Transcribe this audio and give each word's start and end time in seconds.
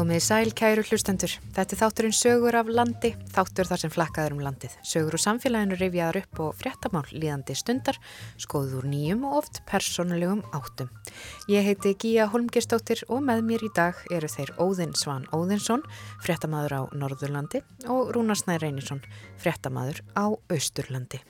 Komiði 0.00 0.22
sæl, 0.24 0.50
kæru 0.56 0.80
hlustendur. 0.80 1.32
Þetta 1.52 1.74
er 1.74 1.78
þátturinn 1.82 2.14
sögur 2.16 2.56
af 2.56 2.70
landi, 2.72 3.10
þáttur 3.34 3.68
þar 3.68 3.82
sem 3.82 3.90
flakkaður 3.92 4.32
um 4.38 4.38
landið. 4.46 4.78
Sögur 4.80 5.18
úr 5.18 5.20
samfélaginu 5.20 5.76
rifjaðar 5.76 6.18
upp 6.22 6.40
og 6.40 6.54
fréttamál 6.56 7.02
líðandi 7.12 7.52
stundar, 7.60 7.98
skoður 8.40 8.78
úr 8.78 8.88
nýjum 8.88 9.28
og 9.28 9.36
oft 9.42 9.60
personulegum 9.68 10.40
áttum. 10.56 10.88
Ég 11.52 11.68
heiti 11.68 11.92
Gíja 12.00 12.30
Holmgerstóttir 12.32 13.04
og 13.12 13.20
með 13.28 13.44
mér 13.50 13.68
í 13.68 13.72
dag 13.76 14.00
eru 14.08 14.32
þeir 14.32 14.56
Óðinn 14.56 14.96
Svan 14.96 15.28
Óðinsson, 15.36 15.84
fréttamaður 16.24 16.78
á 16.80 16.82
Norðurlandi 16.96 17.60
og 17.92 18.14
Rúnarsnæð 18.16 18.64
Reynisson, 18.64 19.04
fréttamaður 19.36 20.00
á 20.16 20.32
Austurlandi. 20.32 21.20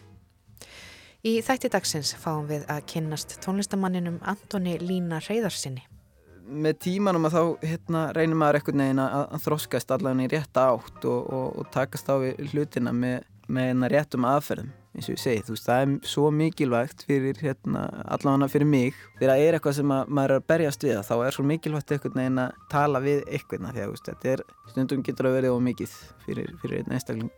Í 1.26 1.40
þætti 1.42 1.74
dagsins 1.74 2.14
fáum 2.14 2.46
við 2.46 2.70
að 2.70 2.86
kynnast 2.94 3.40
tónlistamanninum 3.42 4.22
Antoni 4.22 4.78
Lína 4.78 5.18
Reyðarsinni 5.26 5.89
með 6.50 6.80
tímanum 6.84 7.28
að 7.28 7.36
þá 7.36 7.68
hérna, 7.70 8.02
reynir 8.16 8.38
maður 8.38 8.60
ekkert 8.60 8.78
neginn 8.80 9.02
að, 9.02 9.22
að 9.36 9.46
þroskast 9.46 9.94
allavega 9.94 10.26
í 10.26 10.32
rétta 10.34 10.66
átt 10.74 11.06
og, 11.08 11.30
og, 11.30 11.48
og 11.60 11.72
takast 11.74 12.10
á 12.10 12.16
hlutina 12.50 12.92
með, 12.96 13.24
með 13.50 13.88
réttum 13.92 14.28
aðferðum 14.28 14.70
eins 14.90 15.06
og 15.06 15.14
ég 15.14 15.20
segi, 15.22 15.42
þú 15.46 15.54
veist, 15.54 15.66
það 15.68 15.80
er 15.84 15.90
svo 16.10 16.30
mikilvægt 16.34 17.04
fyrir 17.06 17.36
hérna, 17.38 17.84
allavega 18.10 18.48
fyrir 18.50 18.66
mig. 18.66 18.96
Þegar 19.20 19.30
það 19.30 19.42
er 19.44 19.56
eitthvað 19.56 19.76
sem 19.76 19.92
að, 19.94 20.08
maður 20.10 20.34
er 20.34 20.40
að 20.40 20.48
berjast 20.50 20.86
við 20.86 20.96
þá 21.06 21.12
er 21.18 21.36
svo 21.36 21.44
mikilvægt 21.46 21.94
eitthvað 21.94 22.16
neginn 22.18 22.40
að 22.42 22.64
tala 22.72 23.02
við 23.04 23.20
eitthvað, 23.28 23.68
því 23.68 23.84
að 23.84 23.92
veist, 23.92 24.10
þetta 24.10 24.32
er 24.32 24.42
stundum 24.72 25.04
getur 25.06 25.28
að 25.30 25.36
verið 25.38 25.54
ómikið 25.54 25.94
fyrir, 26.24 26.50
fyrir 26.64 26.82
einn 26.82 26.96
einstakling. 26.96 27.30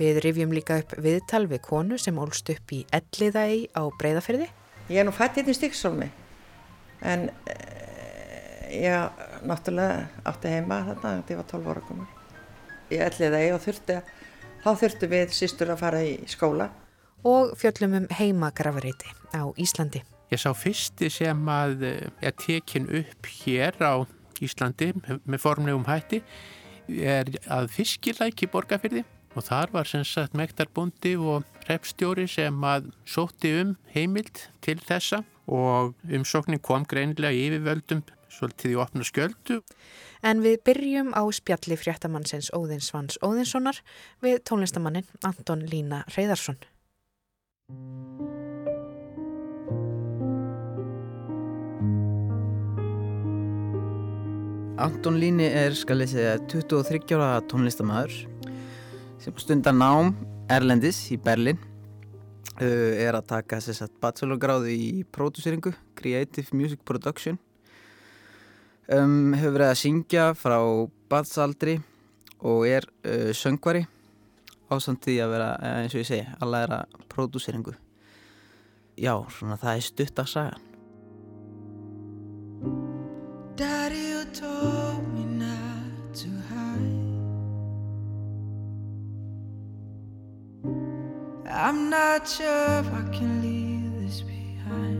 Við 0.00 0.18
rifjum 0.24 0.56
líka 0.56 0.80
upp 0.82 0.96
viðtal 1.04 1.44
við 1.46 1.62
konu 1.68 2.00
sem 2.02 2.18
ólst 2.18 2.50
upp 2.50 2.74
í 2.74 2.82
Elliðægi 2.98 3.62
á 3.78 3.82
Breiðafyrði 4.00 4.50
Ég 4.90 4.98
er 4.98 5.06
nú 5.06 5.12
fætt 5.14 5.38
hérna 5.38 5.54
í 5.54 5.56
Stíksólmi 5.56 6.08
en 7.06 7.28
ég 8.72 9.24
náttúrulega 9.48 10.06
átti 10.28 10.52
heima 10.52 10.80
þarna 10.88 11.14
þegar 11.22 11.34
ég 11.34 11.40
var 11.40 11.48
12 11.52 11.72
ára 11.72 11.84
komur. 11.88 12.14
Ég 12.92 13.04
ætliði 13.06 13.32
það 13.36 13.56
og 13.56 13.62
þurfti 13.66 13.98
að, 13.98 14.14
þá 14.62 14.70
þurftu 14.82 15.10
við 15.12 15.36
sístur 15.36 15.74
að 15.74 15.82
fara 15.82 16.02
í 16.06 16.14
skóla. 16.30 16.70
Og 17.28 17.52
fjöllum 17.58 18.00
um 18.00 18.08
heimagrafareiti 18.18 19.14
á 19.36 19.42
Íslandi. 19.60 20.02
Ég 20.32 20.40
sá 20.40 20.50
fyrsti 20.56 21.10
sem 21.12 21.48
að 21.52 21.86
eh, 21.86 22.10
er 22.24 22.34
tekin 22.40 22.88
upp 22.88 23.28
hér 23.44 23.76
á 23.84 24.02
Íslandi 24.42 24.90
með 25.22 25.42
formlegum 25.42 25.86
hætti 25.86 26.22
er 26.88 27.28
að 27.52 27.68
fiskilæki 27.76 28.48
borgarfyrði 28.50 29.04
og 29.36 29.46
þar 29.46 29.70
var 29.72 29.88
sem 29.88 30.04
sagt 30.04 30.34
mektarbundi 30.36 31.14
og 31.16 31.46
repstjóri 31.68 32.26
sem 32.28 32.64
að 32.66 32.90
sótti 33.08 33.52
um 33.60 33.76
heimild 33.94 34.48
til 34.64 34.78
þessa 34.82 35.22
og 35.46 35.94
umsóknin 36.06 36.62
kom 36.62 36.84
greinlega 36.88 37.34
yfirvöldum 37.34 38.02
svolítið 38.32 38.74
í 38.74 38.78
opna 38.80 39.06
skjöldu. 39.06 39.60
En 40.22 40.42
við 40.44 40.60
byrjum 40.66 41.12
á 41.18 41.22
spjalli 41.34 41.76
fréttamannsins 41.78 42.52
Óðinsvans 42.54 43.18
Óðinssonar 43.26 43.82
við 44.22 44.40
tónlistamannin 44.48 45.08
Anton 45.26 45.66
Lína 45.66 46.04
Reyðarsson. 46.14 46.60
Anton 54.82 55.18
Líni 55.20 55.46
er, 55.46 55.74
skal 55.78 56.00
ég 56.02 56.10
segja, 56.10 56.38
23 56.50 57.14
ára 57.14 57.42
tónlistamæður 57.50 58.14
sem 59.22 59.36
stundar 59.38 59.76
nám 59.76 60.16
Erlendis 60.50 61.04
í 61.14 61.18
Berlin 61.22 61.60
er 62.62 63.16
að 63.18 63.28
taka 63.34 63.60
þess 63.62 63.84
að 63.84 63.96
bachelorgráðu 64.02 64.74
í 64.74 64.90
pródúseringu, 65.14 65.72
Creative 65.98 66.56
Music 66.56 66.82
Production 66.86 67.38
um, 68.90 69.32
hefur 69.36 69.56
verið 69.56 69.70
að 69.70 69.80
syngja 69.82 70.28
frá 70.38 70.58
badsaldri 71.12 71.78
og 72.42 72.66
er 72.68 72.88
uh, 73.06 73.30
söngvari 73.36 73.84
ásamt 74.72 75.04
því 75.04 75.18
að 75.20 75.32
vera, 75.34 75.48
eh, 75.60 75.78
eins 75.82 75.94
og 75.94 76.00
ég 76.00 76.08
segi, 76.08 76.26
að 76.40 76.48
pródúseringu. 77.12 77.74
Já, 78.96 79.14
svona 79.28 79.58
það 79.60 79.76
er 79.76 79.84
stutt 79.84 80.22
að 80.22 80.30
saga. 80.32 80.56
Daddy 83.56 84.00
you 84.08 84.24
told 84.32 85.04
me 85.12 85.31
I'm 91.52 91.90
not 91.90 92.26
sure 92.26 92.80
if 92.80 92.88
I 92.88 93.02
can 93.12 93.42
leave 93.44 94.00
this 94.00 94.22
behind. 94.24 94.96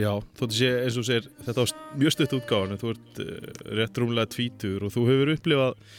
Já, 0.00 0.14
þóttu 0.40 0.56
sé 0.56 0.70
eins 0.80 0.96
og 0.96 1.04
sér 1.04 1.28
þetta 1.44 1.60
á 1.60 1.66
mjög 2.00 2.14
stutt 2.16 2.36
útgáðan 2.38 2.80
þú 2.80 2.94
ert 2.94 3.20
uh, 3.20 3.50
rétt 3.76 4.00
rúmlega 4.00 4.32
tvítur 4.32 4.86
og 4.88 4.94
þú 4.94 5.04
hefur 5.10 5.32
upplifað 5.34 5.98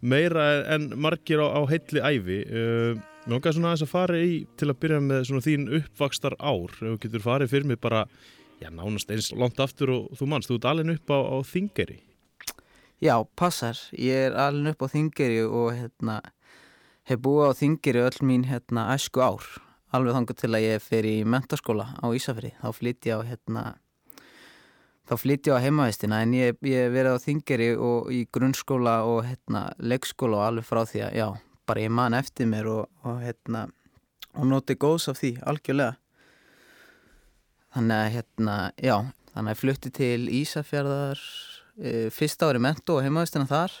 meira 0.00 0.46
en 0.76 0.92
margir 0.94 1.42
á, 1.42 1.58
á 1.58 1.60
heilli 1.66 2.04
æfi 2.06 2.38
uh, 2.46 2.94
mér 3.26 3.34
langar 3.34 3.56
svona 3.56 3.72
aðeins 3.72 3.86
að 3.88 3.94
fara 3.96 4.22
í 4.22 4.36
til 4.54 4.70
að 4.70 4.78
byrja 4.84 5.00
með 5.08 5.26
svona 5.26 5.46
þín 5.48 5.66
uppvakstar 5.80 6.38
ár. 6.38 6.70
Ef 6.70 6.86
þú 6.86 7.00
getur 7.02 7.26
farið 7.26 7.56
fyrir 7.56 7.72
mig 7.72 7.82
bara 7.82 8.06
já, 8.62 8.70
nánast 8.70 9.10
eins 9.10 9.32
langt 9.34 9.58
aftur 9.58 9.90
og 9.96 10.10
þú 10.14 10.30
mannst 10.30 10.50
þú 10.50 10.60
ert 10.60 10.70
alveg 10.70 11.00
upp 11.00 11.10
á, 11.10 11.18
á 11.18 11.36
Þingeri 11.50 11.98
Já, 13.00 13.16
passar, 13.34 13.78
ég 13.96 14.28
er 14.28 14.36
alveg 14.38 14.76
upp 14.76 14.86
á 14.86 14.92
Þingeri 14.92 15.42
og 15.48 15.72
hérna 15.72 16.20
hef 17.08 17.20
búið 17.24 17.52
á 17.52 17.58
Þingeri 17.60 18.02
öll 18.06 18.20
mín 18.26 18.48
hérna 18.50 18.90
æsku 18.94 19.22
ár. 19.22 19.46
Alveg 19.90 20.14
þangar 20.14 20.38
til 20.38 20.52
að 20.54 20.66
ég 20.66 20.82
fer 20.84 21.06
í 21.08 21.16
mentaskóla 21.26 21.86
á 21.98 22.06
Ísafri 22.14 22.52
þá 22.60 22.68
flytti 22.76 23.10
ég 23.10 23.22
á 23.22 23.26
hérna 23.26 23.64
þá 25.10 25.16
flytti 25.18 25.50
ég 25.50 25.58
á 25.58 25.64
heimavistina 25.64 26.20
en 26.22 26.34
ég, 26.38 26.58
ég 26.62 26.92
verið 26.94 27.18
á 27.18 27.24
þingeri 27.24 27.70
og 27.74 28.12
í 28.14 28.20
grunnskóla 28.30 29.00
og 29.10 29.24
hérna 29.26 29.64
leggskóla 29.82 30.38
og 30.38 30.46
alveg 30.46 30.68
frá 30.68 30.84
því 30.86 31.02
að 31.08 31.16
já, 31.18 31.26
bara 31.66 31.82
ég 31.82 31.94
man 31.98 32.14
eftir 32.14 32.46
mér 32.46 32.70
og, 32.70 32.84
og 33.02 33.18
hérna 33.24 33.66
og 34.38 34.46
noti 34.46 34.76
góðs 34.78 35.08
af 35.10 35.18
því, 35.18 35.32
algjörlega. 35.42 35.96
Þannig 37.74 37.96
að 37.96 38.12
hérna 38.14 38.56
já, 38.78 38.96
þannig 39.32 39.50
að 39.50 39.54
ég 39.54 39.60
flytti 39.64 39.92
til 39.98 40.20
Ísafjörðar 40.38 41.24
e, 41.74 41.92
fyrsta 42.14 42.50
ári 42.50 42.62
mentu 42.62 42.94
og 42.94 43.02
heimavistina 43.02 43.50
þar 43.50 43.74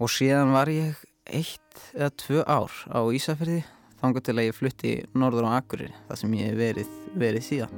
og 0.00 0.12
síðan 0.12 0.52
var 0.52 0.68
ég 0.72 1.00
eitt 1.30 1.80
eða 1.94 2.10
tvö 2.20 2.44
ár 2.44 2.72
á 2.92 3.00
Ísafjörði 3.16 3.62
þanga 4.00 4.20
til 4.24 4.36
að 4.36 4.46
ég 4.48 4.58
flutti 4.58 4.92
norður 5.16 5.48
á 5.48 5.56
Akureyri 5.60 5.96
þar 6.08 6.20
sem 6.20 6.36
ég 6.40 6.58
verið, 6.58 6.88
verið 7.16 7.42
síðan 7.48 7.72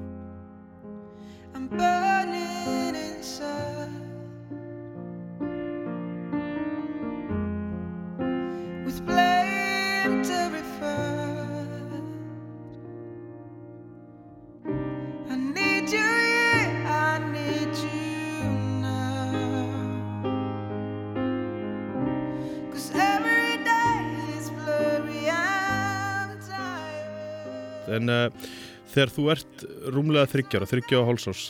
En 27.96 28.12
uh, 28.12 28.48
þegar 28.92 29.12
þú 29.14 29.26
ert 29.34 29.64
rúmlega 29.94 30.30
þryggjara, 30.32 30.68
þryggja 30.70 31.02
á 31.02 31.08
hálsás, 31.08 31.42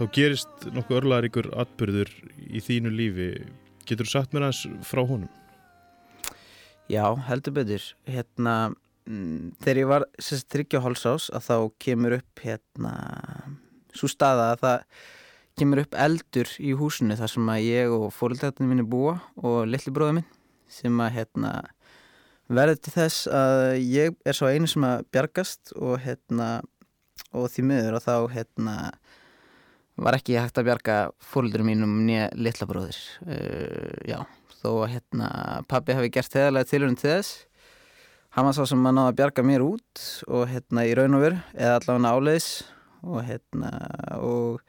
þá 0.00 0.04
gerist 0.16 0.66
nokkuð 0.74 1.00
örlaðaríkur 1.02 1.50
atbyrður 1.64 2.12
í 2.48 2.62
þínu 2.64 2.92
lífi. 2.92 3.30
Getur 3.88 4.08
þú 4.08 4.14
sagt 4.14 4.34
mér 4.34 4.48
aðeins 4.48 4.86
frá 4.86 5.02
honum? 5.06 5.30
Já, 6.90 7.06
heldur 7.28 7.56
betur. 7.56 7.84
Hérna, 8.10 8.74
mm, 9.08 9.56
þegar 9.62 9.80
ég 9.80 9.90
var 9.90 10.06
þryggja 10.18 10.82
á 10.82 10.84
hálsás 10.84 11.30
að 11.32 11.48
þá 11.48 11.56
kemur 11.86 12.18
upp 12.18 12.44
hérna, 12.44 12.94
svo 13.96 14.10
staða 14.10 14.52
að 14.52 14.64
það 14.66 14.86
kemur 15.60 15.82
upp 15.84 15.96
eldur 16.00 16.50
í 16.60 16.72
húsinu 16.76 17.16
þar 17.18 17.30
sem 17.30 17.50
að 17.52 17.66
ég 17.66 17.92
og 17.92 18.08
fóröldrættinu 18.16 18.70
minni 18.70 18.86
búa 18.88 19.18
og 19.36 19.66
litli 19.68 19.92
bróði 19.92 20.18
minn 20.20 20.30
sem 20.72 21.02
að 21.04 21.18
hérna 21.18 21.52
verður 22.56 22.78
til 22.82 22.94
þess 22.94 23.26
að 23.32 23.62
ég 23.80 24.16
er 24.28 24.36
svo 24.36 24.50
einu 24.50 24.68
sem 24.70 24.84
að 24.86 25.06
bjargast 25.14 25.74
og 25.78 25.98
hérna 26.04 26.48
og 27.32 27.48
því 27.52 27.64
miður 27.68 27.96
og 27.98 28.04
þá 28.04 28.14
hérna 28.34 28.74
var 30.02 30.16
ekki 30.16 30.38
hægt 30.40 30.58
að 30.60 30.68
bjarga 30.68 30.96
fólkdurum 31.32 31.68
mínum 31.68 31.96
nýja 32.06 32.28
litla 32.36 32.68
bróðir. 32.68 32.98
Uh, 33.24 33.96
já, 34.08 34.18
þó 34.60 34.68
að 34.84 34.92
hérna 34.96 35.30
pabbi 35.70 35.96
hafi 35.96 36.12
gert 36.12 36.32
þegarlega 36.32 36.70
tilhörun 36.70 36.98
til 37.00 37.10
þess. 37.10 37.32
Hann 38.32 38.48
var 38.48 38.56
svo 38.56 38.64
sem 38.68 38.86
að 38.88 38.96
náða 38.96 39.12
að 39.12 39.18
bjarga 39.20 39.44
mér 39.44 39.64
út 39.66 40.04
og 40.28 40.46
hérna 40.48 40.86
í 40.88 40.94
raun 40.96 41.18
og 41.18 41.26
veru 41.26 41.40
eða 41.52 41.74
allavega 41.80 42.14
áleiðis. 42.16 42.50
Og 43.02 43.18
hérna 43.26 43.72
og 44.22 44.62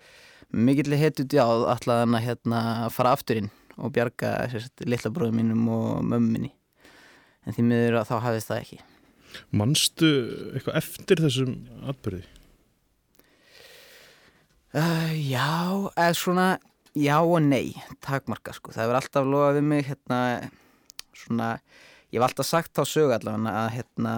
mikill 0.54 0.98
hetut 1.00 1.32
já 1.32 1.46
allavega 1.46 2.02
hann 2.04 2.18
að 2.20 2.28
hérna 2.28 2.64
fara 2.94 3.14
afturinn 3.16 3.52
og 3.78 3.94
bjarga 3.96 4.36
sérst, 4.52 4.84
litla 4.86 5.14
bróðum 5.14 5.40
mínum 5.40 5.72
og 5.72 6.04
mömminni 6.06 6.52
en 7.44 7.56
því 7.56 7.68
miður 7.70 8.00
að 8.02 8.10
þá 8.10 8.16
hafðist 8.28 8.52
það 8.52 8.64
ekki 8.64 8.82
Manstu 9.54 10.10
eitthvað 10.54 10.80
eftir 10.80 11.22
þessum 11.24 11.56
atbyrði? 11.90 12.24
Uh, 14.74 15.12
já, 15.22 15.50
eða 15.94 16.14
svona, 16.18 16.46
já 16.98 17.20
og 17.22 17.44
nei, 17.46 17.76
takmarka 18.02 18.56
sko. 18.58 18.74
Það 18.74 18.88
hefur 18.88 18.98
alltaf 18.98 19.28
loðað 19.30 19.58
við 19.60 19.68
mig, 19.70 19.84
hérna, 19.86 20.20
svona, 21.18 21.50
ég 22.10 22.18
hef 22.18 22.26
alltaf 22.26 22.50
sagt 22.50 22.82
á 22.82 22.84
sögu 22.90 23.14
allavega 23.14 23.54
að, 23.54 23.68
hérna, 23.76 24.14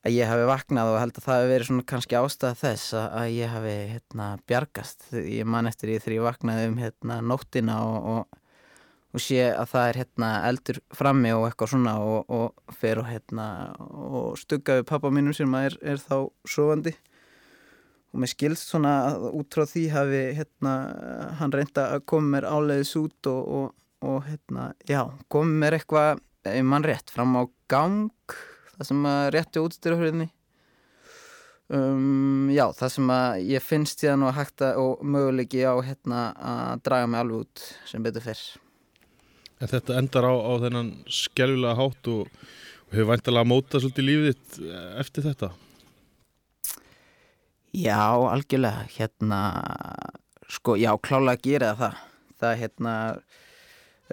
að 0.00 0.16
ég 0.16 0.32
hafi 0.32 0.46
vaknað 0.48 0.94
og 0.94 1.00
held 1.02 1.20
að 1.20 1.26
það 1.26 1.40
hefur 1.42 1.52
verið 1.52 1.68
svona 1.68 1.88
kannski 1.92 2.18
ástæða 2.22 2.60
þess 2.62 2.96
að, 2.96 3.08
að 3.20 3.34
ég 3.36 3.52
hafi, 3.52 3.74
hérna, 3.92 4.30
bjargast. 4.48 5.08
Ég 5.20 5.52
man 5.56 5.68
eftir 5.68 5.92
því 5.92 5.98
þegar 5.98 6.16
ég 6.16 6.26
vaknaði 6.30 6.70
um, 6.70 6.80
hérna, 6.80 7.20
nóttina 7.34 7.78
og, 7.84 8.08
og, 8.14 8.41
og 9.12 9.20
sé 9.20 9.40
að 9.50 9.68
það 9.74 9.88
er, 9.88 9.98
hérna, 10.02 10.30
eldur 10.48 10.80
frammi 10.96 11.32
og 11.36 11.46
eitthvað 11.48 11.72
svona 11.74 11.94
og, 12.00 12.32
og 12.32 12.76
fer 12.78 13.02
og, 13.02 13.08
hérna, 13.10 13.46
og 13.78 14.38
stugga 14.40 14.78
við 14.80 14.88
pappa 14.88 15.12
mínum 15.12 15.36
sem 15.36 15.58
er, 15.60 15.76
er 15.84 16.00
þá 16.00 16.16
sofandi. 16.48 16.94
Og 18.12 18.20
mér 18.20 18.32
skilst 18.32 18.72
svona 18.72 18.94
að 19.08 19.28
út 19.38 19.56
frá 19.56 19.64
því 19.68 19.86
hafi 19.92 20.24
hérna, 20.36 20.74
hann 21.40 21.52
reynda 21.54 21.88
að 21.96 22.06
koma 22.12 22.36
mér 22.36 22.48
áleiðis 22.48 22.92
út 23.00 23.30
og, 23.30 23.52
og, 23.58 23.68
og 24.04 24.20
hérna, 24.28 24.72
já, 24.88 25.04
koma 25.32 25.60
mér 25.64 25.78
eitthvað 25.78 26.20
ef 26.48 26.64
mann 26.66 26.84
rétt, 26.84 27.12
fram 27.12 27.36
á 27.38 27.42
gang 27.70 28.10
það 28.76 28.88
sem 28.88 29.04
að 29.06 29.24
rétti 29.36 29.62
útstyrjahörðinni 29.62 30.28
um, 31.70 32.50
já, 32.52 32.64
það 32.76 32.94
sem 32.96 33.12
að 33.14 33.36
ég 33.52 33.64
finnst 33.64 34.02
síðan 34.02 34.26
og 34.26 34.34
hægt 34.36 34.64
að 34.66 34.80
og 34.82 35.04
möguleiki 35.06 35.62
á 35.62 35.74
hérna 35.84 36.24
að 36.34 36.84
draga 36.88 37.10
mig 37.10 37.22
alveg 37.22 37.46
út 37.46 37.64
sem 37.88 38.04
betur 38.04 38.26
fyrr 38.26 38.42
En 39.62 39.70
þetta 39.70 39.98
endar 40.00 40.26
á, 40.26 40.34
á 40.34 40.52
þennan 40.66 40.94
skjálfilega 41.06 41.78
hátt 41.78 42.08
og, 42.10 42.30
og 42.88 42.96
hefur 42.96 43.12
væntalega 43.12 43.50
mótað 43.52 43.84
svolítið 43.84 44.08
lífið 44.08 44.32
þitt 44.32 44.64
eftir 45.04 45.30
þetta 45.30 45.52
Já, 47.72 48.12
algjörlega, 48.28 48.84
hérna, 48.92 49.38
sko, 50.52 50.74
já, 50.76 50.90
klálega 51.00 51.38
að 51.38 51.46
gera 51.46 51.70
það. 51.78 52.00
Það, 52.42 52.56
hérna, 52.60 52.96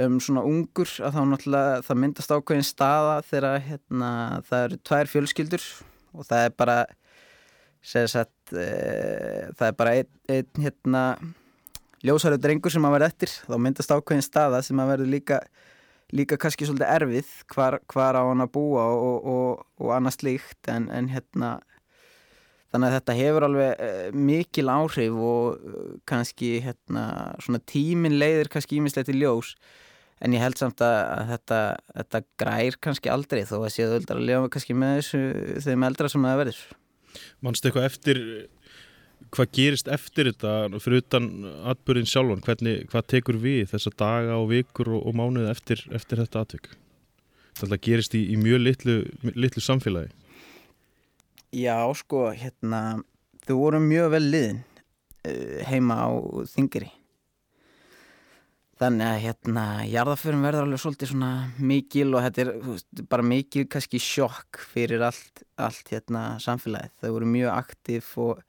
um 0.06 0.16
svona 0.24 0.44
ungur 0.48 0.94
að 1.04 1.18
þá 1.18 1.20
náttúrulega, 1.28 1.82
það 1.90 2.00
myndast 2.00 2.32
ákveðin 2.32 2.68
staða 2.70 3.18
þegar, 3.28 3.58
hérna, 3.66 4.12
það 4.48 4.64
eru 4.68 4.80
tvær 4.88 5.12
fjölskyldur 5.12 5.66
og 6.16 6.30
það 6.30 6.46
er 6.46 6.56
bara, 6.64 6.78
segja 7.84 8.14
satt, 8.14 8.54
e, 8.54 8.70
það 9.60 9.66
er 9.68 9.78
bara 9.82 9.98
einn, 10.00 10.12
ein, 10.32 10.64
hérna, 10.64 11.04
ljósarður 12.06 12.44
drengur 12.44 12.74
sem 12.74 12.86
að 12.88 12.96
verða 12.98 13.10
eftir, 13.12 13.34
þá 13.48 13.56
myndast 13.66 13.92
ákveðin 13.96 14.26
staða 14.26 14.62
sem 14.66 14.80
að 14.80 14.94
verður 14.94 15.12
líka, 15.14 15.40
líka 16.16 16.40
kannski 16.42 16.68
svolítið 16.68 16.94
erfið 16.96 17.34
hvar, 17.54 17.80
hvar 17.92 18.20
á 18.20 18.24
hann 18.28 18.46
að 18.46 18.54
búa 18.56 18.86
og, 18.94 19.28
og, 19.34 19.66
og 19.82 19.96
annað 19.96 20.20
slíkt. 20.20 20.62
En, 20.72 20.88
en 20.94 21.12
hérna, 21.12 21.58
Þannig 22.70 22.86
að 22.86 22.96
þetta 23.00 23.14
hefur 23.18 23.46
alveg 23.48 23.80
uh, 23.82 24.18
mikil 24.30 24.70
áhrif 24.70 25.22
og 25.26 25.46
uh, 25.58 25.86
kannski 26.10 26.50
hérna, 26.62 27.06
svona 27.42 27.62
tímin 27.66 28.20
leiðir 28.22 28.52
kannski 28.54 28.78
ímislegt 28.78 29.10
í 29.10 29.16
ljós. 29.18 29.56
En 30.22 30.36
ég 30.36 30.44
held 30.44 30.60
samt 30.60 30.84
að, 30.84 30.98
að 31.16 31.32
þetta, 31.34 31.60
þetta 31.96 32.22
grær 32.44 32.78
kannski 32.86 33.10
aldrei 33.10 33.42
þó 33.48 33.56
að 33.64 33.72
séu 33.74 33.88
öldra 33.96 34.20
að 34.20 34.28
lifa 34.28 34.52
kannski 34.54 34.76
með 34.78 35.00
þessu 35.00 35.22
þeim 35.66 35.86
eldra 35.88 36.12
sem 36.12 36.28
það 36.28 36.42
verður. 36.44 36.62
Manstu 37.42 37.70
eitthvað 37.70 37.88
eftir, 37.88 38.22
hvað 39.34 39.52
gerist 39.56 39.90
eftir 39.92 40.32
þetta 40.32 40.82
fyrir 40.82 41.04
utan 41.04 41.30
atbyrðin 41.72 42.10
sjálfan, 42.10 42.44
hvernig, 42.46 42.86
hvað 42.92 43.10
tekur 43.14 43.40
við 43.42 43.68
þessa 43.74 43.94
daga 44.00 44.38
og 44.40 44.50
vikur 44.54 44.94
og, 44.96 45.04
og 45.10 45.18
mánuði 45.18 45.52
eftir, 45.52 45.84
eftir 45.96 46.24
þetta 46.24 46.46
atvik? 46.46 46.72
Þetta 47.60 47.82
gerist 47.84 48.16
í, 48.16 48.24
í 48.34 48.38
mjög 48.40 48.64
litlu, 48.64 48.98
litlu 49.36 49.64
samfélagi. 49.64 50.14
Já, 51.56 51.82
sko, 51.98 52.30
hérna, 52.38 53.02
þau 53.48 53.56
voru 53.58 53.82
mjög 53.84 54.14
vel 54.14 54.26
liðin 54.30 54.64
uh, 55.26 55.60
heima 55.68 56.00
á 56.06 56.10
þingri. 56.54 56.92
Þannig 58.80 59.10
að, 59.10 59.18
hérna, 59.26 59.64
jarðaförum 59.92 60.46
verður 60.46 60.68
alveg 60.70 60.80
svolítið 60.80 61.10
svona 61.12 61.32
mikil 61.60 62.14
og 62.14 62.24
þetta 62.24 62.44
er 62.46 62.52
veist, 62.64 63.02
bara 63.12 63.26
mikil 63.28 63.66
kannski 63.68 64.00
sjokk 64.00 64.62
fyrir 64.72 65.04
allt, 65.04 65.44
allt 65.60 65.92
hérna, 65.92 66.22
samfélagið. 66.40 66.94
Þau 67.02 67.10
voru 67.18 67.34
mjög 67.34 67.52
aktíf 67.58 68.14
og 68.24 68.40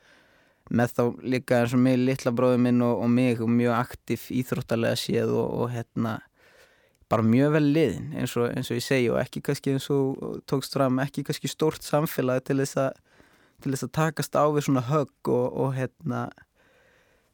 með 0.71 0.93
þá 0.97 1.03
líka 1.35 1.61
eins 1.61 1.75
og 1.75 1.83
mig, 1.83 1.99
litla 1.99 2.33
bróður 2.35 2.61
minn 2.63 2.83
og, 2.87 3.03
og 3.03 3.11
mig 3.11 3.41
og 3.43 3.51
mjög 3.51 3.77
aktíf 3.77 4.29
íþróttalega 4.35 4.99
séð 4.99 5.33
og, 5.35 5.49
og 5.63 5.73
hérna, 5.75 6.19
bara 7.11 7.27
mjög 7.27 7.57
vel 7.57 7.65
liðin 7.75 8.13
eins 8.15 8.37
og, 8.39 8.53
eins 8.55 8.71
og 8.71 8.79
ég 8.79 8.87
segi 8.87 9.09
og 9.11 9.19
ekki 9.23 9.43
kannski 9.49 9.75
eins 9.75 9.89
og 9.91 10.43
tókst 10.51 10.77
fram 10.77 11.01
ekki 11.03 11.25
kannski 11.27 11.51
stórt 11.51 11.87
samfélag 11.87 12.45
til 12.47 12.61
þess 12.63 12.79
að, 12.85 13.01
til 13.65 13.75
þess 13.75 13.89
að 13.89 13.97
takast 13.99 14.39
á 14.39 14.47
við 14.47 14.69
svona 14.69 14.85
högg 14.87 15.33
og, 15.35 15.73
hérna 15.75 16.29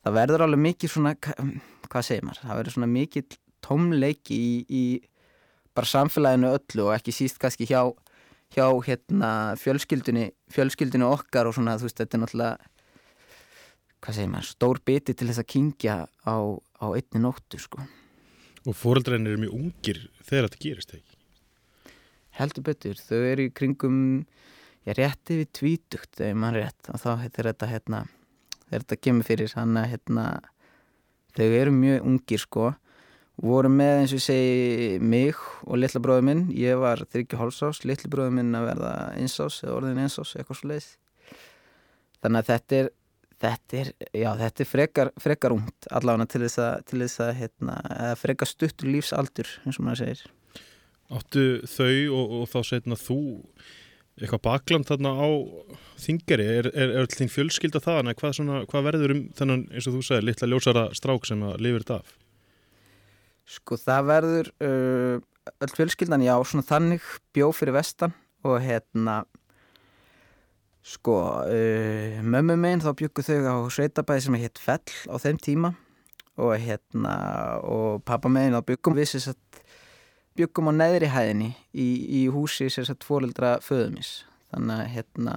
það 0.06 0.16
verður 0.16 0.46
alveg 0.46 0.64
mikið 0.70 0.94
svona 0.94 1.12
hvað 1.20 2.08
segir 2.08 2.24
maður, 2.24 2.42
það 2.46 2.60
verður 2.62 2.76
svona 2.76 2.90
mikið 2.94 3.36
tómleiki 3.66 4.36
í, 4.38 4.56
í 4.64 4.84
bara 5.76 5.90
samfélaginu 5.90 6.54
öllu 6.56 6.86
og 6.86 6.94
ekki 6.96 7.12
síst 7.12 7.40
kannski 7.42 7.68
hjá, 7.68 7.82
hjá 8.54 8.64
hérna 8.86 9.30
fjölskyldunni, 9.60 10.30
fjölskyldunni 10.54 11.04
okkar 11.10 11.50
og 11.50 11.58
svona 11.58 11.76
þú 11.76 11.90
veist 11.90 12.00
þetta 12.00 12.16
er 12.16 12.24
náttúrulega 12.24 12.72
hvað 14.04 14.18
segir 14.18 14.32
maður, 14.32 14.50
stór 14.52 14.80
biti 14.86 15.14
til 15.14 15.28
þess 15.30 15.42
að 15.42 15.50
kingja 15.52 15.96
á, 16.06 16.36
á 16.56 16.86
einni 16.92 17.22
nóttu 17.22 17.60
sko. 17.60 17.84
Og 18.66 18.74
fóröldræðin 18.74 19.30
eru 19.30 19.42
mjög 19.44 19.58
ungir 19.60 20.00
þegar 20.26 20.48
þetta 20.48 20.62
gerist 20.62 20.96
ekki? 20.96 21.16
Heldur 22.36 22.66
betur, 22.66 22.98
þau 23.00 23.20
eru 23.24 23.46
í 23.46 23.52
kringum, 23.56 24.00
ég 24.84 24.98
rétti 24.98 25.38
við 25.40 25.52
tvítugt 25.56 26.20
ef 26.20 26.34
mann 26.36 26.56
rétt. 26.56 26.90
Og 26.92 27.00
þá 27.00 27.22
heitir 27.22 27.48
þetta 27.48 27.70
hérna, 27.70 28.02
þegar 28.66 28.82
þetta 28.82 28.98
kemur 29.06 29.28
fyrir 29.28 29.54
hann 29.56 29.78
að 29.80 29.88
hérna, 29.94 30.26
þau 31.38 31.46
eru 31.46 31.76
mjög 31.76 32.10
ungir 32.10 32.42
sko, 32.42 32.74
voru 33.46 33.70
með 33.72 34.02
eins 34.02 34.14
og 34.16 34.22
segi 34.24 34.98
mig 35.00 35.40
og 35.64 35.80
litla 35.80 36.02
bróður 36.02 36.28
minn, 36.28 36.44
ég 36.56 36.78
var 36.80 37.02
þryggju 37.04 37.40
hálsás, 37.40 37.82
litli 37.88 38.10
bróður 38.12 38.36
minn 38.38 38.54
að 38.56 38.70
verða 38.72 38.92
einsás 39.16 39.62
eða 39.64 39.78
orðin 39.78 40.04
einsás, 40.04 40.34
eitthvað 40.36 40.60
svo 40.60 40.70
leiðis. 40.72 40.92
Þannig 42.24 42.42
að 42.42 42.52
þetta 42.52 42.78
er 42.80 42.94
Þetta 43.36 43.76
er, 43.82 43.88
já, 44.16 44.30
þetta 44.40 44.62
er 44.62 44.68
frekar, 44.70 45.08
frekar 45.20 45.52
ungt 45.52 45.88
allavega 45.92 46.28
til 46.32 46.42
þess 46.46 46.60
að, 46.64 46.76
til 46.88 47.00
þess 47.02 47.20
að 47.20 47.32
hérna, 47.42 47.74
frekar 48.16 48.48
stuttur 48.48 48.88
lífsaldur 48.88 49.50
eins 49.66 49.76
og 49.76 49.84
maður 49.84 50.02
segir. 50.02 50.22
Áttu 51.12 51.42
þau 51.68 51.96
og, 52.16 52.32
og 52.40 52.46
þá 52.50 52.60
setna 52.70 52.96
þú 52.98 53.18
eitthvað 54.16 54.42
bakland 54.46 54.88
þarna 54.88 55.12
á 55.20 55.28
þingari, 56.00 56.46
er, 56.48 56.68
er, 56.72 56.94
er 57.02 57.08
þín 57.12 57.30
fjölskylda 57.32 57.82
það, 57.84 57.98
en 58.00 58.16
hvað, 58.16 58.38
hvað 58.70 58.86
verður 58.88 59.12
um 59.12 59.22
þennan, 59.36 59.66
eins 59.68 59.88
og 59.90 59.98
þú 59.98 60.04
segir, 60.08 60.24
litla 60.24 60.48
ljósara 60.48 60.86
strák 60.96 61.28
sem 61.28 61.42
að 61.44 61.58
lifir 61.66 61.84
þetta 61.84 61.98
af? 62.00 62.14
Sko 63.56 63.76
það 63.78 64.08
verður 64.08 64.48
uh, 64.64 65.18
öll 65.62 65.74
fjölskyldan, 65.76 66.24
já, 66.24 66.34
svona 66.48 66.66
þannig 66.66 67.10
bjó 67.36 67.50
fyrir 67.54 67.76
vestan 67.76 68.16
og 68.46 68.56
hérna 68.64 69.20
Sko, 70.86 71.16
uh, 71.50 72.20
mömmu 72.22 72.54
meginn 72.62 72.84
þá 72.84 72.92
byggu 73.00 73.24
þau 73.26 73.40
á 73.42 73.54
sveitabæði 73.74 74.22
sem 74.22 74.38
heit 74.38 74.60
Fell 74.62 74.94
á 75.10 75.14
þeim 75.18 75.40
tíma 75.42 75.72
og 76.38 76.52
hérna, 76.62 77.16
og 77.66 78.04
pappa 78.06 78.30
meginn 78.30 78.54
þá 78.54 78.68
byggum 78.68 78.94
við 78.94 79.10
sér 79.10 79.24
satt, 79.24 79.60
byggum 80.38 80.70
á 80.70 80.72
neðri 80.78 81.10
hæðinni 81.10 81.50
í, 81.74 81.88
í 82.20 82.22
húsi 82.30 82.68
sér 82.70 82.86
satt 82.86 83.06
fórildra 83.08 83.56
föðumis. 83.64 84.20
Þannig 84.52 84.84
að 84.84 84.92
hérna, 84.94 85.36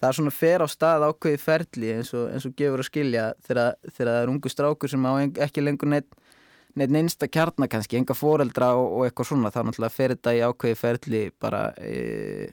það 0.00 0.08
er 0.08 0.18
svona 0.20 0.36
fer 0.38 0.64
á 0.64 0.68
stað 0.72 1.08
ákveði 1.10 1.42
ferli 1.42 1.94
eins 1.98 2.14
og, 2.16 2.30
eins 2.32 2.48
og 2.48 2.56
gefur 2.56 2.80
að 2.80 2.88
skilja 2.88 3.28
þegar, 3.44 3.76
það 3.92 4.14
er 4.14 4.32
ungu 4.32 4.52
strákur 4.52 4.92
sem 4.92 5.04
á 5.04 5.12
ekki 5.48 5.66
lengur 5.66 5.92
neitt 5.92 6.14
neitt 6.76 6.92
einsta 6.92 7.28
kjarnar 7.32 7.70
kannski, 7.72 7.96
enga 7.96 8.16
fóreldra 8.16 8.74
og, 8.76 8.88
og 8.98 9.06
eitthvað 9.06 9.30
svona, 9.30 9.52
þá 9.52 9.62
náttúrulega 9.64 9.94
fer 9.94 10.12
þetta 10.12 10.34
í 10.36 10.42
ákveði 10.44 10.78
ferli 10.80 11.22
bara 11.40 11.62
e, 11.80 12.50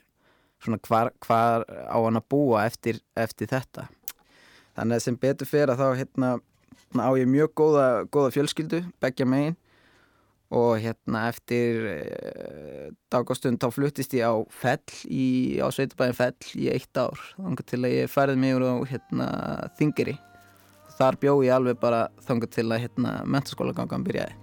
svona 0.64 0.80
hvar, 0.88 1.12
hvar 1.24 1.66
á 1.68 1.96
hann 1.98 2.20
að 2.20 2.28
búa 2.32 2.64
eftir, 2.64 3.00
eftir 3.16 3.50
þetta. 3.52 3.88
Þannig 4.74 4.98
að 4.98 5.04
sem 5.04 5.18
betur 5.20 5.48
fyrir 5.48 5.74
að 5.74 5.82
þá 5.82 6.00
hérna 6.00 6.30
á 6.98 7.10
ég 7.18 7.30
mjög 7.30 7.54
góða, 7.58 7.86
góða 8.10 8.32
fjölskyldu 8.34 8.82
begja 9.02 9.28
megin. 9.28 9.58
Og 10.54 10.76
hérna 10.78 11.24
eftir 11.32 11.86
e, 11.88 11.94
dagastund 13.10 13.58
þá 13.62 13.70
fluttist 13.74 14.12
ég 14.14 14.28
á 14.28 14.38
fell 14.54 14.98
í, 15.08 15.58
á 15.58 15.66
Sveitabæðin 15.72 16.18
fell 16.18 16.52
í 16.60 16.68
eitt 16.70 17.00
ár 17.00 17.18
þannig 17.34 17.64
til 17.66 17.80
að 17.80 17.94
ég 17.96 18.12
færði 18.12 18.36
mig 18.38 18.54
úr 18.58 18.66
á 18.68 18.74
hérna 18.92 19.28
þingiri 19.80 20.14
þar 20.98 21.18
bjó 21.18 21.34
ég 21.42 21.56
alveg 21.56 21.80
bara 21.82 22.06
þannig 22.28 22.52
til 22.54 22.68
að 22.68 22.84
hérna 22.84 23.16
mentaskóla 23.26 23.74
gangan 23.74 24.06
byrjaði. 24.06 24.36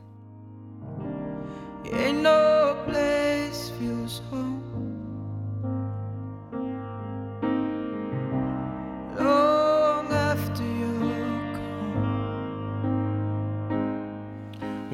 Ain't 1.92 2.22
no 2.24 2.75
place 2.88 3.72
feels 3.80 4.22
home 4.32 4.50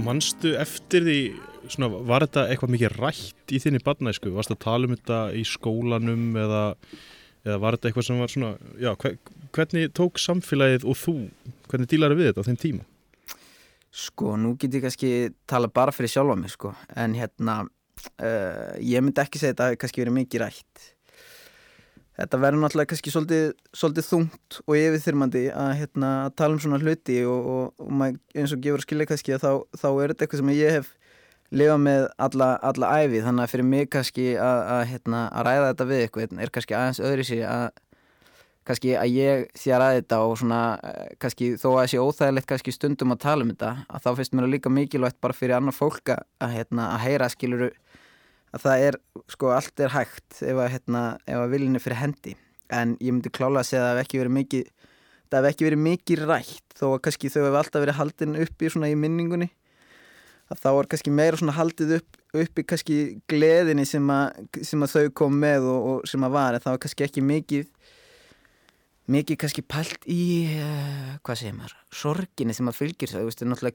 Manstu 0.08 0.54
eftir 0.56 1.04
því, 1.04 1.20
svona, 1.68 1.90
var 2.08 2.24
þetta 2.24 2.48
eitthvað 2.48 2.74
mikið 2.76 2.98
rætt 3.02 3.54
í 3.54 3.60
þinni 3.60 3.82
barnæsku? 3.84 4.32
Varst 4.36 4.54
það 4.54 4.58
að 4.58 4.64
tala 4.64 4.88
um 4.88 4.94
þetta 4.96 5.22
í 5.36 5.44
skólanum 5.48 6.28
eða, 6.40 6.62
eða 7.44 7.58
var 7.64 7.78
þetta 7.78 7.90
eitthvað 7.90 8.08
sem 8.08 8.22
var 8.24 8.32
svona, 8.32 8.52
já, 8.80 8.92
hvernig 9.58 9.92
tók 9.98 10.22
samfélagið 10.24 10.86
og 10.88 11.00
þú, 11.02 11.16
hvernig 11.68 11.92
dílar 11.92 12.16
við 12.16 12.30
þetta 12.30 12.46
á 12.46 12.48
þeim 12.48 12.62
tíma? 12.62 12.88
Sko, 13.98 14.36
nú 14.40 14.54
get 14.62 14.78
ég 14.78 14.86
kannski 14.86 15.12
tala 15.50 15.72
bara 15.74 15.96
fyrir 15.96 16.14
sjálfa 16.14 16.38
mig, 16.40 16.54
sko, 16.54 16.72
en 16.96 17.18
hérna, 17.18 17.62
uh, 17.66 18.76
ég 18.80 19.04
myndi 19.04 19.24
ekki 19.24 19.42
segja 19.42 19.56
þetta 19.56 19.66
að 19.66 19.74
það 19.74 19.82
kannski 19.84 20.04
verið 20.06 20.18
mikið 20.22 20.46
rætt. 20.46 20.88
Þetta 22.18 22.38
verður 22.42 22.64
náttúrulega 22.64 22.90
kannski 22.90 23.12
svolítið, 23.14 23.50
svolítið 23.78 24.06
þungt 24.08 24.56
og 24.64 24.78
yfirþyrmandi 24.80 25.44
að 25.54 25.74
hérna, 25.84 26.12
tala 26.34 26.56
um 26.56 26.62
svona 26.64 26.80
hluti 26.82 27.20
og, 27.30 27.50
og, 27.54 27.84
og 27.84 27.92
maður, 27.94 28.22
eins 28.34 28.54
og 28.56 28.64
gefur 28.64 28.82
að 28.82 28.88
skilja 28.88 29.10
kannski 29.12 29.36
að 29.36 29.44
þá, 29.44 29.52
þá 29.78 29.88
er 29.92 30.14
þetta 30.14 30.26
eitthvað 30.26 30.42
sem 30.42 30.54
ég 30.58 30.78
hef 30.80 30.90
lifað 31.54 31.84
með 31.86 32.06
alla, 32.28 32.48
alla 32.66 32.94
æfi 33.04 33.22
þannig 33.24 33.46
að 33.46 33.52
fyrir 33.54 33.68
mig 33.70 33.92
kannski 33.94 34.26
að, 34.34 34.62
að, 34.74 34.82
hérna, 34.92 35.22
að 35.30 35.46
ræða 35.48 35.68
þetta 35.70 35.88
við 35.92 36.02
eitthvað 36.06 36.42
er 36.42 36.54
kannski 36.58 36.78
aðeins 36.80 37.04
öðru 37.08 37.28
sér 37.28 37.46
að 37.52 37.68
kannski 38.68 38.96
að 39.00 39.14
ég 39.16 39.46
að 39.62 39.82
ræða 39.84 40.00
þetta 40.02 40.20
og 40.26 40.34
svona 40.42 40.62
eh, 40.84 41.12
kannski 41.22 41.54
þó 41.56 41.68
að 41.70 41.78
það 41.78 41.92
sé 41.94 42.02
óþægilegt 42.04 42.50
kannski 42.50 42.74
stundum 42.76 43.14
að 43.16 43.22
tala 43.24 43.46
um 43.46 43.54
þetta 43.54 43.72
að 43.88 44.04
þá 44.04 44.10
finnst 44.18 44.36
mér 44.36 44.50
líka 44.52 44.74
mikilvægt 44.74 45.22
bara 45.24 45.38
fyrir 45.38 45.60
annar 45.60 45.78
fólk 45.78 46.12
að, 46.12 46.50
hérna, 46.52 46.90
að 46.98 47.06
heyra 47.06 47.30
skiluru 47.32 47.70
að 48.56 48.64
það 48.64 48.84
er 48.88 48.98
sko 49.34 49.52
allt 49.56 49.84
er 49.84 49.94
hægt 49.94 50.42
ef 50.42 50.58
að, 50.58 50.70
hérna, 50.76 51.04
að 51.28 51.50
viljinni 51.54 51.82
fyrir 51.84 52.02
hendi. 52.02 52.36
En 52.74 52.96
ég 53.00 53.14
myndi 53.14 53.32
klála 53.32 53.62
að 53.64 53.70
segja 53.70 53.84
að 53.84 53.90
það 53.90 53.98
hef 53.98 54.08
ekki 54.08 54.22
verið 54.22 54.36
mikið 54.38 54.74
það 55.28 55.40
hef 55.40 55.50
ekki 55.52 55.68
verið 55.68 55.84
mikið 55.84 56.26
rætt 56.28 56.78
þó 56.78 56.86
að 56.90 57.02
kannski 57.08 57.32
þau 57.32 57.42
hef 57.44 57.58
alltaf 57.62 57.84
verið 57.84 58.00
haldin 58.00 58.38
upp 58.44 58.64
í 58.64 58.72
svona 58.72 58.92
í 58.92 58.98
minningunni. 59.00 59.50
Að 60.48 60.62
þá 60.64 60.70
er 60.72 60.90
kannski 60.94 61.12
meira 61.12 61.40
svona 61.40 61.58
haldið 61.58 61.98
upp, 61.98 62.20
upp 62.44 62.62
í 62.62 62.66
kannski 62.72 62.98
gleðinni 63.28 63.84
sem 63.88 64.12
að, 64.14 64.46
sem 64.64 64.84
að 64.86 64.94
þau 64.94 65.16
kom 65.22 65.40
með 65.42 65.68
og, 65.68 65.88
og 65.92 66.08
sem 66.08 66.24
að 66.24 66.38
var 66.38 66.56
en 66.56 66.64
það 66.64 66.78
var 66.78 66.84
kannski 66.86 67.08
ekki 67.08 67.24
mikið 67.28 67.66
mikið 69.12 69.40
kannski 69.40 69.64
pælt 69.64 70.06
í 70.12 70.22
uh, 70.58 71.14
hvað 71.24 71.40
segir 71.40 71.56
maður, 71.56 71.76
sorginni 71.96 72.56
sem 72.56 72.68
maður 72.68 72.80
fylgir 72.82 73.14
það, 73.14 73.30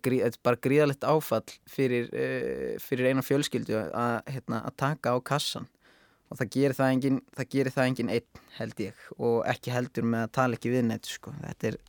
grí, 0.04 0.18
þetta 0.20 0.38
er 0.38 0.44
bara 0.44 0.60
gríðalegt 0.66 1.06
áfall 1.08 1.54
fyrir, 1.72 2.10
uh, 2.12 2.74
fyrir 2.82 3.10
eina 3.10 3.24
fjölskyldu 3.24 3.78
að, 3.88 4.18
hérna, 4.28 4.60
taka 4.76 5.16
á 5.16 5.18
kassan 5.24 5.68
og 6.32 6.40
það 6.40 6.52
gerir 6.56 6.76
það, 6.76 6.92
engin, 6.96 7.22
það 7.36 7.50
gerir 7.54 7.76
það 7.76 7.88
engin 7.90 8.12
einn 8.12 8.44
held 8.58 8.84
ég 8.84 9.08
og 9.18 9.40
ekki 9.52 9.72
heldur 9.72 10.08
með 10.12 10.26
að 10.26 10.36
tala 10.38 10.58
ekki 10.58 10.72
við 10.72 10.86
neitt 10.88 11.08
sko. 11.08 11.34
þetta 11.40 11.72
er, 11.72 11.80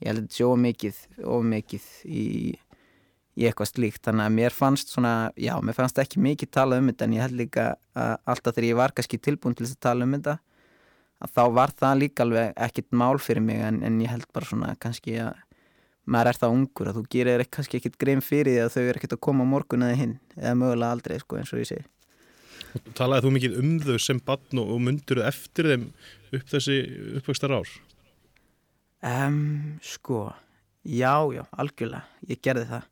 ég 0.00 0.08
held 0.10 0.20
að 0.20 0.22
þetta 0.26 0.38
sé 0.38 0.48
ómikið 0.52 1.02
ómikið 1.24 1.90
í, 2.04 2.24
í 3.34 3.48
eitthvað 3.48 3.72
slíkt, 3.72 4.04
þannig 4.04 4.28
að 4.28 4.40
mér 4.40 4.56
fannst 4.56 4.92
svona, 4.92 5.14
já, 5.40 5.54
mér 5.64 5.76
fannst 5.76 6.00
ekki 6.04 6.20
mikið 6.24 6.52
tala 6.60 6.80
um 6.80 6.92
þetta 6.92 7.08
en 7.08 7.16
ég 7.16 7.24
held 7.28 7.40
líka 7.40 7.70
að 7.96 8.18
alltaf 8.28 8.56
þegar 8.56 8.72
ég 8.74 8.82
var 8.84 8.96
kannski 8.96 9.20
tilbúin 9.24 9.56
til 9.56 9.64
þess 9.64 9.80
að 9.80 9.86
tala 9.88 10.08
um 10.08 10.18
þetta 10.18 10.42
að 11.22 11.34
þá 11.36 11.42
var 11.56 11.72
það 11.78 12.00
líka 12.02 12.24
alveg 12.24 12.52
ekkit 12.66 12.88
mál 12.96 13.18
fyrir 13.22 13.44
mig 13.44 13.62
en, 13.64 13.82
en 13.86 14.00
ég 14.02 14.12
held 14.12 14.26
bara 14.34 14.48
svona 14.48 14.74
kannski 14.80 15.18
að 15.22 15.34
maður 16.04 16.30
er 16.30 16.40
það 16.40 16.54
ungur 16.58 16.90
að 16.90 16.98
þú 16.98 17.04
gerir 17.14 17.44
kannski 17.48 17.80
ekkit 17.80 17.98
grein 18.00 18.22
fyrir 18.24 18.52
því 18.52 18.62
að 18.64 18.72
þau 18.74 18.82
er 18.84 18.98
ekkit 18.98 19.16
að 19.16 19.24
koma 19.24 19.46
morgun 19.48 19.86
eða 19.86 20.00
hinn 20.00 20.14
eða 20.36 20.54
mögulega 20.60 20.96
aldrei 20.96 21.18
sko 21.22 21.40
eins 21.40 21.52
og 21.54 21.62
ég 21.62 21.70
segi 21.70 21.90
Talaði 22.98 23.22
þú 23.24 23.32
mikið 23.36 23.58
um 23.60 23.74
þau 23.84 23.98
sem 24.02 24.20
barn 24.26 24.60
og 24.60 24.78
myndur 24.82 25.22
þau 25.22 25.28
eftir 25.30 25.70
þeim 25.70 25.84
upp 26.34 26.48
þessi 26.50 26.78
uppvægstar 27.20 27.54
ár? 27.54 27.74
Um, 29.04 29.78
sko 29.84 30.26
já, 30.82 31.14
já, 31.32 31.44
algjörlega 31.54 32.30
ég 32.30 32.42
gerði 32.44 32.66
það 32.72 32.90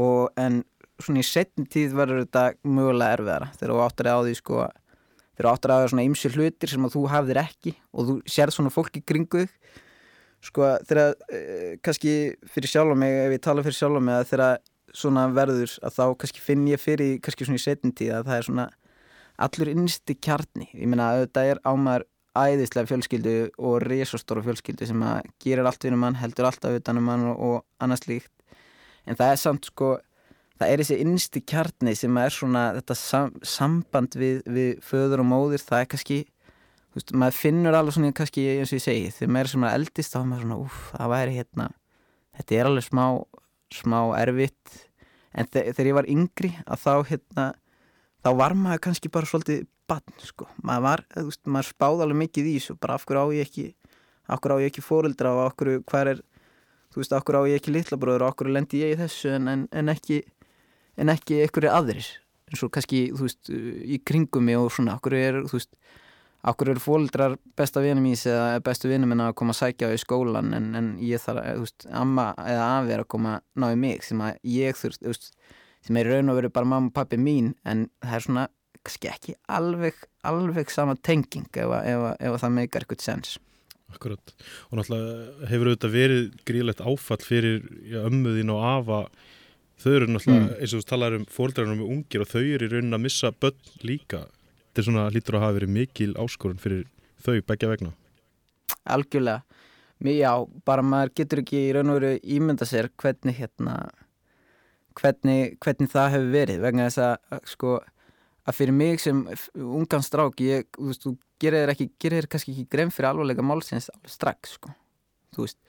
og 0.00 0.40
en 0.40 0.62
svona 1.00 1.22
í 1.22 1.26
setn 1.26 1.66
tíð 1.68 1.96
verður 1.98 2.24
þetta 2.24 2.44
mögulega 2.62 3.16
erfiðara 3.18 3.50
þegar 3.56 3.74
þú 3.74 3.82
áttur 3.84 4.10
á 4.10 4.16
því 4.20 4.36
sko 4.38 4.62
að 4.64 4.79
þeir 5.40 5.48
áttur 5.50 5.72
að 5.72 5.78
það 5.78 5.86
er 5.86 5.92
svona 5.94 6.06
ymsi 6.08 6.30
hlutir 6.34 6.72
sem 6.72 6.84
að 6.84 6.96
þú 6.96 7.04
hafðir 7.10 7.40
ekki 7.40 7.72
og 7.90 8.08
þú 8.08 8.16
sér 8.28 8.52
svona 8.52 8.72
fólki 8.74 9.00
kringu 9.00 9.46
þig. 9.46 9.78
Sko 10.40 10.68
þegar 10.88 11.16
eh, 11.36 11.72
kannski 11.84 12.12
fyrir 12.48 12.72
sjálf 12.72 12.96
mig, 12.96 13.16
ef 13.26 13.34
ég 13.34 13.42
tala 13.44 13.64
fyrir 13.64 13.76
sjálf 13.76 14.00
mig 14.04 14.16
að 14.16 14.28
þegar 14.30 14.62
svona 14.96 15.26
verður 15.36 15.74
að 15.84 15.96
þá 15.98 16.04
kannski 16.22 16.44
finn 16.44 16.64
ég 16.70 16.80
fyrir 16.80 17.18
kannski 17.24 17.48
svona 17.48 17.60
í 17.60 17.64
setjum 17.64 17.92
tíð 17.96 18.14
að 18.18 18.30
það 18.30 18.38
er 18.38 18.48
svona 18.48 18.66
allur 19.40 19.72
innsti 19.72 20.16
kjarni. 20.16 20.70
Ég 20.72 20.88
meina 20.88 21.12
þetta 21.22 21.44
er 21.52 21.60
ámar 21.68 22.06
æðislega 22.36 22.88
fjölskyldu 22.88 23.36
og 23.58 23.80
resastóra 23.84 24.42
fjölskyldu 24.46 24.88
sem 24.88 25.04
að 25.04 25.28
gerir 25.42 25.66
allt 25.66 25.84
við 25.84 25.96
um 25.96 26.04
hann, 26.06 26.20
heldur 26.20 26.48
alltaf 26.48 26.76
utan 26.78 27.00
um 27.00 27.08
hann 27.10 27.26
og, 27.32 27.40
og 27.40 27.56
annars 27.82 28.06
líkt 28.06 28.30
en 29.08 29.18
það 29.18 29.32
er 29.32 29.40
samt 29.40 29.68
sko 29.70 29.96
það 30.60 30.72
er 30.74 30.82
þessi 30.82 31.00
innsti 31.04 31.42
kjarni 31.48 31.96
sem 31.96 32.20
er 32.20 32.34
svona 32.34 32.66
þetta 32.76 32.96
sam, 32.98 33.32
samband 33.42 34.16
við, 34.20 34.42
við 34.44 34.70
föður 34.84 35.24
og 35.24 35.30
móðir, 35.32 35.64
það 35.64 35.84
er 35.84 35.90
kannski 35.94 36.20
þú 36.90 36.98
veist, 37.00 37.12
maður 37.22 37.38
finnur 37.38 37.78
alveg 37.78 37.96
svona 37.96 38.14
kannski 38.20 38.46
eins 38.58 38.74
og 38.74 38.80
ég 38.80 38.84
segi, 38.84 39.12
þegar 39.16 39.34
maður 39.34 39.48
er 39.48 39.54
svona 39.54 39.74
eldist 39.78 40.14
þá 40.14 40.20
er 40.20 40.30
maður 40.30 40.46
svona, 40.46 40.60
uff, 40.66 40.86
það 40.94 41.12
væri 41.14 41.36
hérna 41.38 41.68
þetta 42.40 42.56
er 42.56 42.70
alveg 42.70 42.86
smá, 42.86 43.04
smá 43.74 43.98
erfitt. 44.20 44.78
En 45.30 45.46
þegar 45.46 45.90
ég 45.90 45.98
var 45.98 46.08
yngri 46.10 46.50
að 46.66 46.80
þá 46.84 46.94
hérna 47.12 47.44
þá 48.24 48.30
var 48.40 48.56
maður 48.58 48.82
kannski 48.88 49.12
bara 49.12 49.28
svolítið 49.28 49.68
bann, 49.90 50.16
sko, 50.22 50.48
maður 50.66 50.86
var, 50.86 51.04
þú 51.14 51.28
veist, 51.28 51.42
maður 51.46 51.70
spáð 51.70 52.02
alveg 52.04 52.20
mikið 52.24 52.50
í 52.50 52.56
þessu, 52.58 52.76
bara 52.82 52.96
af 52.98 53.06
hverju 53.06 53.22
á 53.22 53.26
ég 53.36 53.48
ekki 53.48 53.68
af 54.30 54.42
hverju 54.42 54.58
á 54.58 54.62
ég 54.62 54.70
ekki 54.70 54.84
fóreldra 54.86 55.32
og 55.34 55.40
af 55.48 55.56
hverju, 55.58 55.84
hver 55.90 56.12
er 56.12 56.20
þú 56.90 57.00
veist, 57.00 57.14
af 57.14 57.24
hverju 57.26 57.46
á 57.46 57.50
ég 57.50 57.60
ekki 57.60 57.74
litlabróður 57.74 58.26
og 58.26 58.32
af 58.32 58.36
hverju 58.38 58.54
lendi 58.54 58.82
ég 58.84 58.94
í 58.94 59.00
þessu 59.00 59.32
en, 59.34 59.48
en, 59.50 59.64
en 59.70 59.92
ekki 59.94 60.20
en 60.96 61.12
ekki 61.12 61.42
einhverju 61.44 61.72
aðrir. 61.72 62.10
Eins 62.50 62.64
og 62.66 62.72
kannski, 62.74 63.04
þú 63.14 63.26
veist, 63.28 63.50
í 63.50 64.00
kringum 64.02 64.48
mig 64.48 64.58
og 64.58 64.72
svona, 64.74 64.96
okkur 64.98 65.14
er, 65.14 65.42
þú 65.46 65.60
veist 65.60 65.74
okkur 66.50 66.72
eru 66.72 66.80
fólkdrar 66.80 67.34
besta 67.58 67.82
vinum 67.84 68.06
ís 68.08 68.22
eða 68.28 68.60
bestu 68.64 68.88
vinum 68.90 69.12
en 69.12 69.26
að 69.26 69.34
koma 69.38 69.52
að 69.52 69.60
sækja 69.60 69.90
á 69.92 69.96
í 69.96 70.00
skólan 70.00 70.54
en, 70.56 70.70
en 70.78 70.88
ég 71.04 71.20
þarf, 71.20 71.42
þú 71.44 71.66
veist, 71.66 71.88
amma 71.92 72.30
eða 72.40 72.68
afi 72.78 72.94
er 72.94 73.02
að 73.04 73.10
koma 73.12 73.34
að 73.36 73.42
ná 73.60 73.66
í 73.74 73.80
mig 73.82 74.06
sem 74.06 74.22
að 74.24 74.38
ég 74.48 74.78
þú 74.78 74.92
veist, 75.10 75.28
sem 75.84 76.00
er 76.00 76.10
raun 76.12 76.32
og 76.32 76.40
veru 76.40 76.52
bara 76.52 76.70
mamma 76.72 76.90
og 76.90 76.96
pappi 76.96 77.20
mín, 77.20 77.52
en 77.68 77.86
það 78.00 78.16
er 78.16 78.26
svona 78.26 78.46
kannski 78.80 79.10
ekki 79.12 79.36
alveg, 79.52 80.00
alveg 80.24 80.72
sama 80.72 80.96
tenging 80.96 81.48
ef, 81.52 81.76
ef, 81.84 82.06
ef 82.16 82.40
það 82.42 82.56
meikar 82.56 82.84
eitthvað 82.86 83.04
sens. 83.04 83.36
Akkurat, 83.90 84.32
og 84.70 84.78
náttúrulega 84.78 85.50
hefur 85.50 85.70
auðvitað 85.72 85.94
verið 85.96 86.26
gríðlegt 86.46 86.82
áfall 86.86 87.24
fyrir 87.26 87.64
ömmuðin 88.06 88.52
og 88.54 88.64
afa 88.70 89.00
þau 89.80 89.92
eru 89.96 90.10
náttúrulega, 90.10 90.46
mm. 90.46 90.58
eins 90.60 90.74
og 90.74 90.82
þú 90.82 90.90
talar 90.90 91.16
um 91.16 91.26
fóröldrarinn 91.30 91.80
með 91.80 91.94
ungir 91.96 92.24
og 92.24 92.30
þau 92.30 92.42
eru 92.42 92.68
í 92.68 92.72
raunin 92.74 92.98
að 92.98 93.04
missa 93.06 93.32
börn 93.32 93.72
líka. 93.86 94.24
Þetta 94.70 94.82
er 94.82 94.88
svona 94.88 95.06
lítur 95.14 95.38
að 95.38 95.46
hafa 95.46 95.58
verið 95.58 95.74
mikil 95.76 96.12
áskorun 96.20 96.60
fyrir 96.62 96.84
þau 97.24 97.40
begja 97.48 97.70
vegna. 97.72 97.94
Algjörlega. 98.90 99.42
Já, 100.00 100.32
bara 100.64 100.84
maður 100.84 101.10
getur 101.20 101.42
ekki 101.42 101.58
í 101.66 101.72
raun 101.76 101.92
og 101.92 101.98
veru 101.98 102.20
ímynda 102.24 102.64
sér 102.64 102.88
hvernig 103.00 103.36
hérna 103.36 103.74
hvernig, 104.98 105.56
hvernig 105.60 105.90
það 105.92 106.14
hefur 106.14 106.30
verið 106.34 106.62
vegna 106.64 106.86
þess 106.88 107.02
að 107.04 107.42
sko 107.48 107.74
að 108.48 108.56
fyrir 108.56 108.76
mig 108.76 109.02
sem 109.02 109.20
ungan 109.54 110.04
strák 110.04 110.40
ég, 110.44 110.68
þú 110.76 110.88
veist, 110.88 111.04
þú 111.04 111.12
gerir 111.40 111.72
ekki, 111.72 111.90
gerir 112.02 112.28
kannski 112.30 112.54
ekki 112.54 112.68
grein 112.72 112.92
fyrir 112.94 113.10
alvarlega 113.10 113.44
málsins 113.44 113.90
strax 114.08 114.56
sko, 114.56 114.72
þú 115.36 115.46
veist 115.46 115.60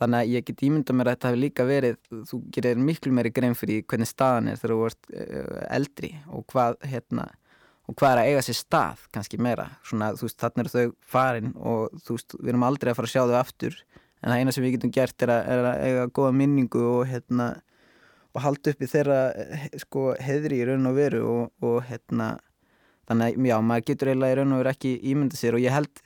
Þannig 0.00 0.22
að 0.22 0.32
ég 0.32 0.46
get 0.48 0.62
ímynda 0.64 0.96
mér 0.96 1.10
að 1.10 1.16
þetta 1.16 1.30
hefur 1.30 1.42
líka 1.42 1.66
verið, 1.68 1.96
þú 2.30 2.38
gerir 2.56 2.78
miklu 2.80 3.12
meiri 3.12 3.32
grein 3.36 3.56
fyrir 3.58 3.82
hvernig 3.84 4.08
staðan 4.08 4.48
er 4.48 4.60
þegar 4.60 4.72
þú 4.72 4.86
ert 4.88 5.10
uh, 5.12 5.58
eldri 5.76 6.12
og 6.32 6.46
hvað, 6.48 6.78
hérna, 6.88 7.26
og 7.84 7.96
hvað 8.00 8.14
er 8.14 8.20
að 8.22 8.30
eiga 8.30 8.44
sér 8.46 8.56
stað 8.56 9.02
kannski 9.12 9.40
meira. 9.44 9.66
Svona, 9.84 10.14
þú 10.16 10.28
veist, 10.28 10.38
þarna 10.40 10.64
eru 10.64 10.72
þau 10.72 10.94
farin 11.14 11.52
og 11.58 12.00
þú 12.06 12.16
veist, 12.16 12.38
við 12.38 12.54
erum 12.54 12.64
aldrei 12.70 12.92
að 12.94 13.00
fara 13.00 13.10
að 13.10 13.14
sjá 13.16 13.26
þau 13.26 13.36
aftur 13.42 13.76
en 14.20 14.32
það 14.32 14.42
eina 14.42 14.54
sem 14.54 14.64
við 14.64 14.76
getum 14.76 14.94
gert 14.94 15.24
er 15.24 15.32
að, 15.34 15.42
er 15.52 15.68
að 15.70 15.82
eiga 15.86 16.06
goða 16.16 16.32
minningu 16.36 16.84
og, 16.84 17.02
hérna, 17.08 17.48
og 18.34 18.44
halda 18.44 18.74
upp 18.74 18.84
í 18.84 18.90
þeirra 18.90 19.20
sko, 19.84 20.06
heðri 20.20 20.60
í 20.60 20.68
raun 20.68 20.90
og 20.90 20.96
veru 20.96 21.22
og, 21.28 21.42
og 21.64 21.80
hérna, 21.88 22.34
þannig 23.08 23.36
að 23.36 23.50
já, 23.50 23.56
maður 23.70 23.86
getur 23.90 24.12
eiginlega 24.12 24.36
í 24.36 24.40
raun 24.40 24.54
og 24.56 24.62
veru 24.62 24.72
ekki 24.74 24.94
ímynda 25.12 25.40
sér 25.40 25.56
og 25.58 25.64
ég 25.64 25.76
held 25.76 26.02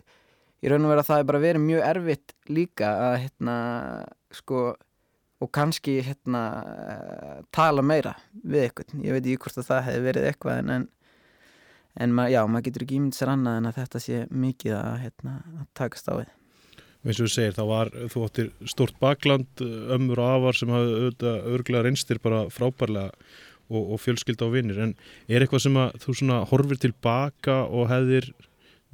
í 0.65 0.73
raun 0.73 0.87
og 0.87 0.95
vera 0.95 1.05
það 1.07 1.21
er 1.21 1.29
bara 1.29 1.43
verið 1.43 1.65
mjög 1.67 1.87
erfitt 1.91 2.35
líka 2.49 2.91
að 3.11 3.17
hérna 3.27 3.57
sko 4.35 4.65
og 5.45 5.51
kannski 5.53 5.99
hérna 6.05 6.43
tala 7.55 7.85
meira 7.85 8.15
við 8.33 8.69
eitthvað, 8.69 8.95
ég 9.05 9.17
veit 9.17 9.27
ekki 9.27 9.43
hvort 9.45 9.61
að 9.61 9.69
það 9.69 9.83
hefði 9.89 10.05
verið 10.07 10.29
eitthvað 10.31 10.61
en, 10.63 10.73
en, 10.77 10.87
en 12.01 12.15
ma, 12.17 12.29
já, 12.33 12.41
maður 12.49 12.69
getur 12.69 12.87
ekki 12.87 12.99
ímynd 13.01 13.19
sér 13.19 13.35
annað 13.35 13.61
en 13.61 13.69
að 13.71 13.81
þetta 13.83 14.03
sé 14.07 14.23
mikið 14.31 14.77
að, 14.79 14.95
hérna, 15.05 15.37
að 15.61 15.69
takast 15.77 16.09
á 16.09 16.15
við. 16.23 16.33
Eins 17.05 17.19
og 17.19 17.27
þú 17.27 17.33
segir, 17.35 17.53
þá 17.53 17.65
var, 17.69 17.91
þú 18.09 18.23
óttir 18.25 18.47
stort 18.71 18.97
bakland, 19.03 19.65
ömmur 19.93 20.23
og 20.25 20.31
afar 20.39 20.57
sem 20.57 20.71
hafði 20.73 20.95
auðvitað 20.95 21.51
örglega 21.59 21.85
reynstir 21.85 22.23
bara 22.25 22.47
frábærlega 22.49 23.11
og, 23.69 23.83
og 23.83 24.01
fjölskylda 24.01 24.49
á 24.49 24.55
vinnir 24.55 24.81
en 24.81 24.95
er 25.29 25.45
eitthvað 25.45 25.67
sem 25.67 25.77
að 25.81 25.99
þú 26.01 26.17
svona 26.17 26.41
horfir 26.49 26.81
tilbaka 26.81 27.65
og 27.69 27.91
hefðir 27.93 28.31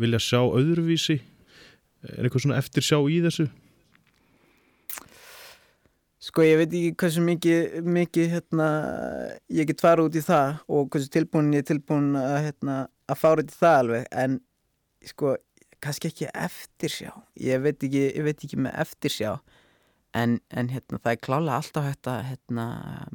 vilja 0.01 0.23
sjá 0.25 0.41
öðruvísi 0.43 1.21
er 2.07 2.25
eitthvað 2.25 2.47
svona 2.47 2.61
eftir 2.61 2.87
sjá 2.87 2.99
í 3.01 3.19
þessu? 3.25 3.49
Sko 6.21 6.45
ég 6.45 6.59
veit 6.61 6.69
ekki 6.69 6.97
hversu 7.01 7.23
mikið, 7.25 7.79
mikið 7.97 8.33
hérna, 8.35 8.67
ég 9.57 9.69
get 9.71 9.81
fara 9.81 10.05
út 10.05 10.17
í 10.17 10.23
það 10.25 10.59
og 10.69 10.91
hversu 10.93 11.09
tilbúin 11.13 11.55
ég 11.57 11.65
er 11.65 11.71
tilbúin 11.71 12.13
að, 12.21 12.37
hérna, 12.49 12.77
að 13.09 13.21
fara 13.23 13.45
út 13.45 13.55
í 13.55 13.57
það 13.57 13.79
alveg 13.79 14.11
en 14.25 14.37
sko 15.09 15.33
kannski 15.81 16.11
ekki 16.11 16.29
eftirsjá 16.37 17.15
ég 17.41 17.65
veit 17.65 17.81
ekki, 17.81 18.05
ég 18.13 18.27
veit 18.27 18.45
ekki 18.45 18.61
með 18.61 18.77
eftirsjá 18.85 19.33
en, 20.13 20.37
en 20.53 20.71
hérna, 20.71 21.01
það 21.01 21.15
er 21.15 21.23
klálega 21.25 21.57
alltaf 21.57 21.89
að 22.13 22.23
hérna, 22.29 22.67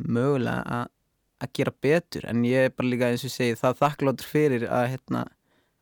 mögulega 0.01 0.81
að 1.43 1.53
gera 1.59 1.75
betur 1.85 2.25
en 2.29 2.43
ég 2.47 2.69
er 2.69 2.73
bara 2.73 2.89
líka 2.89 3.11
eins 3.11 3.25
og 3.27 3.33
segi 3.33 3.57
það 3.59 3.79
þakkláttur 3.83 4.31
fyrir 4.31 4.65
að, 4.65 4.87
hérna, 4.95 5.25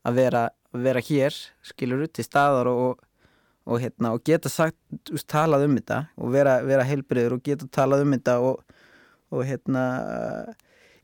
að 0.04 0.18
vera, 0.18 0.44
vera 0.82 1.02
hér 1.04 1.36
skilur 1.62 2.06
í 2.06 2.26
staðar 2.26 2.70
og, 2.72 3.00
og, 3.64 3.78
hérna, 3.82 4.14
og 4.16 4.24
geta 4.26 4.50
sagt, 4.52 4.78
úst, 5.12 5.28
talað 5.30 5.68
um 5.68 5.78
þetta 5.78 6.04
og 6.18 6.34
vera, 6.34 6.58
vera 6.66 6.86
heilbriður 6.88 7.38
og 7.38 7.46
geta 7.46 7.68
talað 7.70 8.04
um 8.06 8.16
þetta 8.16 8.38
og, 8.42 8.76
og 9.34 9.44
hérna 9.46 9.84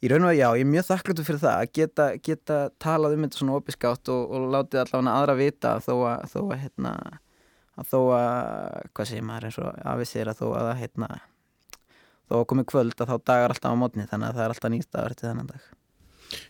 Í 0.00 0.08
raun 0.08 0.24
og 0.24 0.30
að 0.30 0.38
já, 0.38 0.46
ég 0.56 0.62
er 0.64 0.68
mjög 0.70 0.84
þakkláttu 0.88 1.24
fyrir 1.26 1.40
það 1.42 1.58
að 1.58 1.72
geta, 1.76 2.04
geta 2.24 2.58
talað 2.80 3.16
um 3.18 3.24
þetta 3.26 3.36
svona 3.36 3.56
opiskátt 3.58 4.08
og, 4.08 4.30
og 4.32 4.46
látið 4.54 4.80
allavega 4.80 5.12
aðra 5.12 5.34
vita 5.36 5.72
þó 5.84 5.92
að, 6.08 6.22
þó 6.32 6.38
að, 6.40 6.54
hérna, 6.62 6.92
að 7.76 7.90
þó 7.90 7.98
að, 8.16 8.78
hvað 8.96 9.10
segir 9.10 9.26
maður 9.28 9.48
eins 9.50 9.58
og 9.60 9.82
afisir 9.92 10.30
að 10.32 10.40
þó 10.40 10.46
að, 10.62 10.70
hérna, 10.80 11.10
þó 12.30 12.34
að 12.38 12.46
komið 12.54 12.68
kvöld 12.72 12.96
að 12.96 13.12
þá 13.12 13.28
dagar 13.28 13.54
alltaf 13.56 13.76
á 13.76 13.80
mótni 13.82 14.08
þannig 14.08 14.30
að 14.30 14.40
það 14.40 14.46
er 14.46 14.54
alltaf 14.56 14.72
nýst 14.72 14.92
dagar 14.96 15.16
til 15.18 15.28
þennan 15.28 15.52
dag. 15.52 15.68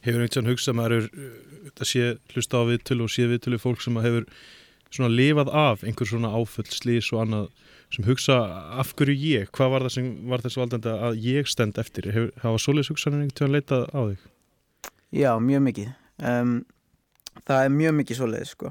Hefur 0.04 0.20
einhvern 0.20 0.28
veginn 0.28 0.50
hugsað 0.50 0.78
maður 0.78 1.06
að 1.70 1.86
sé 1.88 2.06
hlusta 2.34 2.60
á 2.60 2.68
viðtölu 2.68 3.06
og 3.06 3.12
sé 3.12 3.28
viðtölu 3.30 3.60
fólk 3.60 3.84
sem 3.84 3.96
hefur 4.00 4.26
svona 4.90 5.10
lifað 5.12 5.52
af 5.54 5.84
einhver 5.86 6.08
svona 6.08 6.32
áföll, 6.34 6.66
slís 6.70 7.12
og 7.14 7.24
annað 7.24 7.46
sem 7.90 8.06
hugsa 8.06 8.36
af 8.78 8.92
hverju 8.98 9.14
ég, 9.18 9.48
hvað 9.54 9.72
var 9.72 9.86
það 9.86 9.94
sem 9.96 10.10
var 10.30 10.42
þess 10.44 10.58
valdenda 10.60 10.92
að 11.08 11.22
ég 11.24 11.48
stend 11.50 11.78
eftir? 11.82 12.10
Hefur, 12.14 12.30
hafa 12.42 12.60
solis 12.62 12.90
hugsanir 12.90 13.24
einhvern 13.24 13.38
tíðan 13.38 13.56
leitað 13.56 13.86
á 13.90 14.00
þig? 14.10 14.28
Já, 15.10 15.30
mjög 15.42 15.64
mikið. 15.66 15.88
Um, 16.22 16.52
það 17.48 17.64
er 17.64 17.74
mjög 17.74 17.96
mikið 17.98 18.20
solis 18.20 18.54
sko. 18.54 18.70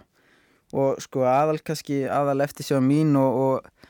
Og 0.80 1.01
sko 1.04 1.25
aðal 1.28 1.60
kannski, 1.66 2.04
aðal 2.08 2.46
eftir 2.46 2.68
sjá 2.68 2.80
mín 2.84 3.16
og, 3.20 3.39
og 3.44 3.89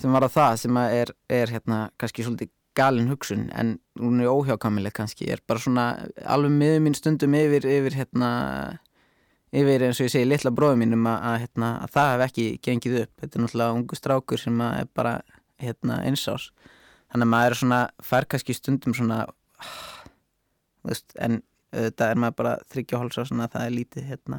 sem 0.00 0.12
var 0.14 0.24
að 0.24 0.36
það 0.38 0.58
sem 0.62 0.82
er, 0.86 1.12
er 1.28 1.52
hérna 1.52 1.82
kannski 2.00 2.24
svolítið 2.24 2.52
galin 2.78 3.10
hugsun 3.12 3.48
en 3.58 3.76
hún 4.00 4.22
er 4.22 4.30
óhjákamileg 4.32 4.94
kannski, 4.96 5.28
er 5.30 5.42
bara 5.46 5.60
svona 5.60 5.86
alveg 6.24 6.54
miður 6.56 6.82
mín 6.86 6.96
stundum 6.96 7.36
yfir, 7.36 7.66
yfir 7.68 7.98
hérna 7.98 8.30
yfir 9.52 9.84
eins 9.86 10.00
og 10.00 10.08
ég 10.08 10.14
segi 10.14 10.28
litla 10.28 10.52
bróðum 10.54 10.84
mínum 10.84 11.08
að, 11.10 11.18
að, 11.28 11.38
hérna, 11.44 11.72
að 11.84 11.96
það 11.96 12.12
hef 12.12 12.26
ekki 12.26 12.46
gengið 12.64 12.98
upp. 13.02 13.12
Þetta 13.20 13.38
er 13.38 13.44
náttúrulega 13.44 13.76
ungu 13.76 13.98
strákur 13.98 14.40
sem 14.40 14.62
er 14.64 14.88
bara 14.96 15.18
hérna, 15.60 16.00
einsás 16.06 16.48
þannig 17.12 17.26
að 17.26 17.32
maður 17.34 17.54
er 17.54 17.60
svona 17.60 17.80
færkaski 18.08 18.56
stundum 18.56 18.96
svona 18.96 19.18
veist, 20.86 21.12
en 21.20 21.42
þetta 21.72 22.08
er 22.08 22.20
maður 22.20 22.38
bara 22.40 22.54
þryggja 22.72 23.00
hólsa 23.02 23.26
svona 23.28 23.48
að 23.48 23.56
það 23.56 23.66
er 23.66 23.76
lítið 23.76 24.08
hérna, 24.08 24.38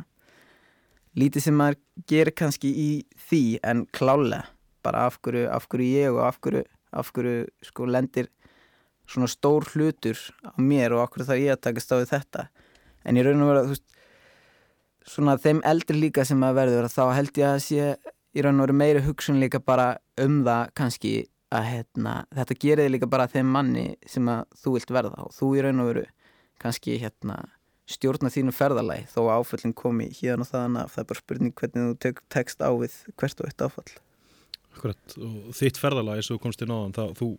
lítið 1.19 1.45
sem 1.47 1.59
maður 1.59 1.79
gerir 2.09 2.35
kannski 2.41 2.73
í 2.73 2.89
því 3.29 3.43
en 3.69 3.85
klálega 3.93 4.47
bara 4.83 5.05
af 5.07 5.19
hverju, 5.23 5.45
af 5.47 5.69
hverju 5.71 5.91
ég 6.01 6.11
og 6.17 6.25
af 6.27 6.39
hverju, 6.43 6.65
af 6.93 7.11
hverju 7.15 7.47
sko 7.65 7.87
lendir 7.89 8.29
svona 9.09 9.27
stór 9.31 9.67
hlutur 9.73 10.19
á 10.45 10.55
mér 10.57 10.95
og 10.95 11.03
af 11.03 11.13
hverju 11.13 11.29
þarf 11.29 11.43
ég 11.43 11.57
að 11.57 11.63
taka 11.67 11.83
stáðið 11.83 12.13
þetta? 12.13 12.47
En 13.03 13.19
ég 13.19 13.27
raun 13.27 13.43
og 13.43 13.51
vera 13.51 13.65
veist 13.67 13.87
svona 15.07 15.35
þeim 15.41 15.61
eldri 15.67 15.99
líka 15.99 16.25
sem 16.27 16.43
að 16.45 16.59
verður 16.61 16.89
þá 16.91 17.03
held 17.17 17.39
ég 17.39 17.49
að 17.49 17.63
sé 17.65 17.87
í 18.33 18.43
raun 18.43 18.59
og 18.59 18.67
veru 18.67 18.77
meiri 18.77 19.03
hugsun 19.05 19.41
líka 19.41 19.59
bara 19.59 19.97
um 20.21 20.41
það 20.45 20.71
kannski 20.79 21.13
að 21.53 21.67
hérna, 21.69 22.13
þetta 22.33 22.57
gerir 22.63 22.89
líka 22.89 23.09
bara 23.09 23.29
þeim 23.29 23.51
manni 23.53 23.89
sem 24.09 24.29
að 24.31 24.45
þú 24.63 24.77
vilt 24.77 24.93
verða 24.95 25.27
og 25.27 25.35
þú 25.35 25.49
í 25.57 25.65
raun 25.65 25.83
og 25.83 25.91
veru 25.91 26.05
kannski 26.63 26.95
hérna, 27.01 27.37
stjórna 27.89 28.31
þínu 28.33 28.55
ferðalagi 28.55 29.05
þó 29.11 29.19
að 29.25 29.35
áföllin 29.35 29.75
komi 29.77 30.07
hérna 30.15 30.47
og 30.47 30.49
þaðan 30.49 30.79
af. 30.81 30.95
Það 30.95 31.03
er 31.03 31.11
bara 31.11 31.23
spurning 31.23 31.55
hvernig 31.59 31.91
þú 31.91 31.99
tek, 32.07 32.23
tekst 32.31 32.63
á 32.63 32.71
við 32.71 32.97
hvert 33.19 33.43
og 33.43 33.51
eitt 33.51 33.65
áfall 33.67 33.91
Akkurat, 34.73 35.15
og 35.21 35.53
þitt 35.57 35.79
ferðalagi 35.81 36.25
sem 36.25 36.35
þú 36.35 36.43
komst 36.43 36.63
í 36.65 36.67
náðan 36.69 36.95
það, 36.97 37.13
þú, 37.19 37.29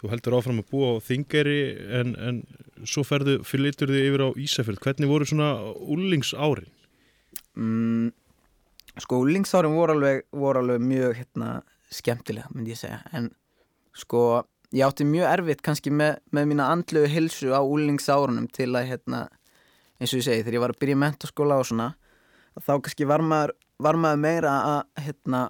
þú 0.00 0.12
heldur 0.12 0.38
áfram 0.38 0.62
að 0.62 0.70
búa 0.72 0.94
á 0.96 1.04
þingeri 1.04 1.58
en, 2.00 2.14
en 2.16 2.40
svo 2.88 3.04
ferðu, 3.06 3.38
fylgir 3.46 3.90
þið 3.92 4.08
yfir 4.08 4.24
á 4.24 4.28
Ísafjörð. 4.44 4.80
Hvernig 4.86 5.12
voru 5.12 5.28
svona 5.28 5.50
úlingsárin? 5.94 6.72
mm, 7.54 8.10
sko 8.98 9.20
úlingsárum 9.24 9.74
voru 9.74 9.96
alveg, 9.96 10.26
voru 10.32 10.62
alveg 10.62 10.82
mjög 10.82 11.16
hérna, 11.20 11.62
skemmtilega 11.90 12.50
myndi 12.54 12.74
ég 12.74 12.80
segja. 12.80 13.00
En 13.12 13.30
sko 13.94 14.44
ég 14.74 14.84
átti 14.86 15.06
mjög 15.06 15.30
erfitt 15.30 15.62
kannski 15.64 15.92
með, 15.94 16.18
með 16.34 16.48
mína 16.50 16.70
andlu 16.72 17.04
hilsu 17.10 17.54
á 17.54 17.62
úlingsárunum 17.62 18.48
til 18.52 18.72
að 18.74 18.88
hérna, 18.92 19.26
eins 20.00 20.14
og 20.14 20.20
ég 20.20 20.26
segi 20.28 20.42
þegar 20.42 20.58
ég 20.58 20.64
var 20.64 20.74
að 20.74 20.80
byrja 20.82 20.96
í 20.96 21.02
mentaskóla 21.04 21.60
og 21.62 21.68
svona 21.70 21.92
þá 22.62 22.74
kannski 22.78 23.06
var 23.10 23.22
maður, 23.22 23.54
var 23.82 23.98
maður 23.98 24.22
meira 24.22 24.54
að 24.70 25.04
hérna 25.06 25.44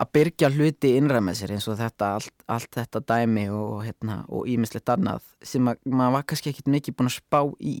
að 0.00 0.10
byrja 0.16 0.50
hluti 0.54 0.94
innræð 0.96 1.24
með 1.26 1.38
sér 1.40 1.54
eins 1.54 1.68
og 1.68 1.78
þetta 1.80 2.10
allt, 2.16 2.44
allt 2.48 2.70
þetta 2.78 3.02
dæmi 3.12 3.46
og 3.52 3.82
hérna 3.84 4.22
ímislegt 4.48 4.92
annað 4.92 5.24
sem 5.44 5.68
að, 5.68 5.80
maður 5.84 6.16
var 6.16 6.28
kannski 6.30 6.52
ekkit 6.52 6.70
mikið 6.72 6.96
búin 6.96 7.10
að 7.10 7.18
spá 7.18 7.40
í. 7.60 7.76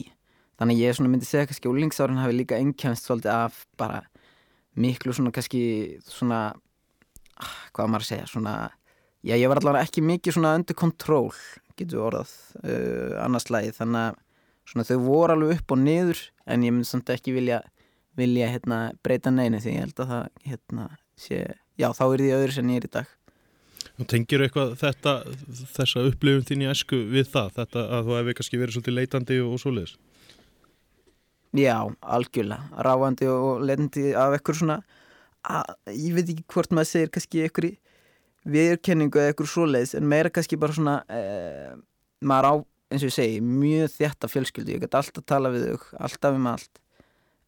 Þannig 0.60 0.82
ég 0.82 1.00
myndi 1.00 1.24
segja 1.24 1.48
kannski 1.48 1.70
úlingsárin 1.70 2.20
hafi 2.20 2.36
líka 2.36 2.58
einkjænst 2.60 3.08
svolítið 3.08 3.32
af 3.32 3.62
bara 3.80 4.02
miklu 4.76 5.14
svona 5.16 5.32
kannski 5.34 5.62
svona 6.04 6.40
ah, 7.40 7.56
hvað 7.74 7.90
maður 7.90 8.04
að 8.04 8.10
segja 8.10 8.28
svona 8.30 8.54
já 9.26 9.36
ég 9.36 9.48
var 9.50 9.60
allavega 9.60 9.88
ekki 9.88 10.04
mikið 10.04 10.36
svona 10.36 10.54
undir 10.58 10.78
kontról 10.78 11.32
getur 11.78 12.06
orðað 12.08 12.32
uh, 12.62 13.16
annars 13.24 13.48
lagi 13.52 13.72
þannig 13.76 14.10
að 14.10 14.20
svona 14.70 14.86
þau 14.86 14.98
voru 15.04 15.36
alveg 15.36 15.58
upp 15.58 15.74
og 15.74 15.82
niður 15.82 16.22
en 16.46 16.64
ég 16.66 16.74
myndi 16.74 16.88
samt 16.88 17.10
ekki 17.12 17.34
vilja 17.34 17.62
vilja 18.18 18.50
hérna 18.52 18.80
breyta 19.04 19.32
neina 19.32 19.60
því 19.62 19.74
ég 19.74 19.84
held 19.86 20.02
að 20.04 20.12
það 20.12 20.46
hérna 20.50 20.86
sé 21.20 21.42
já 21.80 21.88
þá 21.96 22.04
er 22.06 22.22
því 22.22 22.30
öðru 22.36 22.56
sem 22.56 22.70
ég 22.74 22.82
er 22.82 22.88
í 22.88 22.92
dag. 22.98 23.16
Og 24.00 24.08
tengir 24.08 24.44
eitthvað 24.44 24.76
þetta 24.80 25.16
þessa 25.74 26.06
upplifum 26.08 26.46
þín 26.48 26.64
í 26.64 26.70
esku 26.70 27.02
við 27.10 27.28
það? 27.34 27.50
Þetta 27.58 27.82
að 27.96 28.06
þú 28.06 28.16
hefði 28.18 28.36
kannski 28.38 28.60
verið 28.60 28.76
svolítið 28.76 28.96
leitandi 28.96 29.38
og, 29.42 29.52
og 29.56 29.62
svoleiðis? 29.64 29.98
Já, 31.58 31.76
algjörlega, 32.14 32.82
ráandi 32.86 33.26
og 33.26 33.64
lendi 33.66 34.12
af 34.14 34.36
eitthvað 34.36 34.60
svona 34.60 34.76
að, 35.42 35.72
ég 35.90 36.14
veit 36.14 36.28
ekki 36.28 36.44
hvort 36.54 36.74
maður 36.76 36.90
segir 36.92 37.10
kannski 37.14 37.42
eitthvað 37.44 37.72
viðurkenningu 38.50 39.20
eða 39.20 39.32
eitthvað 39.32 39.50
svoleiðis 39.52 39.96
en 39.98 40.06
meira 40.08 40.30
kannski 40.32 40.58
bara 40.60 40.76
svona 40.76 40.96
eh, 41.12 41.74
maður 42.24 42.48
á, 42.48 42.54
eins 42.90 43.02
og 43.04 43.10
ég 43.10 43.16
segi, 43.16 43.40
mjög 43.44 43.92
þjætta 43.96 44.30
fjölskyldu, 44.30 44.76
ég 44.76 44.84
get 44.84 44.96
alltaf 44.98 45.26
tala 45.28 45.52
við 45.52 45.66
þau 45.72 46.00
alltaf 46.06 46.38
um 46.38 46.48
allt. 46.50 46.80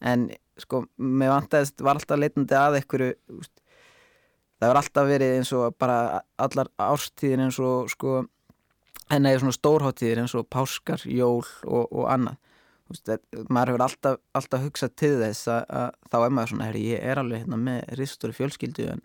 En 0.02 0.28
sko, 0.60 0.82
með 0.98 1.32
vantæðist 1.36 1.84
var 1.84 1.98
alltaf 1.98 2.20
leitandi 2.20 2.58
að 2.58 2.78
eitthvað 2.80 3.14
það 4.62 4.70
var 4.70 4.80
alltaf 4.80 5.08
verið 5.08 5.34
eins 5.38 5.50
og 5.58 5.74
bara 5.82 5.98
allar 6.42 6.70
árstíðin 6.78 7.44
eins 7.48 7.58
og 7.62 7.90
sko, 7.90 8.22
en 9.10 9.28
eða 9.28 9.42
svona 9.42 9.56
stórháttíðir 9.58 10.22
eins 10.22 10.36
og 10.38 10.46
páskar, 10.52 11.02
jól 11.10 11.42
og, 11.42 11.84
og 11.90 12.06
annað. 12.12 12.38
Maður 13.48 13.72
hefur 13.72 13.84
alltaf, 13.86 14.18
alltaf 14.36 14.64
hugsað 14.66 14.96
til 15.00 15.12
þess 15.22 15.48
að, 15.50 15.62
að 15.80 15.92
þá 16.12 16.16
er 16.20 16.34
maður 16.36 16.52
svona, 16.52 16.66
herri, 16.68 16.82
ég 16.92 17.04
er 17.10 17.20
alveg 17.22 17.42
hérna 17.42 17.58
með 17.58 17.94
ristur 17.98 18.34
fjölskyldu 18.36 18.88
en 18.92 19.04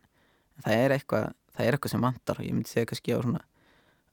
það 0.65 0.81
er 0.83 0.95
eitthvað, 0.97 1.29
það 1.55 1.67
er 1.67 1.77
eitthvað 1.77 1.93
sem 1.93 2.07
vantar. 2.07 2.41
Og 2.41 2.49
ég 2.49 2.57
myndi 2.57 2.73
segja 2.73 2.89
kannski 2.91 3.15
á 3.15 3.19
svona 3.23 3.45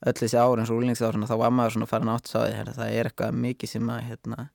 öll 0.05 0.19
þessi 0.19 0.39
ári 0.39 0.63
eins 0.63 0.71
og 0.71 0.81
úlningsárið 0.81 1.27
þá 1.31 1.37
var 1.41 1.55
maður 1.55 1.77
svona 1.77 1.91
farin 1.91 2.13
átt 2.13 2.31
sáði, 2.31 2.55
herri, 2.59 2.77
það 2.77 2.93
er 2.93 3.11
eitthvað 3.11 3.41
mikið 3.45 3.73
sem 3.73 3.91
að 3.91 4.03
hérna, 4.09 4.47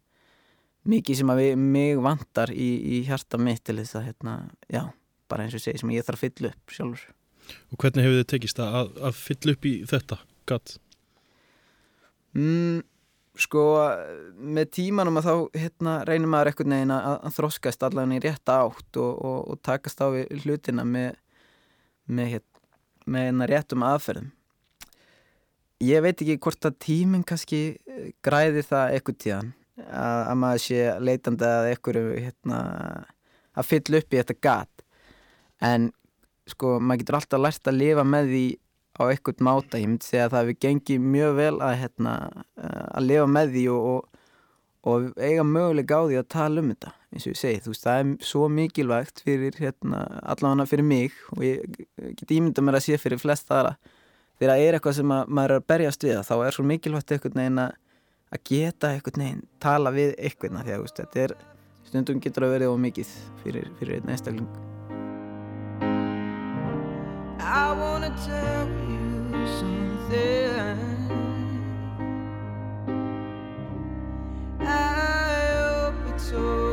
mikið 0.94 1.20
sem 1.20 1.34
að 1.34 1.42
við, 1.42 1.52
mig 1.76 2.02
vantar 2.06 2.54
í, 2.54 2.70
í 2.98 3.02
hjarta 3.08 3.40
mitt 3.42 3.64
til 3.66 3.80
þess 3.80 3.98
að 3.98 4.10
hérna, 4.10 4.36
já, 4.70 4.84
bara 5.30 5.46
eins 5.46 5.58
og 5.58 5.64
segi 5.64 5.82
sem 5.82 5.96
ég 5.96 6.06
þarf 6.08 6.20
að 6.20 6.26
fylla 6.28 6.52
upp 6.54 6.76
sjálfur. 6.76 7.08
Og 7.74 7.82
hvernig 7.82 8.06
hefur 8.06 8.22
þið 8.22 8.30
tekist 8.34 8.62
að, 8.62 8.94
að 9.10 9.18
fylla 9.18 9.56
upp 9.56 9.66
í 9.66 9.74
þetta 9.90 10.20
gatt? 10.50 10.76
Mm, 12.38 12.84
sko 13.40 13.64
með 14.38 14.70
tímanum 14.78 15.18
að 15.22 15.30
þá 15.30 15.34
hérna, 15.64 15.96
reynir 16.10 16.30
maður 16.30 16.52
ekkert 16.52 16.70
neginn 16.70 16.94
að, 16.94 17.10
að 17.26 17.40
þroskast 17.40 17.88
allavega 17.88 18.20
í 18.20 18.26
rétta 18.28 18.60
átt 18.68 19.02
og, 19.02 19.16
og, 19.18 19.40
og 19.50 19.64
takast 19.66 20.04
á 20.04 20.08
við 20.14 20.44
hlutina 20.44 20.86
með 20.86 21.18
með, 22.10 22.34
hérna, 22.34 22.68
með 23.06 23.26
hérna 23.28 23.50
réttum 23.50 23.86
aðferðum. 23.86 24.34
Ég 25.80 26.04
veit 26.04 26.18
ekki 26.18 26.40
hvort 26.44 26.68
að 26.68 26.80
tíminn 26.84 27.24
kannski 27.24 27.62
græði 28.26 28.66
það 28.68 28.98
ekkert 28.98 29.22
tíðan 29.24 29.54
að, 29.86 30.18
að 30.18 30.36
maður 30.42 30.64
sé 30.66 30.82
leitandi 31.00 31.48
að 31.48 31.70
ekkur 31.70 32.00
hérna, 32.18 32.60
að 33.56 33.70
fylla 33.70 34.02
upp 34.02 34.12
í 34.12 34.20
þetta 34.20 34.38
gat 34.44 34.79
en 35.66 35.90
sko 36.50 36.78
maður 36.82 37.04
getur 37.04 37.20
alltaf 37.20 37.44
lært 37.44 37.70
að 37.70 37.80
lifa 37.80 38.06
með 38.08 38.32
því 38.34 38.46
á 39.00 39.02
einhvern 39.08 39.46
máta, 39.46 39.80
ég 39.80 39.90
myndi 39.90 40.08
segja 40.08 40.28
að 40.28 40.34
það 40.34 40.46
hefur 40.46 40.62
gengið 40.66 41.04
mjög 41.16 41.36
vel 41.38 41.58
að, 41.64 41.76
hérna, 41.84 42.14
eh, 42.60 42.88
að 43.00 43.06
lifa 43.06 43.28
með 43.32 43.52
því 43.54 43.66
og, 43.74 43.90
og, 43.90 44.24
og 44.90 45.20
eiga 45.20 45.46
mögulega 45.48 46.00
á 46.00 46.04
því 46.10 46.18
að 46.20 46.32
tala 46.36 46.64
um 46.64 46.72
þetta 46.74 46.96
eins 47.10 47.26
og 47.26 47.34
ég 47.34 47.40
segi, 47.40 47.62
þú 47.64 47.74
veist, 47.74 47.86
það 47.86 48.00
er 48.02 48.10
svo 48.30 48.48
mikilvægt 48.54 49.24
fyrir, 49.26 49.56
hérna, 49.58 50.02
allavega 50.30 50.68
fyrir 50.70 50.86
mig 50.86 51.16
og 51.34 51.46
ég 51.46 51.80
get 52.20 52.34
ímynda 52.36 52.64
mér 52.66 52.78
að 52.78 52.86
sé 52.86 53.00
fyrir 53.02 53.22
flest 53.22 53.50
aðra, 53.50 53.76
þegar 54.38 54.54
það 54.54 54.66
er 54.66 54.78
eitthvað 54.78 54.98
sem 55.00 55.14
að, 55.16 55.36
maður 55.38 55.56
er 55.56 55.64
að 55.64 55.70
berjast 55.74 56.06
við, 56.06 56.20
þá 56.28 56.36
er 56.38 56.58
svo 56.58 56.68
mikilvægt 56.70 57.16
einhvern 57.16 57.42
veginn 57.42 57.64
að 57.66 58.44
geta 58.52 58.94
einhvern 58.94 59.26
veginn 59.26 59.46
tala 59.64 59.96
við 59.96 60.14
einhvern 60.18 60.60
veginn, 60.60 60.68
því 60.68 60.76
að 60.78 60.92
þetta 61.02 61.24
er 61.26 61.38
stundum 61.90 62.22
getur 62.22 62.46
það 62.46 62.60
verið 62.60 62.76
of 62.76 62.84
mikið 62.86 63.16
fyrir, 63.46 63.72
fyrir 63.80 64.06
einstakling 64.06 64.78
I 67.52 67.72
wanna 67.74 68.12
tell 68.28 68.68
you 68.88 69.48
something. 69.58 70.78
I 74.60 75.48
hope 75.58 75.96
it's 76.14 76.32
okay. 76.32 76.69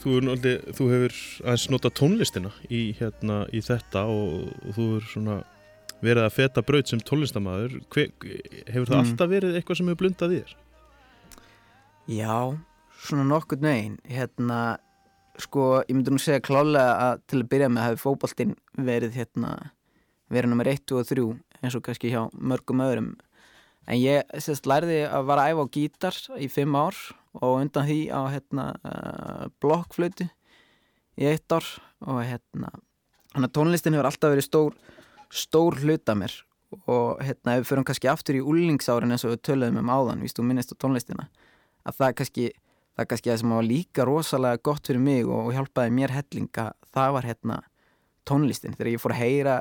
Þú, 0.00 0.12
náttúrulega- 0.24 0.72
þú 0.76 0.84
hefur 0.94 1.14
aðeins 1.44 1.70
nota 1.70 1.90
tónlistina 1.90 2.50
í, 2.70 2.94
hérna, 2.96 3.42
í 3.52 3.60
þetta 3.60 4.06
og, 4.08 4.48
og 4.64 4.74
þú 4.76 4.86
hefur 4.96 5.44
verið 6.00 6.24
að 6.24 6.32
feta 6.32 6.62
braut 6.64 6.88
sem 6.88 7.00
tónlistamæður 7.04 7.74
hefur 8.72 8.86
það 8.88 8.96
Mm. 8.96 9.04
alltaf 9.04 9.28
verið 9.28 9.56
eitthvað 9.58 9.76
sem 9.76 9.86
hefur 9.90 10.00
blundað 10.00 10.32
þér? 10.36 10.54
Já, 12.08 12.58
svona 13.04 13.24
nokkur 13.28 13.60
negin 13.60 13.98
hérna, 14.08 14.78
sko, 15.38 15.82
ég 15.88 15.94
myndi 15.94 16.10
nú 16.10 16.18
segja 16.20 16.40
klálega 16.40 16.96
að 17.04 17.20
til 17.28 17.42
að 17.42 17.48
byrja 17.52 17.68
með 17.68 17.84
hafi 17.86 18.00
fótboltinn 18.00 18.56
verið 18.78 19.12
hérna, 19.20 19.70
verið 20.30 20.48
nummer 20.54 20.64
1, 20.72 20.86
2 20.86 20.98
og 20.98 21.06
3 21.06 21.40
eins 21.62 21.76
og 21.76 21.82
kannski 21.84 22.10
hjá 22.10 22.24
mörgum 22.40 22.80
öðrum 22.80 23.10
en 23.90 23.98
ég 23.98 24.36
sérst 24.42 24.68
lærði 24.70 25.02
að 25.08 25.26
vara 25.30 25.46
að 25.46 25.54
æfa 25.54 25.64
á 25.66 25.72
gítar 25.74 26.20
í 26.38 26.48
5 26.50 26.78
ár 26.78 27.00
og 27.40 27.56
undan 27.62 27.88
því 27.88 27.98
á 28.10 28.20
hérna 28.30 28.66
uh, 28.82 29.48
blokkflötu 29.62 30.28
í 31.20 31.26
eitt 31.30 31.50
ár 31.52 31.66
og 32.06 32.22
hérna 32.26 32.72
hann 33.34 33.46
að 33.46 33.54
tónlistin 33.58 33.96
hefur 33.96 34.10
alltaf 34.10 34.34
verið 34.34 34.48
stór 34.48 34.78
stór 35.30 35.78
hluta 35.82 36.16
mér 36.18 36.34
og 36.86 37.22
hérna 37.22 37.56
ef 37.56 37.64
við 37.64 37.70
förum 37.70 37.86
kannski 37.86 38.10
aftur 38.10 38.38
í 38.38 38.42
úlningsárin 38.46 39.14
eins 39.14 39.26
og 39.26 39.34
við 39.34 39.44
töluðum 39.48 39.82
um 39.82 39.90
áðan, 39.90 40.22
víst 40.22 40.38
þú 40.38 40.46
minnist 40.46 40.74
á 40.74 40.80
tónlistina 40.80 41.28
að 41.84 41.96
það 41.98 42.06
er 42.08 42.18
kannski 42.20 42.46
það 42.94 43.04
er 43.04 43.10
kannski 43.10 43.30
það 43.30 43.42
sem 43.42 43.54
var 43.54 43.66
líka 43.66 44.06
rosalega 44.06 44.62
gott 44.70 44.86
fyrir 44.86 45.02
mig 45.02 45.26
og 45.26 45.52
hjálpaði 45.54 45.94
mér 45.98 46.14
hellinga 46.14 46.70
það 46.94 47.14
var 47.16 47.28
hérna 47.28 47.60
tónlistin. 48.28 48.74
Þegar 48.76 48.92
ég 48.92 49.02
fór 49.02 49.14
að 49.14 49.22
heyra 49.24 49.56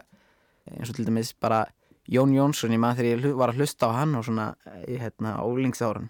eins 0.70 0.92
og 0.92 0.98
til 0.98 1.08
dæmis 1.08 1.34
bara 1.42 1.64
Jón 2.10 2.34
Jónsson 2.34 2.74
ég 2.74 2.82
maður 2.82 3.04
þegar 3.04 3.26
ég 3.28 3.40
var 3.40 3.54
að 3.54 3.62
hlusta 3.62 3.90
á 3.90 3.98
hann 4.00 4.16
og 4.18 4.26
svona 4.26 4.52
í 4.90 4.98
hérna 5.00 5.38
ólingsárun 5.46 6.10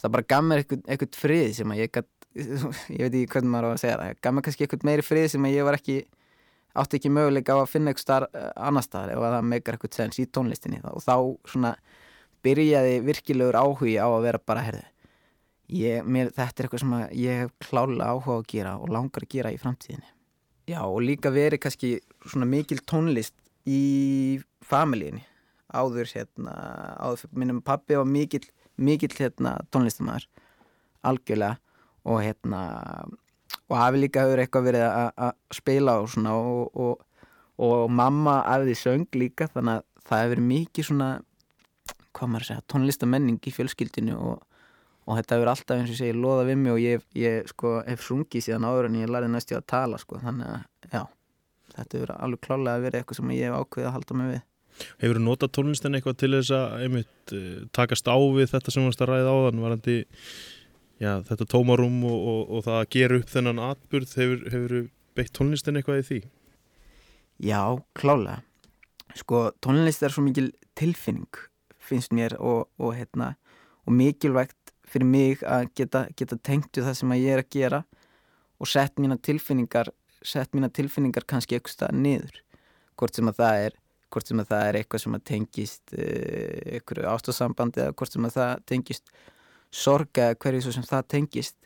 það 0.00 0.14
bara 0.16 0.28
gaf 0.32 0.44
mér 0.44 0.64
eitthvað, 0.64 1.18
frið 1.20 1.50
sem 1.58 1.74
að 1.74 1.82
ég 1.82 1.92
gat, 1.94 2.08
ég 2.98 3.04
veit 3.04 3.18
ekki 3.20 3.32
hvernig 3.34 3.52
maður 3.52 3.68
á 3.68 3.74
að 3.74 3.82
segja 3.82 3.98
það 4.00 4.22
gaf 4.26 4.34
mér 4.34 4.46
kannski 4.48 4.66
eitthvað 4.66 4.88
meiri 4.90 5.06
frið 5.06 5.28
sem 5.34 5.48
að 5.48 5.56
ég 5.56 5.68
var 5.68 5.78
ekki 5.78 5.98
átti 6.74 6.98
ekki 6.98 7.12
möguleika 7.14 7.54
á 7.54 7.58
að 7.60 7.70
finna 7.70 7.92
eitthvað 7.92 8.06
starf 8.06 8.40
annar 8.56 8.86
staðar 8.86 9.14
ef 9.14 9.20
að 9.20 9.36
það 9.36 9.52
meikar 9.52 9.76
eitthvað 9.76 10.00
sens 10.00 10.18
í 10.18 10.26
tónlistinni 10.26 10.80
og 10.90 11.04
þá 11.04 11.14
svona 11.52 11.76
byrjaði 12.44 12.96
virkilegur 13.06 13.60
áhugi 13.60 13.94
á 14.00 14.08
að 14.08 14.24
vera 14.26 14.42
bara 14.42 14.64
herði 14.64 14.88
ég, 15.72 16.02
mér, 16.04 16.32
þetta 16.34 16.62
er 16.62 16.66
eitthvað 16.66 16.82
sem 16.82 16.96
að 16.96 17.04
ég 17.20 17.44
hef 17.44 17.54
klálega 17.68 18.10
áhuga 18.10 18.40
að 18.40 18.48
gera 18.52 18.74
og 18.80 18.90
langar 18.92 19.24
að 19.24 19.32
gera 19.36 19.52
í 19.54 19.60
framtíðinni. 19.60 20.10
Já 20.70 20.80
og 20.84 21.00
líka 21.04 21.32
verið 21.32 21.62
kannski 21.64 21.92
svona 22.24 22.48
mikil 22.48 22.80
tónlist 22.88 23.36
í 23.68 24.40
familíinni 24.64 25.24
áður 25.74 26.10
hérna 26.14 26.54
áður, 27.02 27.26
minnum 27.34 27.60
pappi 27.64 27.98
var 27.98 28.08
mikill 28.08 28.46
mikill 28.76 29.14
hérna 29.18 29.58
tónlistamæður 29.74 30.26
algjörlega. 31.04 31.58
Og 32.04 32.20
hérna 32.20 32.60
og 33.70 33.76
hafi 33.80 34.02
líka 34.02 34.24
hefur 34.24 34.42
eitthvað 34.42 34.66
verið 34.68 34.82
að 34.84 35.36
spila 35.56 35.98
og 36.02 36.10
svona 36.12 36.34
og, 36.36 36.74
og, 36.76 37.28
og 37.64 37.84
mamma 37.88 38.42
æfði 38.50 38.74
söng 38.76 39.06
líka 39.16 39.48
þannig 39.52 39.78
að 39.78 39.86
það 40.04 40.20
hefur 40.20 40.34
verið 40.34 40.50
mikið 40.50 40.88
svona 40.90 41.08
hvað 42.14 42.30
maður 42.30 42.44
að 42.44 42.50
segja, 42.50 42.66
tónlistamenning 42.70 43.40
í 43.40 43.54
fjölskyldinu 43.54 44.16
og, 44.20 44.42
og 45.08 45.18
þetta 45.18 45.38
hefur 45.38 45.52
alltaf 45.54 45.80
eins 45.80 45.92
og 45.94 45.98
segi 45.98 46.16
loða 46.18 46.46
við 46.50 46.60
mig 46.60 46.74
og 46.74 46.82
ég, 46.82 47.06
ég 47.18 47.50
sko 47.50 47.76
hef 47.88 48.04
sungið 48.04 48.46
síðan 48.46 48.68
áður 48.68 48.90
en 48.90 49.00
ég 49.00 49.10
lærði 49.10 49.32
næstu 49.32 49.56
að 49.58 49.66
tala 49.72 50.00
sko. 50.00 50.20
Þannig 50.22 50.52
að 50.52 50.92
já, 50.92 51.02
þetta 51.74 51.98
hefur 51.98 52.14
alveg 52.18 52.44
klálega 52.46 52.84
verið 52.84 53.00
eitthvað 53.00 53.20
sem 53.20 53.32
ég 53.34 53.48
hef 53.48 53.64
ákveðið 53.64 53.88
að 53.88 53.96
halda 53.96 54.18
mig 54.20 54.30
við 54.34 54.42
Hefur 55.02 55.20
þú 55.20 55.24
notað 55.24 55.52
tónlistin 55.54 55.96
eitthvað 55.96 56.18
til 56.22 56.32
þess 56.34 56.54
að 56.56 56.84
einmitt 56.84 57.34
uh, 57.36 57.64
takast 57.76 58.08
á 58.10 58.16
við 58.16 58.50
þetta 58.54 58.74
sem 58.74 58.86
varst 58.88 59.04
að 59.04 59.12
ræða 59.12 59.34
áðan 59.34 59.62
varandi 59.62 59.98
já, 61.02 61.12
þetta 61.28 61.48
tómarum 61.50 62.00
og, 62.08 62.16
og, 62.32 62.40
og 62.48 62.64
það 62.66 62.80
að 62.80 62.90
gera 62.96 63.20
upp 63.20 63.30
þennan 63.34 63.62
atburð 63.68 64.16
hefur, 64.18 64.42
hefur 64.50 64.74
beitt 65.14 65.34
tónlistin 65.36 65.78
eitthvað 65.78 66.02
í 66.02 66.08
því? 66.08 66.20
Já, 67.44 67.60
klálega. 67.98 68.42
Sko, 69.14 69.48
tónlist 69.62 70.02
er 70.02 70.14
svo 70.14 70.24
mikil 70.26 70.50
tilfinning, 70.78 71.30
finnst 71.78 72.14
mér, 72.14 72.34
og, 72.42 72.66
og, 72.80 72.94
hérna, 72.98 73.34
og 73.86 73.94
mikilvægt 73.94 74.74
fyrir 74.90 75.06
mig 75.06 75.42
að 75.46 75.68
geta, 75.78 76.06
geta 76.18 76.38
tengt 76.42 76.74
við 76.74 76.88
það 76.88 76.96
sem 76.98 77.14
ég 77.18 77.36
er 77.36 77.42
að 77.44 77.52
gera 77.54 77.82
og 78.62 78.70
sett 78.70 78.98
mína 79.02 79.18
tilfinningar, 79.18 79.90
sett 80.24 80.54
mína 80.54 80.70
tilfinningar 80.72 81.26
kannski 81.30 81.58
eitthvað 81.58 81.94
niður. 81.98 82.40
Hvort 82.98 83.18
sem 83.18 83.30
að 83.30 83.40
það 83.40 83.62
er, 83.68 83.78
hvort 84.14 84.30
sem 84.30 84.40
að 84.42 84.50
það 84.52 84.64
er 84.70 84.78
eitthvað 84.80 85.02
sem 85.04 85.16
að 85.18 85.24
tengist 85.30 85.94
uh, 85.98 86.72
einhverju 86.78 87.10
ástasambandi 87.12 87.82
eða 87.84 87.96
hvort 87.98 88.14
sem 88.16 88.28
að 88.30 88.36
það 88.38 88.64
tengist 88.72 89.12
sorg 89.74 90.20
eða 90.22 90.38
hverju 90.44 90.64
svo 90.64 90.72
sem 90.78 90.86
það 90.86 91.06
tengist. 91.16 91.56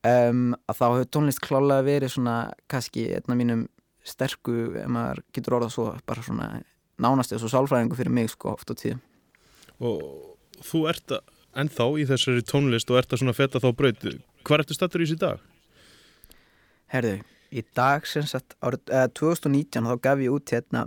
Um, 0.00 0.54
að 0.68 0.78
þá 0.78 0.84
hefur 0.94 1.08
tónlist 1.12 1.42
klálega 1.44 1.84
verið 1.84 2.14
svona 2.14 2.36
kannski 2.72 3.02
einna 3.18 3.36
mínum 3.36 3.66
sterku, 4.08 4.54
ef 4.80 4.86
maður 4.88 5.18
getur 5.36 5.58
orðað 5.58 5.74
svo 5.74 5.88
bara 6.08 6.22
svona 6.24 6.46
nánast 7.00 7.34
eða 7.34 7.42
svo 7.42 7.50
sálfræðingu 7.52 7.98
fyrir 7.98 8.14
mig 8.16 8.30
sko 8.32 8.54
oft 8.54 8.72
á 8.72 8.74
tíðum 8.80 9.02
Og 9.84 10.64
þú 10.64 10.80
ert 10.88 11.12
að- 11.18 11.36
ennþá 11.60 11.86
í 12.00 12.06
þessari 12.08 12.44
tónlist 12.48 12.90
og 12.92 12.96
ert 13.00 13.12
að 13.12 13.20
svona 13.22 13.36
feta 13.36 13.60
þá 13.60 13.68
braut. 13.76 14.04
Hvað 14.44 14.62
ertu 14.62 14.76
stattur 14.76 15.02
í 15.04 15.08
þessi 15.08 15.18
dag? 15.20 15.40
Herðu, 16.94 17.14
í 17.52 17.62
dag 17.76 18.06
sem 18.08 18.24
sagt 18.28 18.56
árið, 18.62 18.80
eh, 18.90 19.06
2019 19.20 19.84
þá 19.88 19.94
gaf 20.04 20.18
ég 20.24 20.32
út 20.34 20.52
hérna 20.54 20.86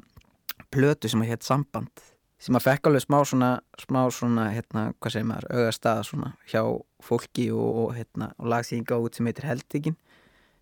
plötu 0.74 1.12
sem 1.12 1.22
að 1.24 1.34
hétt 1.34 1.46
Samband. 1.48 2.04
Sem 2.44 2.58
að 2.58 2.66
fekk 2.66 2.90
alveg 2.90 3.06
smá 3.06 3.20
svona, 3.24 3.52
smá 3.80 4.02
svona 4.12 4.50
hérna, 4.52 4.90
hvað 5.00 5.14
segir 5.16 5.30
maður, 5.30 5.46
auga 5.54 5.76
staða 5.76 6.08
svona 6.08 6.32
hjá 6.52 6.64
fólki 7.04 7.46
og, 7.56 7.70
og 7.84 7.94
hérna 7.96 8.34
og 8.36 8.50
lag 8.52 8.68
sem 8.68 8.82
ég 8.82 8.90
gaf 8.90 9.06
út 9.06 9.16
sem 9.16 9.30
heitir 9.30 9.48
Heldikinn 9.48 9.96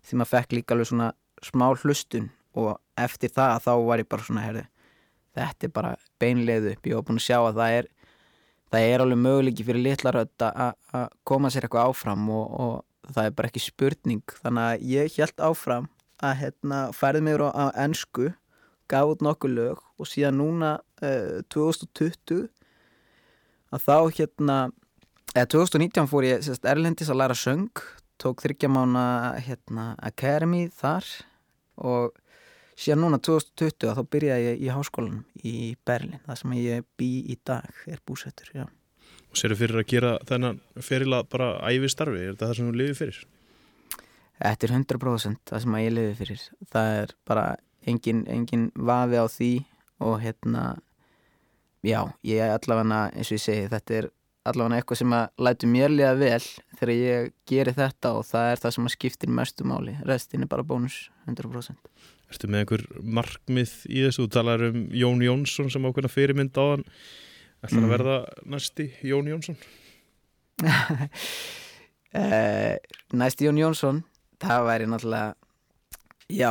sem 0.06 0.22
að 0.22 0.30
fekk 0.30 0.54
líka 0.58 0.76
alveg 0.76 0.92
svona 0.92 1.08
smá 1.42 1.66
hlustun 1.72 2.28
og 2.54 2.76
eftir 3.00 3.32
það 3.34 3.64
þá 3.66 3.72
var 3.88 4.02
ég 4.02 4.10
bara 4.12 4.26
svona, 4.28 4.44
herðu 4.46 4.64
þetta 5.36 5.66
er 5.66 5.74
bara 5.74 5.92
beinleið 6.22 6.70
upp, 6.74 6.86
ég 6.86 6.98
var 6.98 7.06
búin 7.08 7.20
að 7.20 7.26
sjá 7.26 7.38
að 7.40 7.58
það 7.58 7.76
er 7.80 7.90
það 8.72 8.88
er 8.88 9.04
alveg 9.04 9.20
möguleiki 9.20 9.66
fyrir 9.66 9.86
litla 9.86 10.12
rödd 10.14 10.46
að 10.48 11.08
koma 11.28 11.50
sér 11.52 11.66
eitthvað 11.66 11.90
áfram 11.90 12.28
og, 12.32 12.54
og 12.64 13.12
það 13.12 13.28
er 13.28 13.34
bara 13.36 13.50
ekki 13.50 13.64
spurning. 13.64 14.36
Þannig 14.44 14.68
að 14.68 14.86
ég 14.92 15.18
held 15.18 15.44
áfram 15.48 15.88
að 16.22 16.38
hérna, 16.42 16.78
færði 16.96 17.24
mig 17.26 17.42
á, 17.42 17.48
á 17.52 17.64
ennsku 17.84 18.30
gaf 18.92 19.14
út 19.14 19.24
nokkuð 19.24 19.56
lög 19.56 19.82
og 19.98 20.08
síðan 20.08 20.38
núna 20.40 20.76
uh, 21.02 21.40
2020 21.52 22.46
að 23.72 23.84
þá 23.86 23.96
hérna 24.18 24.58
eða 25.32 25.48
2019 25.56 26.10
fór 26.10 26.28
ég 26.28 26.44
sérst, 26.44 26.66
erlendis 26.68 27.10
að 27.12 27.22
læra 27.22 27.36
söng 27.38 27.84
tók 28.22 28.42
þryggjamána 28.44 29.38
hérna, 29.42 29.92
Academy 30.04 30.68
þar 30.78 31.06
og 31.82 32.12
síðan 32.78 33.04
núna 33.06 33.18
2020 33.22 33.88
að 33.90 33.98
þá 33.98 34.12
byrjaði 34.14 34.46
ég 34.46 34.62
í 34.62 34.70
háskólanum 34.72 35.24
í 35.42 35.56
Berlin 35.86 36.22
það 36.26 36.40
sem 36.42 36.54
ég 36.60 36.86
bý 37.00 37.10
í 37.32 37.38
dag 37.44 37.82
er 37.90 38.02
búsettur 38.06 38.52
já. 38.54 38.66
Og 39.32 39.40
séru 39.40 39.56
fyrir 39.56 39.80
að 39.80 39.88
gera 39.88 40.16
þennan 40.28 40.60
ferila 40.84 41.22
bara 41.24 41.54
æfi 41.64 41.88
starfi? 41.90 42.20
Er 42.20 42.34
þetta 42.34 42.50
það 42.50 42.58
sem 42.58 42.68
þú 42.68 42.78
lifið 42.80 42.98
fyrir? 43.00 43.20
Þetta 44.42 44.66
er 44.66 44.74
100% 44.76 45.42
það 45.48 45.62
sem 45.64 45.76
ég 45.80 45.94
lifi 45.96 46.16
fyrir. 46.18 46.46
Það 46.72 46.96
er 47.00 47.14
bara 47.28 47.44
engin, 47.86 48.24
engin 48.30 48.70
vafi 48.76 49.16
á 49.18 49.26
því 49.28 49.50
og 50.02 50.20
hérna, 50.22 50.78
já, 51.86 52.00
ég 52.26 52.40
er 52.42 52.56
allavega, 52.56 53.04
eins 53.14 53.30
og 53.30 53.36
ég 53.38 53.42
segi, 53.44 53.68
þetta 53.70 53.94
er 54.00 54.08
allavega 54.44 54.80
eitthvað 54.82 54.98
sem 54.98 55.12
að 55.14 55.28
lætu 55.46 55.68
mér 55.70 55.92
liða 55.92 56.14
vel 56.18 56.42
þegar 56.78 56.92
ég 56.96 57.32
geri 57.46 57.74
þetta 57.76 58.14
og 58.18 58.24
það 58.26 58.48
er 58.52 58.62
það 58.64 58.74
sem 58.76 58.88
að 58.88 58.94
skiptir 58.96 59.30
mestu 59.30 59.64
máli. 59.70 59.94
Restin 60.08 60.42
er 60.42 60.50
bara 60.50 60.66
bónus, 60.66 60.96
100%. 61.30 61.76
Ertu 62.32 62.48
með 62.50 62.64
einhver 62.64 62.82
markmið 63.02 63.74
í 63.92 64.02
þessu? 64.06 64.24
Þú 64.24 64.32
talar 64.34 64.64
um 64.70 64.86
Jón 64.90 65.22
Jónsson 65.22 65.70
sem 65.70 65.84
ákveðna 65.86 66.10
fyrirmynd 66.10 66.56
á 66.58 66.64
hann. 66.74 66.84
Ætlar 67.62 67.78
Mm. 67.78 67.84
að 67.86 67.92
verða 67.94 68.16
næsti 68.56 68.88
Jón 69.06 69.28
Jónsson? 69.30 69.56
Uh, 72.12 72.76
næst 73.16 73.40
Jón 73.40 73.56
Jónsson 73.56 74.02
það 74.42 74.66
væri 74.68 74.84
náttúrulega 74.84 75.30
já 76.28 76.50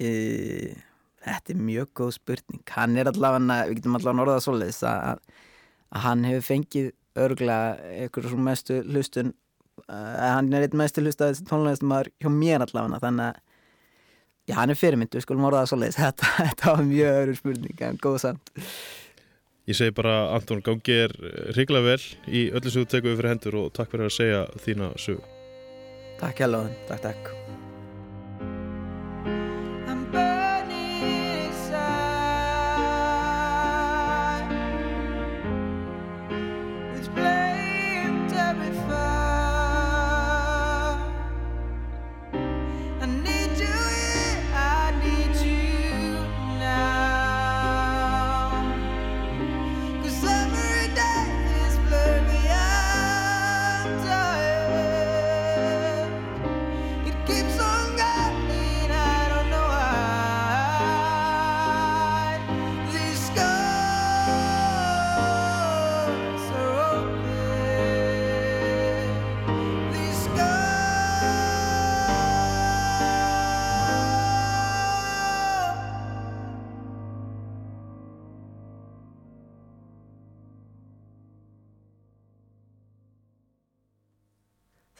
e, 0.00 0.72
Þetta 1.20 1.52
er 1.52 1.58
mjög 1.60 1.90
góð 2.00 2.14
spurning. 2.16 2.62
Hann 2.72 2.96
er 2.96 3.10
allavega, 3.10 3.58
við 3.68 3.80
getum 3.80 3.98
allavega 3.98 4.24
orðað 4.24 4.38
svoleiðis 4.46 4.78
að, 4.88 5.20
að 5.92 6.06
hann 6.06 6.24
hefur 6.24 6.46
fengið 6.46 6.88
örglega 7.20 7.98
einhverjum 8.06 8.32
svona 8.32 8.46
mestu 8.46 8.78
hlustun 8.86 9.34
uh, 9.88 10.16
hann 10.36 10.50
er 10.54 10.66
einn 10.66 10.78
mestu 10.80 11.04
hlustaði 11.04 11.44
tónlistamæður 11.50 12.12
hjá 12.22 12.30
mér 12.32 12.64
allavega 12.64 13.02
þannig 13.04 13.26
að 13.26 13.42
já, 14.48 14.54
hann 14.60 14.72
er 14.72 14.80
fyrirmyndu, 14.80 15.22
skulum 15.24 15.48
orðað 15.50 15.70
svoleiðis 15.72 16.00
þetta, 16.04 16.32
þetta 16.38 16.74
var 16.76 16.88
mjög 16.94 17.20
öðru 17.20 17.38
spurning 17.42 17.86
en 17.88 18.02
góð 18.06 18.18
samt. 18.24 18.52
Ég 19.68 19.78
segi 19.78 19.94
bara 19.94 20.16
Anton 20.34 20.64
gangi 20.66 20.96
er 21.04 21.14
hrigla 21.52 21.84
vel 21.84 22.00
í 22.26 22.48
öllu 22.48 22.72
sem 22.72 22.86
þú 22.86 22.92
tekur 22.96 23.18
fyrir 23.20 23.34
hendur 23.34 23.60
og 23.66 23.72
takk 23.76 23.92
fyrir 23.92 24.08
að 24.08 24.16
segja 24.16 24.44
þína 24.64 24.92
sögu. 24.98 25.22
Takk 26.20 26.42
hjálfum, 26.42 26.72
takk 26.88 27.10
takk. 27.10 27.34
Terrified. 38.52 39.19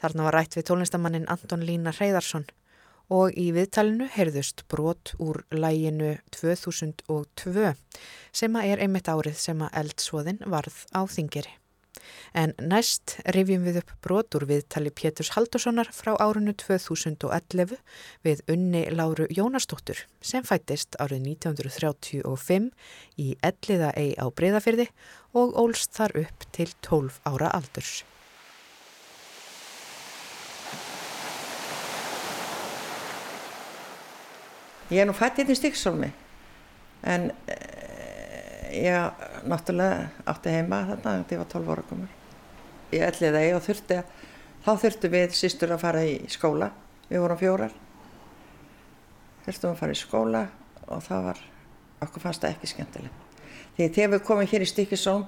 Þarna 0.01 0.27
var 0.27 0.37
rætt 0.39 0.57
við 0.57 0.67
tónlistamannin 0.71 1.29
Anton 1.29 1.65
Lína 1.67 1.93
Hreyðarsson 1.93 2.47
og 3.11 3.35
í 3.37 3.49
viðtalinu 3.55 4.07
heyrðust 4.13 4.63
brot 4.71 5.13
úr 5.21 5.41
læginu 5.51 6.15
2002 6.33 7.73
sem 8.31 8.61
er 8.61 8.83
einmitt 8.83 9.09
árið 9.11 9.39
sem 9.41 9.65
að 9.65 9.81
eldsvoðin 9.83 10.45
varð 10.47 10.85
á 10.95 11.03
þingeri. 11.05 11.57
En 12.33 12.53
næst 12.57 13.17
rifjum 13.35 13.65
við 13.67 13.81
upp 13.81 13.91
brot 14.03 14.37
úr 14.39 14.45
viðtali 14.49 14.91
Péturs 14.95 15.33
Haldurssonar 15.35 15.91
frá 15.93 16.13
árinu 16.23 16.53
2011 16.57 17.75
við 18.25 18.43
unni 18.51 18.85
Láru 18.95 19.27
Jónastóttur 19.29 20.05
sem 20.23 20.45
fættist 20.47 20.95
árið 21.03 21.27
1935 21.35 22.71
í 23.19 23.33
Elliða 23.51 23.91
ei 23.99 24.15
á 24.15 24.25
Breiðafyrði 24.31 24.87
og 25.35 25.59
ólst 25.59 25.91
þar 25.99 26.23
upp 26.23 26.47
til 26.55 26.71
12 26.87 27.19
ára 27.27 27.51
aldurs. 27.59 28.01
Ég 34.91 34.99
er 34.99 35.07
nú 35.07 35.13
fætt 35.15 35.39
hérna 35.39 35.55
í 35.55 35.59
Stíksólmi 35.59 36.09
en 37.07 37.29
eh, 37.47 38.71
ég 38.75 39.47
náttúrulega 39.47 40.09
átti 40.27 40.51
heima 40.51 40.81
þarna 40.89 41.13
þegar 41.23 41.31
ég 41.31 41.41
var 41.41 41.49
12 41.53 41.71
ára 41.71 41.85
komur. 41.87 42.17
Ég 42.91 43.05
ætliði 43.07 43.31
það 43.37 43.55
og 43.55 43.65
þurfti 43.69 43.99
að, 44.01 44.11
þá 44.65 44.71
þurftu 44.83 45.11
við 45.15 45.37
sístur 45.39 45.71
að 45.71 45.83
fara 45.85 46.03
í 46.03 46.17
skóla. 46.31 46.69
Við 47.07 47.23
vorum 47.23 47.39
fjórar. 47.39 47.79
Þurftum 49.47 49.71
að 49.71 49.79
fara 49.79 49.95
í 49.95 50.01
skóla 50.01 50.45
og 50.91 51.03
það 51.07 51.27
var, 51.29 51.43
okkur 52.03 52.25
fannst 52.27 52.43
það 52.43 52.57
ekki 52.57 52.71
skemmtilegt. 52.73 53.27
Því 53.77 53.91
þegar 53.95 54.13
við 54.17 54.25
komum 54.27 54.51
hér 54.51 54.65
í 54.65 54.71
Stíksólm 54.75 55.27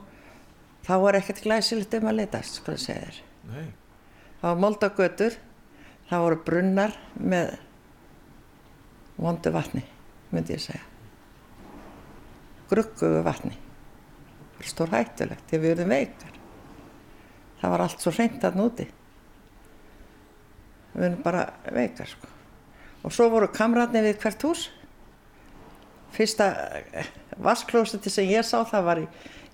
þá 0.84 0.96
var 1.08 1.22
ekkert 1.22 1.44
glæsilegt 1.46 1.96
um 2.02 2.12
að 2.12 2.20
letast, 2.20 2.60
sko 2.60 2.76
að 2.76 2.84
segja 2.84 3.08
þér. 3.08 3.20
Nei. 3.54 3.68
Það 4.42 4.50
var 4.50 4.64
moldagötur, 4.68 5.38
það 6.10 6.26
voru 6.28 6.46
brunnar 6.52 6.98
með 7.16 7.56
vondu 9.18 9.54
vatni, 9.54 9.84
myndi 10.34 10.56
ég 10.56 10.64
segja. 10.64 10.84
Gruggugu 12.70 13.22
vatni. 13.26 13.56
Það 14.54 14.60
var 14.60 14.70
stór 14.72 14.94
hættulegt 14.94 15.50
þegar 15.50 15.64
við 15.64 15.74
erum 15.76 15.94
veikar. 15.94 16.38
Það 17.62 17.74
var 17.74 17.84
allt 17.86 18.04
svo 18.04 18.14
hreint 18.16 18.40
þarna 18.42 18.68
úti. 18.70 18.86
Við 20.94 21.06
erum 21.10 21.22
bara 21.26 21.44
veikar, 21.74 22.10
sko. 22.10 22.32
Og 23.04 23.14
svo 23.14 23.28
voru 23.34 23.50
kamratni 23.52 24.04
við 24.06 24.18
hvert 24.24 24.48
hús. 24.48 24.68
Fyrsta 26.14 26.48
vasklósiti 27.42 28.12
sem 28.14 28.30
ég 28.30 28.46
sá 28.46 28.60
það 28.70 28.88
var 28.88 29.02
í, 29.02 29.06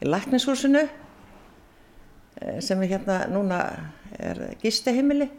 í 0.03 0.09
læknishúsinu 0.09 0.81
eh, 0.83 2.57
sem 2.63 2.81
er 2.83 2.91
hérna 2.91 3.21
núna 3.31 3.59
er 4.19 4.41
gisteheimili 4.59 5.29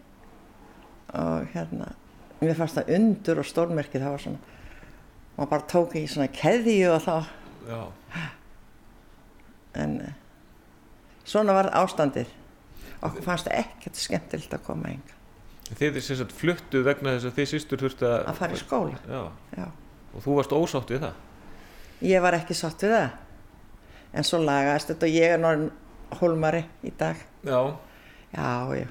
og 1.12 1.50
hérna 1.52 1.90
mér 2.40 2.56
fannst 2.58 2.78
það 2.78 2.92
undur 2.96 3.42
og 3.42 3.48
stórmerkið 3.48 4.04
það 4.04 4.14
var 4.14 4.24
svona 4.24 4.58
maður 5.36 5.52
bara 5.54 5.68
tók 5.70 5.96
í 5.96 6.04
svona 6.10 6.28
keðju 6.34 6.90
og 6.94 7.00
þá 7.04 7.14
Já. 7.70 7.80
en 9.84 9.96
eh, 10.04 10.18
svona 11.24 11.56
var 11.56 11.70
ástandið 11.80 12.32
okkur 13.00 13.24
fannst 13.24 13.48
það 13.48 13.62
ekkert 13.64 14.00
skemmtilegt 14.00 14.58
að 14.58 14.68
koma 14.68 14.92
enga 14.96 15.18
Þið 15.70 16.00
sem 16.02 16.16
sagt 16.18 16.32
fluttuð 16.34 16.82
vegna 16.82 17.12
þess 17.14 17.28
að 17.28 17.36
þið 17.36 17.46
sýstur 17.46 17.78
þurftu 17.84 18.06
að... 18.08 18.22
að 18.26 18.38
fara 18.40 18.56
í 18.56 18.58
skóla 18.58 18.96
Já. 19.06 19.20
já. 19.54 19.66
Og 20.10 20.24
þú 20.24 20.38
varst 20.40 20.54
ósátt 20.56 20.90
við 20.90 21.04
það? 21.04 21.18
ég 22.00 22.22
var 22.24 22.36
ekki 22.38 22.56
sátt 22.56 22.82
við 22.84 22.96
það 22.96 24.16
en 24.16 24.26
svo 24.26 24.40
lagaðist 24.42 24.90
þetta 24.90 25.06
og 25.06 25.14
ég 25.14 25.34
er 25.34 25.40
norðin 25.40 25.70
hólmari 26.20 26.62
í 26.82 26.92
dag 26.98 27.20
Já. 27.46 27.60
já, 28.34 28.48
já, 28.80 28.86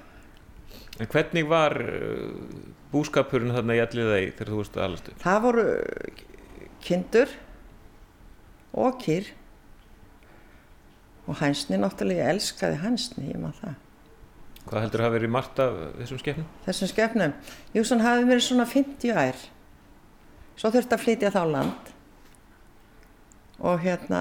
En 1.00 1.08
hvernig 1.08 1.48
var 1.48 1.76
uh, 1.80 2.30
búskapurinn 2.94 3.54
þarna 3.56 3.78
í 3.78 3.84
allir 3.84 4.10
þeir 4.14 4.32
þegar 4.38 4.54
þú 4.54 4.62
varst 4.62 4.80
að 4.80 4.86
alast 4.88 5.12
upp? 5.12 5.20
það 5.26 5.44
voru 5.46 5.66
kindur 6.86 7.36
og 8.86 8.98
kýr 9.04 9.30
og 11.30 11.38
hænsni 11.44 11.78
náttúrulega 11.78 12.26
ég 12.26 12.34
elskaði 12.36 12.82
hænsni, 12.84 13.30
ég 13.34 13.40
maður 13.42 13.62
það 13.66 13.78
Hvað 14.70 14.84
heldur 14.84 15.02
að 15.02 15.08
hafa 15.08 15.16
verið 15.16 15.32
margt 15.34 15.60
af 15.64 15.78
þessum 15.98 16.20
skepnum? 16.22 16.50
þessum 16.66 16.90
skepnum. 16.92 17.32
Jússon 17.74 18.04
hafi 18.06 18.26
verið 18.28 18.44
svona 18.46 18.66
50 18.70 19.16
ær. 19.18 19.40
Svo 20.60 20.70
þurfti 20.76 20.94
að 20.94 21.02
flytja 21.06 21.32
þá 21.34 21.40
land 21.50 21.90
og 23.66 23.82
hérna, 23.82 24.20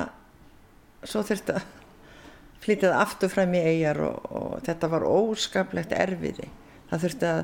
svo 1.04 1.20
þurfti 1.26 1.52
að 1.58 1.66
flytja 2.64 2.92
það 2.94 3.02
aftur 3.02 3.32
fram 3.34 3.52
í 3.58 3.60
eigjar 3.74 4.00
og, 4.06 4.30
og 4.40 4.54
þetta 4.70 4.90
var 4.94 5.04
óskaplegt 5.10 5.92
erfiði. 5.98 6.48
Það 6.88 7.04
þurfti 7.04 7.28
að, 7.34 7.42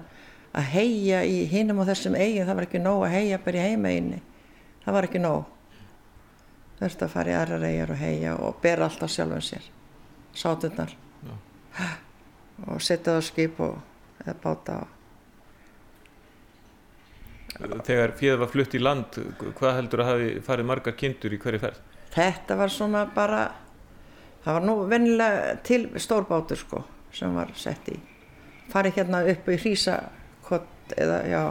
að 0.54 0.70
heia 0.74 1.24
í 1.26 1.42
hinum 1.50 1.82
og 1.82 1.88
þessum 1.90 2.16
eigin, 2.18 2.46
það 2.46 2.58
var 2.58 2.68
ekki 2.68 2.82
nóg 2.82 3.04
að 3.06 3.14
heia 3.16 3.40
bara 3.42 3.60
í 3.60 3.68
heimeginni. 3.68 4.20
Það 4.84 4.96
var 4.96 5.08
ekki 5.08 5.22
nóg. 5.22 5.44
Þurfti 6.78 7.06
að 7.06 7.14
fara 7.14 7.32
í 7.32 7.36
aðrar 7.38 7.66
eigjar 7.68 7.94
og 7.94 8.00
heia 8.02 8.34
og 8.36 8.60
bera 8.62 8.88
allt 8.88 9.02
á 9.02 9.08
sjálfum 9.10 9.42
sér. 9.44 9.70
Sáturnar. 10.34 10.94
Og 12.68 12.82
setja 12.82 13.14
það 13.14 13.18
á 13.18 13.28
skip 13.28 13.62
og 13.64 13.78
eða 14.24 14.36
báta 14.42 14.82
og 14.82 14.94
Þegar 17.54 18.16
fjöð 18.18 18.40
var 18.40 18.48
flutt 18.50 18.72
í 18.74 18.80
land, 18.82 19.16
hvað 19.38 19.76
heldur 19.76 20.00
að 20.02 20.08
hafi 20.08 20.30
farið 20.42 20.66
margar 20.66 20.96
kindur 20.98 21.36
í 21.36 21.38
hverju 21.38 21.60
ferð? 21.62 21.76
Þetta 22.10 22.56
var 22.58 22.72
svona 22.74 23.04
bara, 23.14 23.44
það 24.42 24.56
var 24.56 24.66
nú 24.66 24.74
vennilega 24.90 25.52
til 25.66 25.84
stórbátur 26.02 26.58
sko 26.58 26.82
sem 27.14 27.36
var 27.36 27.52
sett 27.54 27.92
í. 27.94 27.94
Farið 28.72 28.98
hérna 28.98 29.22
upp 29.30 29.52
í 29.54 29.58
hrísakott 30.44 30.94
eða 31.00 31.18
já, 31.28 31.42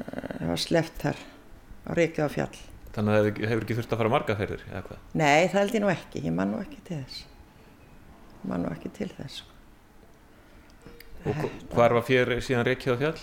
eh, 0.00 0.38
það 0.40 0.48
var 0.48 0.56
sleppt 0.62 1.02
þar 1.04 1.16
á 1.86 1.90
Reykjavík 1.96 2.34
fjall. 2.34 2.58
Þannig 2.94 3.14
að 3.14 3.26
það 3.26 3.48
hefur 3.50 3.64
ekki 3.64 3.76
þurft 3.78 3.92
að 3.94 4.00
fara 4.00 4.10
margar 4.10 4.36
ferðir, 4.38 4.62
eða 4.70 4.82
hvað? 4.88 4.98
Nei, 5.14 5.48
það 5.48 5.60
held 5.60 5.74
ég 5.76 5.80
nú 5.84 5.90
ekki, 5.92 6.22
ég 6.24 6.32
man 6.34 6.50
nú 6.50 6.60
ekki 6.60 6.80
til 6.88 6.96
þess. 7.04 7.24
Man 8.50 8.62
nú 8.64 8.70
ekki 8.72 8.90
til 8.96 9.08
þess. 9.18 9.36
Sko. 9.36 9.46
Og 11.26 11.34
hv- 11.36 11.74
hvar 11.74 11.92
var 11.92 12.02
fjör 12.02 12.32
síðan 12.40 12.64
reykjað 12.66 12.96
á 12.96 13.00
fjall? 13.04 13.20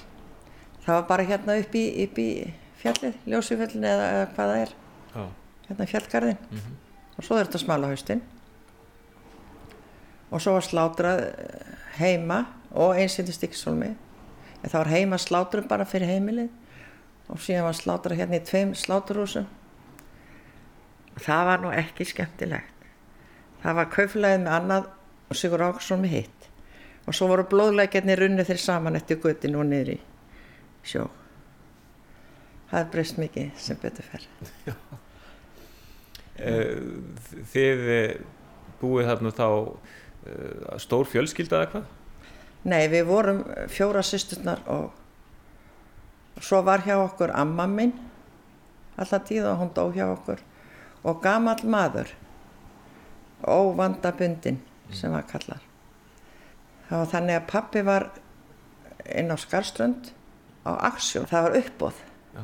Það 0.85 0.93
var 0.93 1.07
bara 1.09 1.23
hérna 1.27 1.57
upp 1.59 1.73
í, 1.75 1.83
upp 2.05 2.17
í 2.21 2.53
fjallið, 2.79 3.15
ljósufjallin 3.27 3.83
eða, 3.89 4.05
eða 4.13 4.27
hvað 4.35 4.51
það 4.53 4.61
er, 4.61 4.73
Já. 5.17 5.23
hérna 5.67 5.87
fjallgarðin. 5.91 6.37
Og 7.17 7.23
svo 7.25 7.37
er 7.39 7.45
þetta 7.49 7.59
smala 7.65 7.87
haustinn. 7.91 8.21
Og 10.31 10.41
svo 10.43 10.53
var 10.53 10.61
slátrað 10.67 11.23
eh, 11.25 11.75
heima 11.97 12.45
og 12.71 12.95
eins 12.97 13.17
inn 13.19 13.29
í 13.29 13.35
Stíksólmi. 13.35 13.91
En 14.63 14.69
það 14.71 14.79
var 14.79 14.91
heima 14.91 15.19
slátrum 15.21 15.67
bara 15.69 15.85
fyrir 15.85 16.09
heimilið. 16.11 16.49
og 17.27 17.39
síðan 17.43 17.65
var 17.67 17.75
slátra 17.75 18.15
hérna 18.15 18.37
í 18.39 18.43
tveim 18.47 18.69
sláturhúsum. 18.75 19.47
Það 21.19 21.45
var 21.49 21.59
nú 21.63 21.71
ekki 21.75 22.05
skemmtilegt. 22.07 22.85
Það 23.63 23.75
var 23.79 23.89
kauflæðið 23.91 24.43
með 24.45 24.53
annað 24.55 24.87
og 25.27 25.35
Sigur 25.35 25.63
Áksson 25.65 26.01
með 26.01 26.13
hitt. 26.13 26.47
Og 27.07 27.15
svo 27.15 27.27
voru 27.27 27.43
blóðleikjarnir 27.51 28.21
runnu 28.21 28.45
þeir 28.47 28.61
saman 28.63 28.95
eftir 28.99 29.19
guttinu 29.23 29.59
og 29.59 29.67
niður 29.67 29.93
í 29.95 29.97
sjó. 30.87 31.07
Það 32.71 32.79
er 32.79 32.89
breyst 32.95 33.19
mikið 33.19 33.51
sem 33.63 33.79
betur 33.81 34.07
fer. 34.07 34.27
Eh, 36.37 36.79
Þið 37.51 37.85
eh, 37.89 38.17
búið 38.77 39.07
þarna 39.09 39.31
þá 39.33 39.47
eh, 40.29 40.75
stór 40.83 41.07
fjölskylda 41.09 41.63
eða 41.63 41.69
hvað? 41.71 41.87
Nei, 42.67 42.87
við 42.91 43.05
vorum 43.07 43.43
fjóra 43.71 44.03
sýsturnar 44.03 44.63
og 44.67 44.91
svo 46.43 46.61
var 46.67 46.83
hjá 46.83 46.97
okkur 46.99 47.31
amma 47.31 47.67
minn 47.71 47.93
alltaf 48.97 49.27
tíð 49.29 49.47
og 49.51 49.61
hún 49.61 49.73
dó 49.75 49.87
hjá 49.93 50.07
okkur. 50.09 50.41
Og 51.07 51.21
gamall 51.23 51.63
maður 51.63 52.11
óvandabundin 53.45 54.59
sem 54.91 55.13
var 55.13 55.27
kallar. 55.29 55.61
Það 56.89 56.99
var 57.03 57.11
þannig 57.11 57.37
að 57.37 57.47
pappi 57.51 57.83
var 57.85 58.07
inn 59.15 59.31
á 59.31 59.37
Skarströnd 59.39 60.11
á 60.67 60.71
Aksjó, 60.89 61.23
það 61.27 61.47
var 61.47 61.57
uppbóð 61.61 61.99
Já. 62.35 62.43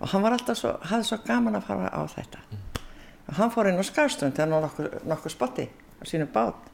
og 0.00 0.08
hann 0.12 0.22
var 0.22 0.36
alltaf 0.36 0.58
svo, 0.60 0.72
hafði 0.82 1.08
svo 1.08 1.18
gaman 1.26 1.58
að 1.58 1.66
fara 1.70 1.90
á 1.90 2.00
þetta. 2.10 2.42
Og 3.26 3.34
hann 3.40 3.52
fór 3.54 3.70
inn 3.70 3.80
á 3.80 3.86
Skarströnd 3.86 4.36
þegar 4.36 4.66
nokkuð, 4.66 4.98
nokkuð 5.06 5.34
spotti 5.34 5.66
á 5.66 6.02
sínum 6.06 6.30
bát. 6.34 6.70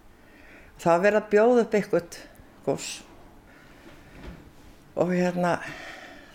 Það 0.80 0.92
var 0.92 1.04
verið 1.06 1.20
að 1.20 1.30
bjóða 1.32 1.64
upp 1.64 1.76
eitthvað 1.78 2.20
gós 2.66 2.90
og 4.96 5.12
hérna 5.14 5.56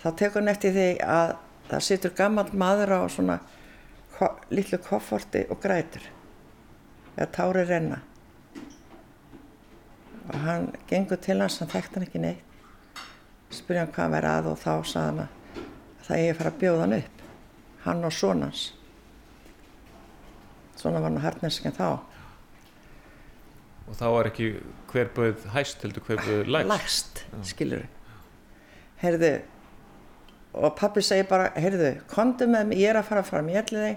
þá 0.02 0.10
tekur 0.18 0.42
hann 0.42 0.52
eftir 0.54 0.76
því 0.76 0.88
að 1.06 1.34
það 1.70 1.86
situr 1.88 2.16
gammal 2.18 2.48
maður 2.54 2.94
á 2.98 3.02
svona 3.12 3.40
ko 4.18 4.32
litlu 4.50 4.80
kofforti 4.82 5.46
og 5.52 5.62
grætur 5.62 6.06
eða 7.18 7.28
tári 7.34 7.66
renna. 7.68 8.00
Og 10.28 10.36
hann 10.44 10.72
gengur 10.90 11.20
til 11.22 11.40
hans 11.42 11.60
hann 11.62 11.72
þekkt 11.72 11.98
hann 11.98 12.08
ekki 12.08 12.22
neitt. 12.22 12.44
Spurði 13.54 13.84
hann 13.84 13.94
hvað 13.96 14.16
væri 14.18 14.32
að 14.32 14.50
og 14.52 14.58
þá 14.60 14.74
sagði 14.90 15.06
hann 15.06 15.22
að 15.24 15.38
það 16.08 16.18
eigi 16.18 16.32
að 16.32 16.40
fara 16.40 16.52
að 16.54 16.60
bjóða 16.64 16.84
hann 16.84 16.98
upp 16.98 17.24
hann 17.88 18.04
og 18.08 18.14
sonans 18.16 18.64
svona 20.78 21.02
var 21.02 21.12
hann 21.12 21.24
harneskinn 21.24 21.76
þá 21.76 21.88
Og 23.88 23.96
þá 23.96 24.08
var 24.12 24.30
ekki 24.32 24.50
hver 24.92 25.12
bauð 25.16 25.46
hæst 25.54 25.84
heldur 25.86 26.04
hver 26.08 26.24
bauð 26.24 26.50
lægst? 26.52 26.72
lægst, 26.74 27.22
skilur 27.48 27.86
heyrðu 29.02 29.32
og 30.58 30.74
pappi 30.78 31.04
segir 31.06 31.28
bara, 31.30 31.52
heyrðu 31.60 31.94
kondu 32.10 32.48
með 32.50 32.72
mér, 32.72 32.82
ég 32.82 32.92
er 32.92 33.00
að 33.02 33.10
fara 33.12 33.24
fram 33.26 33.50
í 33.52 33.58
elliði 33.60 33.94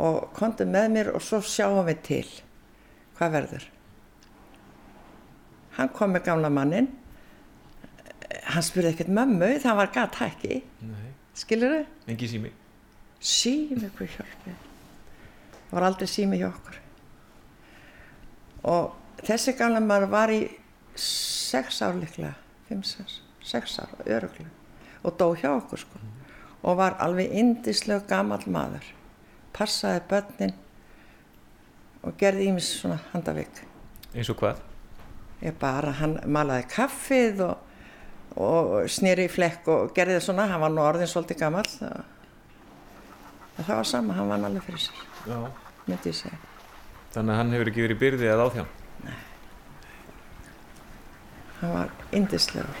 og 0.00 0.32
kondu 0.38 0.64
með 0.64 0.88
mér 0.94 1.10
og 1.12 1.20
svo 1.20 1.42
sjáum 1.44 1.84
við 1.84 1.98
til. 2.06 2.28
Hvað 3.18 3.34
verður? 3.36 3.66
Hann 5.76 5.92
kom 5.92 6.14
með 6.16 6.26
gamla 6.30 6.48
mannin 6.52 6.88
hann 8.52 8.64
spurði 8.64 8.94
ekkert 8.94 9.12
mömmu 9.12 9.50
það 9.62 9.78
var 9.78 9.92
hækki. 10.18 10.62
Nei, 10.88 11.12
skilur 11.36 11.76
þau? 11.76 11.84
engi 12.08 12.28
sími. 12.28 12.52
sími 13.20 13.90
hvað 13.98 14.16
hjálpið 14.16 14.56
það 15.68 15.76
var 15.76 15.86
aldrei 15.88 16.08
sími 16.10 16.40
hjá 16.40 16.48
okkur. 16.48 16.80
Og 18.72 19.01
þessi 19.26 19.56
gamla 19.58 19.82
maður 19.84 20.10
var 20.12 20.32
í 20.34 20.40
sex 20.98 21.82
ár 21.82 21.98
sex, 22.82 23.20
sex 23.44 23.78
ár, 23.80 23.92
öruglega 24.06 24.50
og 25.02 25.16
dó 25.18 25.32
hjá 25.36 25.50
okkur 25.52 25.82
sko 25.82 26.02
og 26.62 26.76
var 26.78 26.96
alveg 27.02 27.32
indislega 27.36 28.06
gamall 28.08 28.44
maður 28.46 28.84
passaði 29.52 30.02
börnin 30.08 30.54
og 32.02 32.14
gerði 32.18 32.48
ímis 32.50 32.68
svona 32.80 32.98
handavik. 33.12 33.62
Eins 34.14 34.30
og 34.32 34.38
hvað? 34.40 34.60
ég 35.42 35.54
bara, 35.58 35.92
hann 35.98 36.18
malaði 36.30 36.66
kaffið 36.70 37.42
og, 37.48 37.62
og 38.38 38.74
snýri 38.90 39.26
í 39.26 39.32
flekk 39.32 39.70
og 39.72 39.94
gerði 39.96 40.18
það 40.18 40.26
svona, 40.28 40.46
hann 40.52 40.62
var 40.62 40.74
nú 40.74 40.84
orðin 40.84 41.10
svolítið 41.10 41.40
gamall 41.42 41.66
það, 41.66 42.04
það 43.58 43.74
var 43.74 43.90
sama, 43.90 44.16
hann 44.18 44.30
vann 44.30 44.46
alveg 44.48 44.68
fyrir 44.68 44.84
sér 44.86 45.50
myndi 45.82 46.12
ég 46.12 46.14
segja. 46.14 46.38
Þannig 47.12 47.34
að 47.34 47.40
hann 47.40 47.52
hefur 47.56 47.70
ekki 47.72 47.82
verið 47.84 47.96
í 47.96 48.02
byrði 48.04 48.30
að 48.30 48.44
áþján. 49.02 49.20
hann 51.60 51.72
var 51.76 51.88
indislegur 52.12 52.80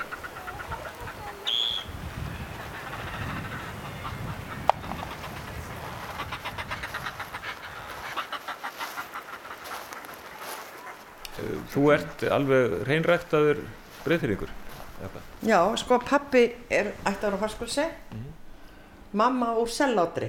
Þú 11.72 11.86
ert 11.94 12.22
alveg 12.28 12.74
reynræktaður 12.86 13.62
breyðfyrringur. 14.04 14.50
já, 15.42 15.58
sko 15.80 15.98
pappi 15.98 16.42
er 16.70 16.92
ættar 17.08 17.34
á 17.34 17.38
Farskulse 17.40 17.88
mamma 19.12 19.48
úr 19.58 19.66
sellátri 19.66 20.28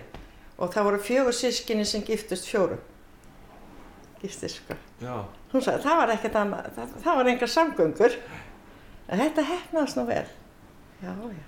og 0.58 0.72
það 0.74 0.88
voru 0.88 1.00
fjögur 1.06 1.36
sískinni 1.38 1.86
sem 1.86 2.02
giftust 2.02 2.48
fjórum 2.50 2.80
giftist 4.22 4.64
sko 4.64 4.74
Já. 5.04 5.26
Hún 5.54 5.66
sagði, 5.66 5.86
það 5.88 6.00
var 6.02 6.14
ekkert 6.18 6.40
annað 6.42 6.70
það, 6.78 6.94
það 7.08 7.20
var 7.22 7.34
engar 7.34 7.56
samgöngur 7.56 8.22
en 9.08 9.26
þetta 9.26 9.50
hefnaðist 9.54 10.00
nú 10.00 10.08
vel 10.10 10.24
já, 11.04 11.12
já 11.12 11.44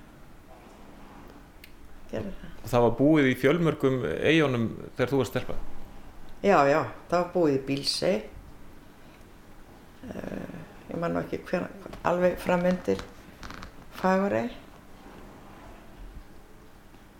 gerði 2.11 2.35
það 2.41 2.55
Og 2.65 2.71
það 2.71 2.81
var 2.81 2.93
búið 2.97 3.27
í 3.29 3.33
fjölmörgum 3.37 3.97
eigunum 4.25 4.63
þegar 4.97 5.09
þú 5.11 5.17
varst 5.19 5.35
stelpa. 5.35 5.55
Já, 6.41 6.55
já, 6.65 6.79
það 7.11 7.19
var 7.19 7.27
búið 7.35 7.53
í 7.53 7.59
Bílsei. 7.67 8.13
Uh, 10.05 10.55
ég 10.89 10.97
man 11.03 11.13
nú 11.13 11.21
ekki 11.21 11.43
hver, 11.45 11.67
alveg 12.09 12.39
framöndir 12.41 13.03
Fagurey. 13.99 14.49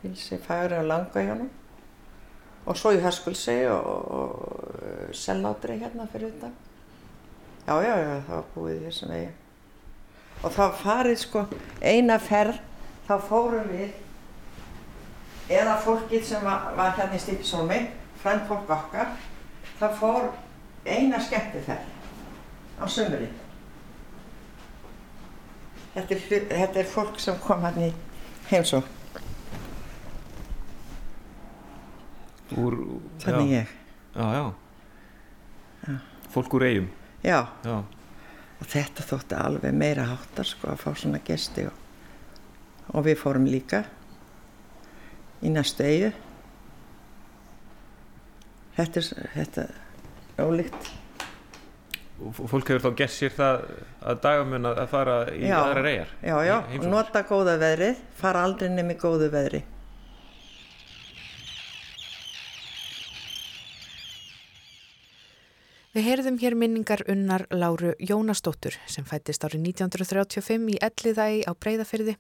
Bílsei, 0.02 0.42
Fagurey 0.42 0.82
og 0.82 0.90
Langahjónum. 0.90 1.54
Og 2.66 2.82
svo 2.82 2.96
í 2.98 3.04
Höskulsei 3.06 3.60
og, 3.70 3.86
og 3.86 4.82
uh, 4.82 5.08
Sellátri 5.14 5.78
hérna 5.78 6.10
fyrir 6.10 6.34
þetta. 6.34 6.65
Já, 7.66 7.76
já, 7.82 7.96
já, 7.98 8.16
það 8.28 8.36
var 8.36 8.48
búið 8.56 8.82
þessum 8.86 9.12
vegi. 9.14 9.30
Og 10.46 10.52
þá 10.54 10.66
farið 10.84 11.16
sko 11.24 11.42
eina 11.82 12.18
ferð, 12.22 12.60
þá 13.08 13.14
fórum 13.26 13.70
við 13.72 15.56
eða 15.56 15.78
fólkið 15.86 16.26
sem 16.28 16.44
var, 16.46 16.68
var 16.78 16.94
hérna 16.98 17.18
í 17.18 17.22
Stípisólmi, 17.24 17.80
frænd 18.22 18.46
fólk 18.50 18.70
okkar, 18.76 19.16
það 19.80 19.96
fór 20.02 20.28
eina 20.86 21.22
skemmtiferð 21.22 21.90
á 22.82 22.86
sömurinn. 22.92 23.34
Þetta 25.96 26.16
er, 26.18 26.22
þetta 26.52 26.82
er 26.84 26.92
fólk 26.92 27.18
sem 27.24 27.38
kom 27.42 27.64
hann 27.66 27.80
í 27.88 27.90
heimsók, 28.52 28.92
Úr, 32.62 32.76
þannig 33.24 33.50
já. 33.50 33.58
ég. 33.58 33.72
Já, 34.14 34.26
já. 34.38 35.96
Fólk 36.30 36.54
úr 36.54 36.66
eigum. 36.68 36.92
Já, 37.26 37.40
Já. 37.66 37.78
og 38.62 38.68
þetta 38.70 39.06
þótti 39.10 39.38
alveg 39.40 39.74
meira 39.74 40.06
háttar 40.12 40.46
sko 40.46 40.70
að 40.74 40.84
fá 40.84 40.92
svona 40.94 41.22
gesti 41.26 41.66
og, 41.66 41.80
og 42.94 43.06
við 43.08 43.18
fórum 43.18 43.48
líka 43.50 43.82
í 45.42 45.50
næstu 45.54 45.88
eigu. 45.88 46.12
Þetta 48.76 49.02
er, 49.02 49.10
þetta 49.34 49.66
er 50.36 50.46
ólíkt. 50.46 50.92
Og 52.26 52.38
fólk 52.48 52.70
hefur 52.72 52.84
þá 52.86 52.98
gert 53.02 53.12
sér 53.12 53.34
það 53.36 53.64
að 54.08 54.20
dagamun 54.24 54.68
að 54.72 54.86
fara 54.92 55.16
í 55.36 55.42
Já. 55.50 55.56
aðra 55.64 55.84
reyjar. 55.84 56.12
Já, 56.24 56.36
já, 56.48 56.56
og 56.80 56.86
nota 56.92 57.24
góða 57.28 57.56
veðrið, 57.60 58.04
fara 58.20 58.44
aldrei 58.48 58.70
nefnir 58.72 59.00
góðu 59.02 59.32
veðri. 59.34 59.64
Heyrðum 66.36 66.52
hér 66.52 66.56
minningar 66.60 67.02
unnar 67.08 67.46
Láru 67.50 67.94
Jónasdóttur 67.96 68.76
sem 68.92 69.06
fættist 69.08 69.46
árið 69.48 69.70
1935 69.70 70.66
í 70.68 70.80
Elliðægi 70.84 71.46
á 71.48 71.52
Breiðafyrði. 71.56 72.16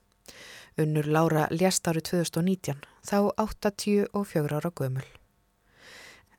Unnur 0.79 1.09
Lára 1.11 1.49
lést 1.51 1.83
árið 1.83 2.05
2019, 2.23 2.79
þá 3.03 3.17
84 3.35 4.55
ára 4.55 4.71
gömul. 4.71 5.03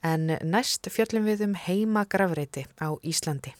En 0.01 0.39
næst 0.41 0.89
fjöllum 0.89 1.29
við 1.29 1.43
um 1.45 1.57
heimagrafreiti 1.67 2.65
á 2.81 2.97
Íslandi. 3.05 3.53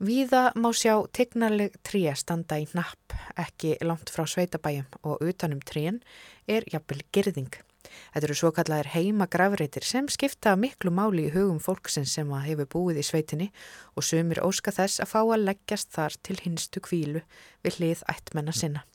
Víða 0.00 0.54
má 0.56 0.70
sjá 0.72 0.96
tegnarleg 1.12 1.76
tré 1.84 2.06
standa 2.16 2.56
í 2.56 2.64
napp, 2.72 3.12
ekki 3.36 3.76
langt 3.84 4.08
frá 4.08 4.24
sveitabæjum 4.24 4.88
og 5.02 5.20
utanum 5.20 5.60
trén 5.60 6.00
er 6.48 6.64
jafnvel 6.72 7.04
girðing. 7.12 7.52
Þetta 8.12 8.28
eru 8.28 8.36
svo 8.38 8.52
kallar 8.56 8.90
heimagrafreitir 8.92 9.86
sem 9.86 10.08
skipta 10.12 10.54
miklu 10.56 10.92
máli 10.94 11.26
í 11.28 11.34
hugum 11.34 11.60
fólksins 11.62 12.14
sem 12.18 12.30
að 12.32 12.48
hefur 12.50 12.70
búið 12.76 13.02
í 13.02 13.08
sveitinni 13.08 13.50
og 13.96 14.06
sumir 14.06 14.42
óska 14.44 14.74
þess 14.74 15.02
að 15.02 15.12
fá 15.14 15.20
að 15.22 15.44
leggjast 15.48 15.92
þar 15.96 16.16
til 16.22 16.38
hinstu 16.44 16.82
kvílu 16.84 17.22
við 17.64 17.78
hlið 17.78 18.06
ættmenna 18.12 18.56
sinna. 18.56 18.86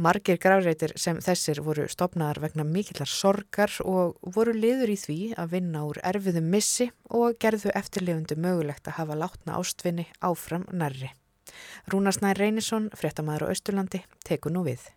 Margir 0.00 0.38
gravreitir 0.40 0.94
sem 0.96 1.18
þessir 1.20 1.58
voru 1.60 1.84
stopnaðar 1.92 2.40
vegna 2.46 2.64
mikillar 2.64 3.10
sorgar 3.10 3.74
og 3.84 4.16
voru 4.36 4.54
liður 4.56 4.94
í 4.94 4.96
því 4.96 5.18
að 5.36 5.52
vinna 5.58 5.82
úr 5.84 6.00
erfiðum 6.08 6.48
missi 6.54 6.88
og 7.12 7.36
gerðu 7.44 7.74
eftirlifundu 7.76 8.38
mögulegt 8.40 8.88
að 8.88 8.96
hafa 9.02 9.18
látna 9.20 9.58
ástvinni 9.60 10.08
áfram 10.24 10.64
nærri. 10.72 11.12
Rúnarsnær 11.92 12.40
Reynisson, 12.40 12.88
fréttamaður 12.96 13.50
á 13.50 13.52
Östurlandi, 13.52 14.04
teku 14.24 14.48
nú 14.48 14.64
við. 14.64 14.88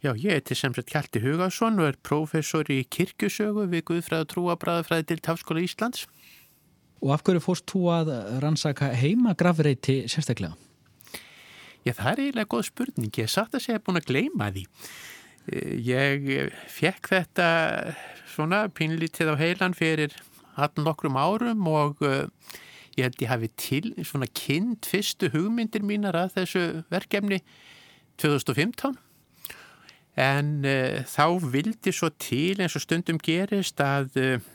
Já, 0.00 0.14
ég 0.16 0.32
heiti 0.32 0.56
sem 0.56 0.72
sagt 0.72 0.94
Hjalti 0.94 1.20
Hugarsson 1.20 1.76
og 1.76 1.90
er 1.90 1.96
prófessor 2.00 2.70
í 2.72 2.78
kirkjusögu 2.88 3.66
við 3.68 3.82
Guðfræð 3.90 4.22
og 4.24 4.28
trúabræðafræði 4.30 5.04
til 5.10 5.20
Tafskóla 5.26 5.60
Íslands. 5.60 6.06
Og 7.04 7.12
af 7.12 7.24
hverju 7.26 7.42
fórst 7.44 7.66
þú 7.68 7.82
að 7.92 8.08
rannsaka 8.40 8.88
heima 8.96 9.34
gravreiti 9.36 9.98
sérstaklega? 10.08 10.56
Já, 11.84 11.92
það 11.98 12.08
er 12.12 12.22
eiginlega 12.24 12.50
góð 12.54 12.64
spurning. 12.70 13.12
Ég 13.20 13.28
satt 13.28 13.58
að 13.58 13.64
segja 13.66 13.82
búin 13.84 14.00
að 14.00 14.08
gleyma 14.08 14.48
því. 14.56 14.64
Eh, 15.52 15.76
Ég 15.84 16.56
fekk 16.72 17.12
þetta 17.12 17.50
svona 18.32 18.62
pínlítið 18.72 19.32
á 19.32 19.40
heilan 19.40 19.76
fyrir 19.76 20.16
allan 20.56 20.88
nokkrum 20.88 21.20
árum 21.20 21.68
og 21.68 22.00
uh, 22.00 22.24
ég 22.96 23.04
held 23.04 23.20
ég 23.20 23.32
hafi 23.34 23.52
til 23.60 23.92
svona 24.00 24.28
kynnt 24.32 24.88
fyrstu 24.88 25.28
hugmyndir 25.36 25.84
mínar 25.84 26.16
að 26.16 26.40
þessu 26.40 26.64
verkefni 26.88 27.42
2015 28.20 28.96
en 30.20 30.54
uh, 30.68 31.00
þá 31.08 31.26
vildi 31.50 31.94
svo 31.96 32.12
til 32.20 32.60
eins 32.60 32.76
og 32.76 32.84
stundum 32.84 33.20
gerist 33.22 33.80
að, 33.80 34.16
uh, 34.20 34.48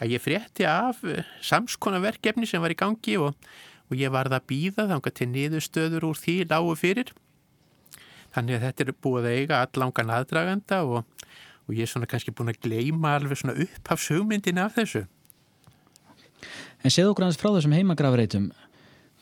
að 0.00 0.16
ég 0.16 0.22
frétti 0.22 0.66
af 0.70 1.02
uh, 1.02 1.22
samskona 1.42 2.02
verkefni 2.04 2.46
sem 2.46 2.62
var 2.62 2.74
í 2.74 2.78
gangi 2.78 3.18
og 3.18 3.34
og 3.90 4.00
ég 4.00 4.12
varð 4.12 4.34
að 4.36 4.46
býða 4.50 4.88
þanga 4.90 5.12
til 5.12 5.28
niðurstöður 5.30 6.08
úr 6.10 6.18
því 6.18 6.36
lágu 6.50 6.74
fyrir. 6.78 7.10
Þannig 8.34 8.56
að 8.56 8.64
þetta 8.66 8.84
er 8.84 8.94
búið 9.06 9.28
að 9.28 9.38
eiga 9.38 9.60
allangan 9.62 10.14
aðdraganda 10.16 10.80
og, 10.88 11.26
og 11.68 11.74
ég 11.76 11.86
er 11.86 11.92
svona 11.92 12.08
kannski 12.10 12.34
búin 12.34 12.50
að 12.50 12.62
gleima 12.64 13.14
alveg 13.18 13.40
svona 13.40 13.56
upphafshugmyndin 13.64 14.62
af 14.62 14.78
þessu. 14.78 15.04
En 16.84 16.92
séð 16.92 17.12
okkur 17.12 17.26
aðeins 17.26 17.40
frá 17.40 17.52
þessum 17.54 17.76
heimagrafreitum. 17.76 18.48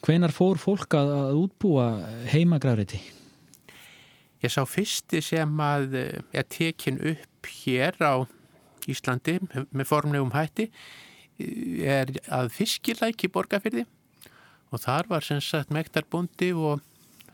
Hvenar 0.03 0.33
fór 0.35 0.59
fólk 0.59 0.97
að 0.99 1.37
útbúa 1.39 1.91
heimagrafreiti? 2.33 3.03
Ég 4.43 4.51
sá 4.51 4.63
fyrsti 4.67 5.23
sem 5.23 5.61
að 5.63 5.97
eh, 6.01 6.21
er 6.35 6.47
tekin 6.51 6.99
upp 7.13 7.51
hér 7.63 7.99
á 8.03 8.27
Íslandi 8.91 9.39
með 9.71 9.87
formlegum 9.87 10.33
hætti 10.35 10.67
eh, 11.39 12.01
er 12.01 12.11
að 12.27 12.51
fiskilæki 12.57 13.31
borgarfyrði 13.31 13.87
og 14.73 14.83
þar 14.83 15.11
var 15.11 15.27
sem 15.27 15.41
sagt 15.45 15.71
mektarbúndi 15.75 16.51
og 16.57 16.81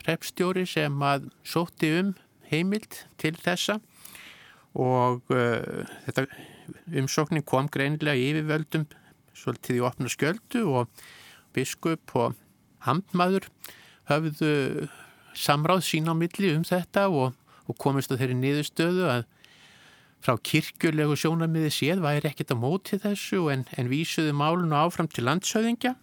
repstjóri 0.09 0.67
sem 0.69 0.95
að 1.05 1.29
sótti 1.47 1.91
um 2.01 2.15
heimild 2.51 3.05
til 3.21 3.35
þessa. 3.39 3.79
Og 4.79 5.23
uh, 5.33 5.85
þetta 6.07 6.27
umsóknin 7.01 7.47
kom 7.47 7.69
greinilega 7.73 8.19
í 8.19 8.33
yfirvöldum 8.33 8.87
svolítið 9.39 9.79
í 9.79 9.85
opna 9.87 10.11
skjöldu 10.13 10.65
og 10.81 11.05
biskup 11.57 12.15
og 12.19 12.37
hamdmaður 12.87 13.49
höfðu 14.11 14.89
samráð 15.39 15.84
sín 15.86 16.11
á 16.11 16.14
milli 16.18 16.53
um 16.57 16.64
þetta 16.66 17.09
og, 17.09 17.34
og 17.68 17.78
komist 17.80 18.12
að 18.12 18.22
þeirri 18.22 18.39
niðurstöðu 18.43 19.11
að 19.12 19.26
frá 20.24 20.34
kirkjulegu 20.43 21.16
sjónamiði 21.18 21.70
séð 21.72 22.03
væri 22.03 22.30
ekkert 22.30 22.55
á 22.55 22.57
móti 22.59 22.99
þessu 23.01 23.45
en, 23.53 23.64
en 23.78 23.91
vísuðu 23.91 24.34
málun 24.34 24.74
og 24.74 24.89
áfram 24.89 25.11
til 25.11 25.26
landshöðingja 25.28 25.95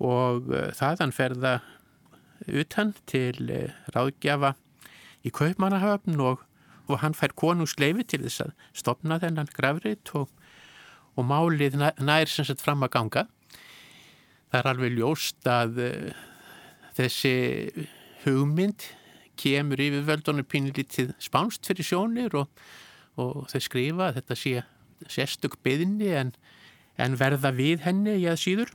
og 0.00 0.50
uh, 0.52 0.68
þaðan 0.76 1.14
ferða 1.16 1.58
utan 2.48 2.94
til 3.08 3.48
uh, 3.48 3.72
ráðgjafa 3.94 4.54
í 5.24 5.32
Kaupmannahöfn 5.36 6.20
og, 6.24 6.44
og 6.88 7.00
hann 7.02 7.16
fær 7.16 7.36
konungsleifi 7.36 8.06
til 8.08 8.22
þess 8.26 8.46
að 8.46 8.54
stopna 8.76 9.20
þennan 9.22 9.52
grafrit 9.56 10.12
og, 10.16 10.28
og 11.16 11.28
málið 11.28 11.78
nær 11.80 12.28
sem 12.32 12.48
sagt 12.48 12.64
fram 12.64 12.84
að 12.86 12.94
ganga. 12.96 13.26
Það 14.50 14.60
er 14.60 14.70
alveg 14.72 14.96
ljóst 14.96 15.48
að 15.48 15.80
uh, 15.84 16.20
þessi 16.96 17.34
hugmynd 18.24 18.84
kemur 19.40 19.80
yfir 19.80 20.04
völdunum 20.08 20.46
pínlítið 20.48 21.14
spánst 21.22 21.66
fyrir 21.68 21.86
sjónir 21.86 22.36
og, 22.36 22.50
og 23.20 23.46
þau 23.52 23.62
skrifa 23.64 24.10
að 24.10 24.20
þetta 24.20 24.36
sé 24.36 24.54
sérstök 25.08 25.56
byðni 25.64 26.12
en, 26.20 26.34
en 27.00 27.16
verða 27.20 27.52
við 27.56 27.86
henni 27.86 28.18
í 28.20 28.28
að 28.28 28.42
síður 28.42 28.74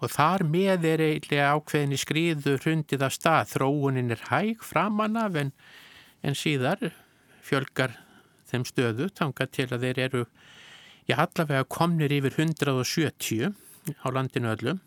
og 0.00 0.12
þar 0.14 0.46
með 0.48 0.86
er 0.88 1.02
eiginlega 1.04 1.50
ákveðinni 1.56 1.98
skriður 2.00 2.62
hundið 2.64 3.04
af 3.04 3.16
stað. 3.16 3.50
Þróunin 3.52 4.14
er 4.14 4.22
hæg 4.30 4.62
framan 4.64 5.18
af 5.20 5.36
en, 5.36 5.52
en 6.24 6.36
síðar 6.38 6.92
fjölgar 7.44 7.98
þeim 8.50 8.64
stöðu 8.68 9.10
tanga 9.14 9.46
til 9.46 9.68
að 9.68 9.84
þeir 9.86 10.00
eru 10.06 10.22
já, 11.08 11.18
allavega 11.18 11.66
komnir 11.68 12.12
yfir 12.14 12.38
170 12.38 13.52
á 14.00 14.06
landinu 14.12 14.52
öllum. 14.54 14.80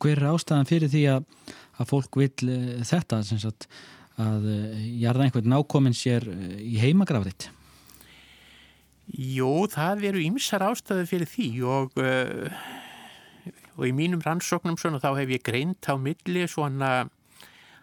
Hver 0.00 0.16
er 0.20 0.30
ástæðan 0.30 0.68
fyrir 0.68 0.92
því 0.92 1.02
að, 1.12 1.24
að 1.80 1.88
fólk 1.88 2.20
vil 2.20 2.30
uh, 2.46 2.82
þetta 2.86 3.22
sagt, 3.30 3.68
að 4.20 4.50
uh, 4.52 4.84
jarða 5.00 5.26
einhvern 5.26 5.50
nákominn 5.54 5.96
sér 5.96 6.28
uh, 6.28 6.52
í 6.60 6.76
heimagrafriðt? 6.82 7.48
Jú, 9.10 9.66
það 9.72 10.04
eru 10.12 10.22
ymsar 10.22 10.62
ástæðu 10.68 11.08
fyrir 11.10 11.30
því 11.30 11.48
og 11.66 11.96
og 13.80 13.86
í 13.88 13.94
mínum 13.96 14.20
rannsóknum 14.20 14.76
svona 14.78 15.00
þá 15.00 15.14
hef 15.22 15.32
ég 15.32 15.44
greint 15.46 15.88
á 15.88 15.96
milli 15.96 16.44
svona 16.50 17.08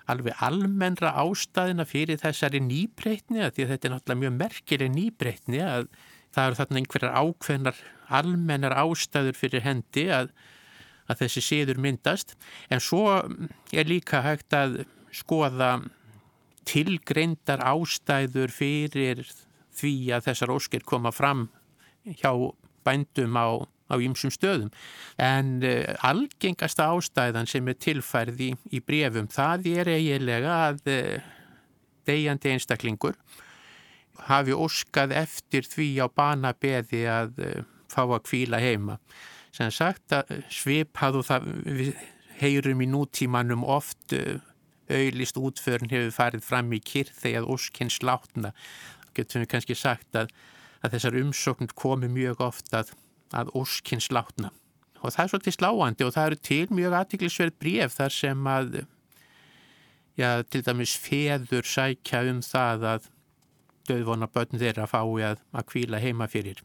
alveg 0.08 0.38
almennra 0.45 1.12
ástæðina 1.20 1.86
fyrir 1.88 2.20
þessari 2.22 2.62
nýbreytni 2.64 3.41
að 3.43 3.56
því 3.56 3.66
að 3.66 3.72
þetta 3.74 3.88
er 3.88 3.93
náttúrulega 3.93 4.22
mjög 4.22 4.36
merkileg 4.38 4.93
nýbreytni 4.93 5.64
að 5.66 5.89
það 6.36 6.43
eru 6.45 6.60
þarna 6.60 6.82
einhverjar 6.82 7.18
ákveðnar 7.18 7.82
almennar 8.20 8.78
ástæður 8.78 9.39
fyrir 9.39 9.66
hendi 9.66 10.06
að, 10.14 10.32
að 11.08 11.24
þessi 11.24 11.43
síður 11.43 11.82
myndast 11.84 12.36
en 12.70 12.84
svo 12.84 13.08
er 13.72 13.89
líka 13.89 14.24
hægt 14.26 14.55
að 14.55 14.82
skoða 15.16 15.78
tilgreindar 16.68 17.64
ástæður 17.64 18.51
fyrir 18.51 19.24
því 19.78 19.95
að 20.18 20.30
þessar 20.30 20.53
óskir 20.58 20.86
koma 20.86 21.14
fram 21.16 21.47
hjá 22.03 22.32
bændum 22.88 23.39
á 23.39 23.64
á 23.88 23.95
ýmsum 23.95 24.32
stöðum. 24.34 24.72
En 25.20 25.62
uh, 25.64 25.95
algengasta 26.05 26.89
ástæðan 26.91 27.49
sem 27.49 27.68
er 27.72 27.80
tilfærð 27.80 28.43
í, 28.43 28.82
brefum, 28.84 29.30
það 29.32 29.70
er 29.74 29.91
eiginlega 29.95 30.58
að 30.68 30.91
uh, 30.91 31.30
degjandi 32.08 32.53
einstaklingur 32.55 33.18
hafi 34.28 34.55
óskað 34.55 35.14
eftir 35.16 35.68
því 35.68 35.89
á 36.03 36.08
banabeði 36.12 37.03
að 37.12 37.41
uh, 37.45 37.66
fá 37.91 38.03
að 38.03 38.24
kvíla 38.28 38.62
heima. 38.62 38.99
Sem 39.58 39.72
sagt 39.74 40.14
að 40.14 40.43
svipað 40.53 41.22
og 41.22 41.26
það 41.28 41.49
við 41.66 42.03
heyrum 42.38 42.84
í 42.86 42.89
nútímanum 42.91 43.66
oft 43.66 44.14
auðlist 44.88 45.39
útförn 45.41 45.89
hefur 45.91 46.14
farið 46.14 46.45
fram 46.45 46.70
í 46.76 46.80
kyrð 46.84 47.16
þegar 47.24 47.49
óskins 47.49 47.97
látna. 48.05 48.53
Getum 49.18 49.41
við 49.41 49.51
kannski 49.55 49.76
sagt 49.76 50.16
að, 50.16 50.30
að 50.86 50.93
þessar 50.95 51.18
umsókn 51.24 51.74
komi 51.74 52.12
mjög 52.14 52.45
oft 52.45 52.76
að 52.78 52.93
að 53.36 53.51
óskins 53.58 54.10
látna. 54.14 54.51
Og 55.01 55.14
það 55.14 55.24
er 55.24 55.32
svolítið 55.32 55.58
sláandi 55.58 56.05
og 56.05 56.14
það 56.16 56.30
eru 56.30 56.39
til 56.49 56.64
mjög 56.74 56.95
aðtiklisverð 56.99 57.58
bref 57.62 57.97
þar 57.97 58.16
sem 58.16 58.47
að, 58.49 58.80
já, 60.18 60.30
til 60.43 60.64
dæmis 60.66 60.95
feður 60.97 61.68
sækja 61.68 62.24
um 62.32 62.41
það 62.45 62.88
að 62.93 63.12
döðvona 63.88 64.30
börn 64.32 64.60
þeirra 64.60 64.88
fái 64.89 65.28
að, 65.32 65.43
að 65.53 65.68
kvíla 65.72 66.01
heima 66.03 66.28
fyrir. 66.32 66.64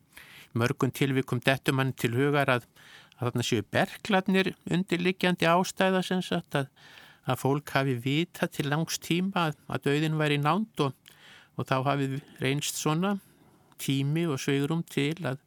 Mörgun 0.58 0.92
tilvikum 0.92 1.40
dettumann 1.44 1.94
til 1.96 2.12
hugar 2.16 2.50
að, 2.50 2.66
að 3.22 3.30
þarna 3.30 3.46
séu 3.46 3.62
bergladnir 3.70 4.52
undirliggjandi 4.66 5.46
ástæða 5.46 6.02
sem 6.02 6.24
sagt 6.26 6.58
að, 6.58 6.66
að 7.30 7.40
fólk 7.44 7.70
hafi 7.76 7.94
vita 8.02 8.50
til 8.50 8.66
langs 8.72 8.98
tíma 8.98 9.48
að, 9.48 9.60
að 9.70 9.86
döðin 9.86 10.18
væri 10.18 10.40
nánd 10.42 10.82
og, 10.82 11.14
og 11.54 11.70
þá 11.70 11.76
hafi 11.86 12.10
reynst 12.42 12.82
svona 12.82 13.16
tími 13.82 14.26
og 14.26 14.42
sveigurum 14.42 14.82
til 14.90 15.14
að 15.22 15.38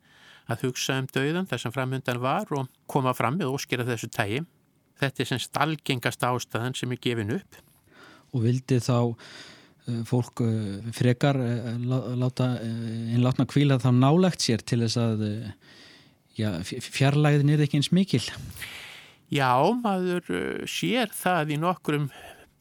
að 0.51 0.67
hugsa 0.67 0.99
um 1.01 1.07
dauðan 1.09 1.47
þar 1.49 1.61
sem 1.61 1.73
framöndan 1.73 2.21
var 2.21 2.51
og 2.55 2.69
koma 2.91 3.15
fram 3.17 3.39
með 3.39 3.53
óskera 3.55 3.85
þessu 3.87 4.09
tægi. 4.13 4.43
Þetta 5.01 5.21
er 5.21 5.29
sem 5.31 5.41
stalgengast 5.41 6.25
ástæðan 6.25 6.77
sem 6.77 6.93
er 6.93 7.01
gefin 7.01 7.33
upp. 7.35 7.57
Og 8.35 8.45
vildi 8.45 8.77
þá 8.83 8.97
uh, 9.09 10.03
fólk 10.07 10.43
uh, 10.45 10.91
frekar 10.95 11.39
uh, 11.41 11.71
láta 12.19 12.53
einlátna 12.61 13.47
kvíla 13.49 13.79
þá 13.81 13.89
nálegt 13.97 14.45
sér 14.45 14.63
til 14.63 14.83
þess 14.85 15.01
að 15.01 15.25
já, 16.37 16.49
fjarlæðin 16.63 17.53
er 17.55 17.65
ekki 17.65 17.81
eins 17.81 17.91
mikil? 17.95 18.23
Já, 19.33 19.51
maður 19.81 20.29
sér 20.69 21.11
það 21.15 21.55
í 21.55 21.59
nokkrum 21.61 22.09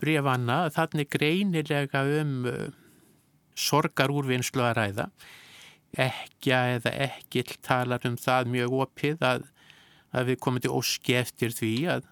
brefanna 0.01 0.65
þannig 0.75 1.11
greinilega 1.13 2.03
um 2.21 2.37
sorgar 3.55 4.11
úrvinnslu 4.11 4.65
að 4.65 4.77
ræða 4.81 5.09
ekja 5.95 6.61
eða 6.79 6.93
ekkill 7.07 7.59
talar 7.63 8.03
um 8.09 8.17
það 8.19 8.51
mjög 8.55 8.79
opið 8.85 9.23
að, 9.27 9.47
að 10.15 10.31
við 10.31 10.41
komum 10.43 10.65
til 10.65 10.75
óski 10.75 11.17
eftir 11.21 11.55
því 11.55 11.75
að, 11.97 12.09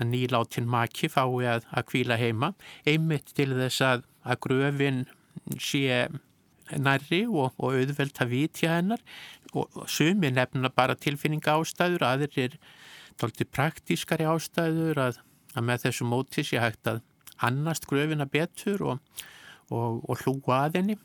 að 0.00 0.10
nýláttinn 0.12 0.70
maki 0.70 1.10
fái 1.12 1.44
að, 1.50 1.68
að 1.70 1.88
kvíla 1.90 2.18
heima 2.20 2.54
einmitt 2.88 3.34
til 3.36 3.52
þess 3.52 3.84
að 3.84 4.06
gröfin 4.46 5.04
sé 5.60 6.06
nærri 6.72 7.24
og, 7.28 7.52
og 7.58 7.76
auðvelt 7.76 8.20
að 8.22 8.32
vitja 8.32 8.78
hennar 8.78 9.02
og, 9.52 9.84
sumi 9.90 10.30
nefna 10.32 10.70
bara 10.74 10.96
tilfinninga 10.98 11.56
ástæður, 11.58 12.06
aðrir 12.08 12.40
er 12.48 12.58
tólti 13.20 13.46
praktískari 13.46 14.26
ástæður 14.28 15.00
að, 15.08 15.20
að 15.54 15.68
með 15.68 15.86
þessu 15.86 16.08
móti 16.08 16.46
sé 16.46 16.62
hægt 16.62 16.88
að 16.90 17.02
annast 17.44 17.86
gröfina 17.90 18.26
betur 18.30 18.82
og, 18.82 19.22
og, 19.70 20.02
og 20.08 20.24
hlúa 20.24 20.64
að 20.64 20.80
henni 20.80 20.98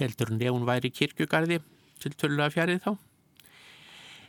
heldur 0.00 0.32
en 0.32 0.40
ef 0.40 0.54
hún 0.54 0.68
væri 0.68 0.88
í 0.88 0.96
kirkjugarði 0.96 1.60
til 2.02 2.12
tölulega 2.16 2.54
fjarið 2.54 2.84
þá. 2.86 2.92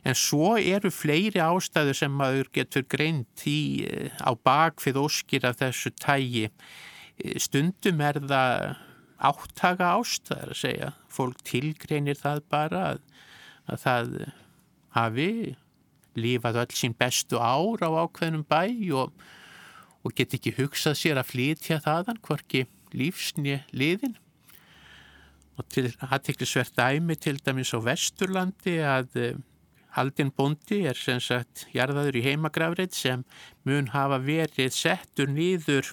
En 0.04 0.18
svo 0.20 0.56
eru 0.60 0.92
fleiri 0.92 1.40
ástæður 1.40 1.96
sem 1.96 2.18
maður 2.20 2.50
getur 2.58 2.84
greint 2.92 3.46
í 3.48 3.86
eh, 3.88 4.12
á 4.20 4.36
bakfið 4.36 5.00
óskir 5.00 5.48
af 5.48 5.62
þessu 5.62 5.94
tægi. 5.96 6.50
Stundum 7.40 8.02
er 8.04 8.20
það 8.20 8.74
áttaga 9.24 9.94
ást, 9.98 10.28
það 10.30 10.42
er 10.42 10.54
að 10.54 10.62
segja. 10.62 10.90
Fólk 11.12 11.44
tilgreinir 11.48 12.20
það 12.20 12.42
bara 12.54 12.82
að, 12.94 13.04
að 13.68 13.84
það 13.84 14.16
hafi 14.98 15.30
lífað 16.20 16.60
öll 16.64 16.76
sín 16.78 16.98
bestu 16.98 17.40
ár 17.42 17.82
á 17.82 17.90
ákveðnum 18.06 18.44
bæ 18.46 18.64
og, 19.00 19.14
og 20.04 20.18
get 20.18 20.36
ekki 20.38 20.54
hugsað 20.60 21.00
sér 21.00 21.22
að 21.22 21.32
flytja 21.32 21.80
þaðan, 21.84 22.22
hvorki 22.26 22.68
lífsni 22.94 23.62
liðin. 23.74 24.18
Og 25.58 25.66
til 25.70 25.90
aðteklisvert 26.02 26.74
dæmi 26.78 27.18
til 27.22 27.38
dæmis 27.42 27.74
á 27.74 27.80
Vesturlandi 27.86 28.80
að 28.82 29.18
Haldin 29.94 30.32
Bondi 30.34 30.80
er 30.90 30.98
sem 30.98 31.20
sagt 31.22 31.68
jarðaður 31.74 32.18
í 32.18 32.24
heimagrafrið 32.26 32.96
sem 32.98 33.26
mun 33.68 33.92
hafa 33.94 34.18
verið 34.24 34.74
settur 34.74 35.30
nýður 35.30 35.92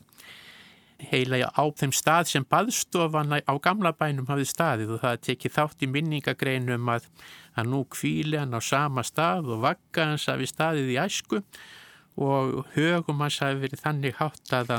heila 1.11 1.49
á 1.49 1.65
þeim 1.81 1.93
stað 1.97 2.31
sem 2.31 2.47
baðstofan 2.47 3.37
á 3.41 3.55
gamla 3.63 3.93
bænum 3.97 4.29
hafið 4.29 4.51
staðið 4.53 4.95
og 4.97 5.03
það 5.05 5.21
tekið 5.27 5.55
þátt 5.57 5.85
í 5.85 5.91
minningagreinum 5.91 6.91
að, 6.93 7.07
að 7.57 7.71
nú 7.73 7.85
kvíli 7.89 8.41
hann 8.41 8.57
á 8.57 8.61
sama 8.61 9.05
stað 9.07 9.51
og 9.55 9.63
vakka 9.65 10.11
hans 10.13 10.29
hafi 10.31 10.49
staðið 10.51 10.93
í 10.95 10.99
æsku 11.01 11.43
og 12.21 12.67
högum 12.75 13.23
hans 13.25 13.41
hafi 13.41 13.63
verið 13.65 13.85
þannig 13.85 14.19
hátt 14.21 14.55
að 14.57 14.75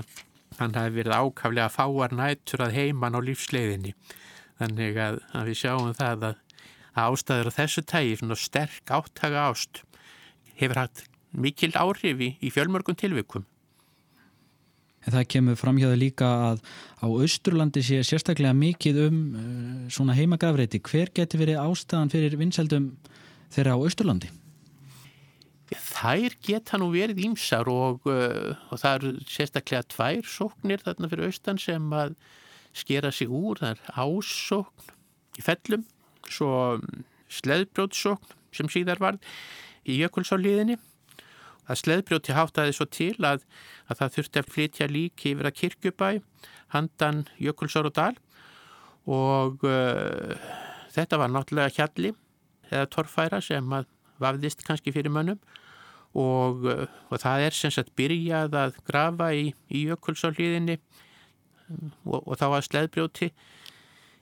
hann 0.60 0.76
hafi 0.76 0.98
verið 1.00 1.16
ákaflega 1.18 1.70
fáar 1.72 2.16
nættur 2.16 2.66
að 2.66 2.76
heiman 2.78 3.16
á 3.16 3.20
lífsleiðinni. 3.24 3.94
Þannig 4.62 5.00
að, 5.02 5.22
að 5.34 5.48
við 5.50 5.60
sjáum 5.62 5.94
það 5.98 6.28
að, 6.28 6.42
að 6.94 7.16
ástæður 7.16 7.50
á 7.50 7.58
þessu 7.58 7.86
tægi, 7.88 8.18
svona 8.20 8.38
sterk 8.38 8.94
áttaga 8.94 9.48
ást, 9.50 9.82
hefur 10.60 10.84
hatt 10.84 11.06
mikil 11.32 11.72
áhrif 11.80 12.22
í, 12.22 12.36
í 12.44 12.52
fjölmörgum 12.54 12.98
tilvikum. 13.00 13.48
En 15.02 15.16
það 15.16 15.28
kemur 15.34 15.58
framhjáðu 15.58 15.98
líka 15.98 16.28
að 16.52 16.60
á 17.02 17.08
Östurlandi 17.10 17.82
sé 17.86 18.02
sérstaklega 18.06 18.54
mikið 18.54 19.00
um 19.08 19.18
uh, 19.34 19.88
svona 19.94 20.14
heimagrafreiti. 20.18 20.82
Hver 20.86 21.10
getur 21.16 21.42
verið 21.42 21.62
ástæðan 21.64 22.12
fyrir 22.14 22.38
vinsældum 22.38 22.92
þeirra 23.54 23.78
á 23.78 23.86
Östurlandi? 23.88 24.30
Þær 25.72 26.36
geta 26.44 26.78
nú 26.78 26.92
verið 26.94 27.24
ímsar 27.26 27.70
og, 27.72 28.06
uh, 28.12 28.54
og 28.70 28.82
það 28.84 29.00
eru 29.00 29.16
sérstaklega 29.32 29.88
tvær 29.90 30.30
sóknir 30.30 30.86
þarna 30.86 31.10
fyrir 31.10 31.32
austan 31.32 31.62
sem 31.62 31.90
að 31.98 32.14
skera 32.78 33.12
sig 33.16 33.32
úr. 33.32 33.58
Það 33.64 33.74
er 33.74 34.06
ásókn 34.06 34.94
í 35.40 35.46
fellum, 35.48 35.88
svo 36.30 36.78
sleðbrótsókn 37.32 38.38
sem 38.54 38.70
síðar 38.70 39.02
var 39.02 39.18
í 39.88 39.98
jökulsáliðinni 40.04 40.78
að 41.70 41.80
sleðbrjóti 41.82 42.36
háttaði 42.36 42.76
svo 42.76 42.88
til 42.92 43.16
að, 43.28 43.46
að 43.88 44.02
það 44.02 44.16
þurfti 44.16 44.42
að 44.42 44.52
flytja 44.56 44.90
líki 44.92 45.34
yfir 45.36 45.50
að 45.50 45.58
kirkjubæ, 45.60 46.10
handan 46.74 47.24
Jökulsár 47.42 47.90
og 47.90 47.96
Dal. 47.98 48.16
Og 49.10 49.64
uh, 49.66 50.36
þetta 50.94 51.20
var 51.22 51.32
náttúrulega 51.34 51.74
hjalli 51.78 52.14
eða 52.72 52.90
torfæra 52.94 53.42
sem 53.44 53.66
að 53.76 53.90
vafðist 54.22 54.66
kannski 54.68 54.94
fyrir 54.94 55.14
mönnum. 55.14 55.40
Og, 56.12 56.66
uh, 56.68 56.86
og 57.10 57.24
það 57.24 57.48
er 57.48 57.56
sem 57.56 57.74
sagt 57.74 57.94
byrjað 57.98 58.58
að 58.60 58.78
grafa 58.88 59.32
í, 59.38 59.52
í 59.72 59.86
Jökulsárliðinni 59.88 60.78
og, 62.06 62.20
og 62.20 62.36
þá 62.36 62.48
að 62.50 62.66
sleðbrjóti 62.68 63.32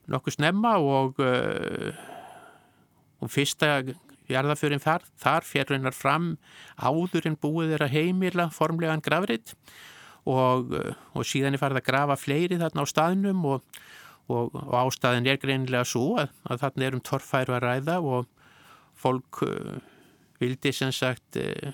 nokkuð 0.10 0.38
snemma 0.38 0.76
og, 0.82 1.20
uh, 1.22 1.90
og 3.20 3.34
fyrsta 3.34 3.80
jarðaförin 4.34 4.84
þar, 4.84 5.06
þar 5.20 5.48
fyrir 5.48 5.78
hennar 5.78 5.96
fram 5.96 6.34
áður 6.78 7.30
en 7.30 7.40
búið 7.40 7.78
að 7.80 7.94
heimila 7.94 8.50
formlegan 8.54 9.04
gravrit 9.06 9.56
og, 10.30 10.74
og 11.16 11.28
síðan 11.28 11.56
er 11.56 11.62
farið 11.62 11.82
að 11.82 11.88
grafa 11.90 12.20
fleiri 12.20 12.60
þarna 12.60 12.86
á 12.86 12.92
staðnum 12.92 13.46
og, 13.50 13.80
og, 14.30 14.54
og 14.54 14.76
ástæðin 14.84 15.30
er 15.32 15.42
greinilega 15.42 15.88
svo 15.88 16.18
að, 16.22 16.34
að 16.50 16.64
þarna 16.66 16.88
er 16.88 16.98
um 16.98 17.06
torfæru 17.10 17.56
að 17.58 17.66
ræða 17.66 18.00
og 18.04 18.28
fólk 19.00 19.44
uh, 19.48 19.78
vildi 20.42 20.74
sem 20.76 20.92
sagt 20.96 21.40
uh, 21.40 21.72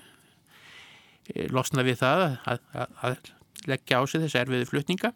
losna 1.50 1.84
við 1.86 2.00
það 2.02 2.26
að, 2.26 2.60
að, 2.72 3.00
að 3.02 3.32
leggja 3.66 3.98
á 3.98 4.02
sig 4.06 4.22
þessi 4.22 4.38
erfiði 4.42 4.68
flutninga. 4.70 5.10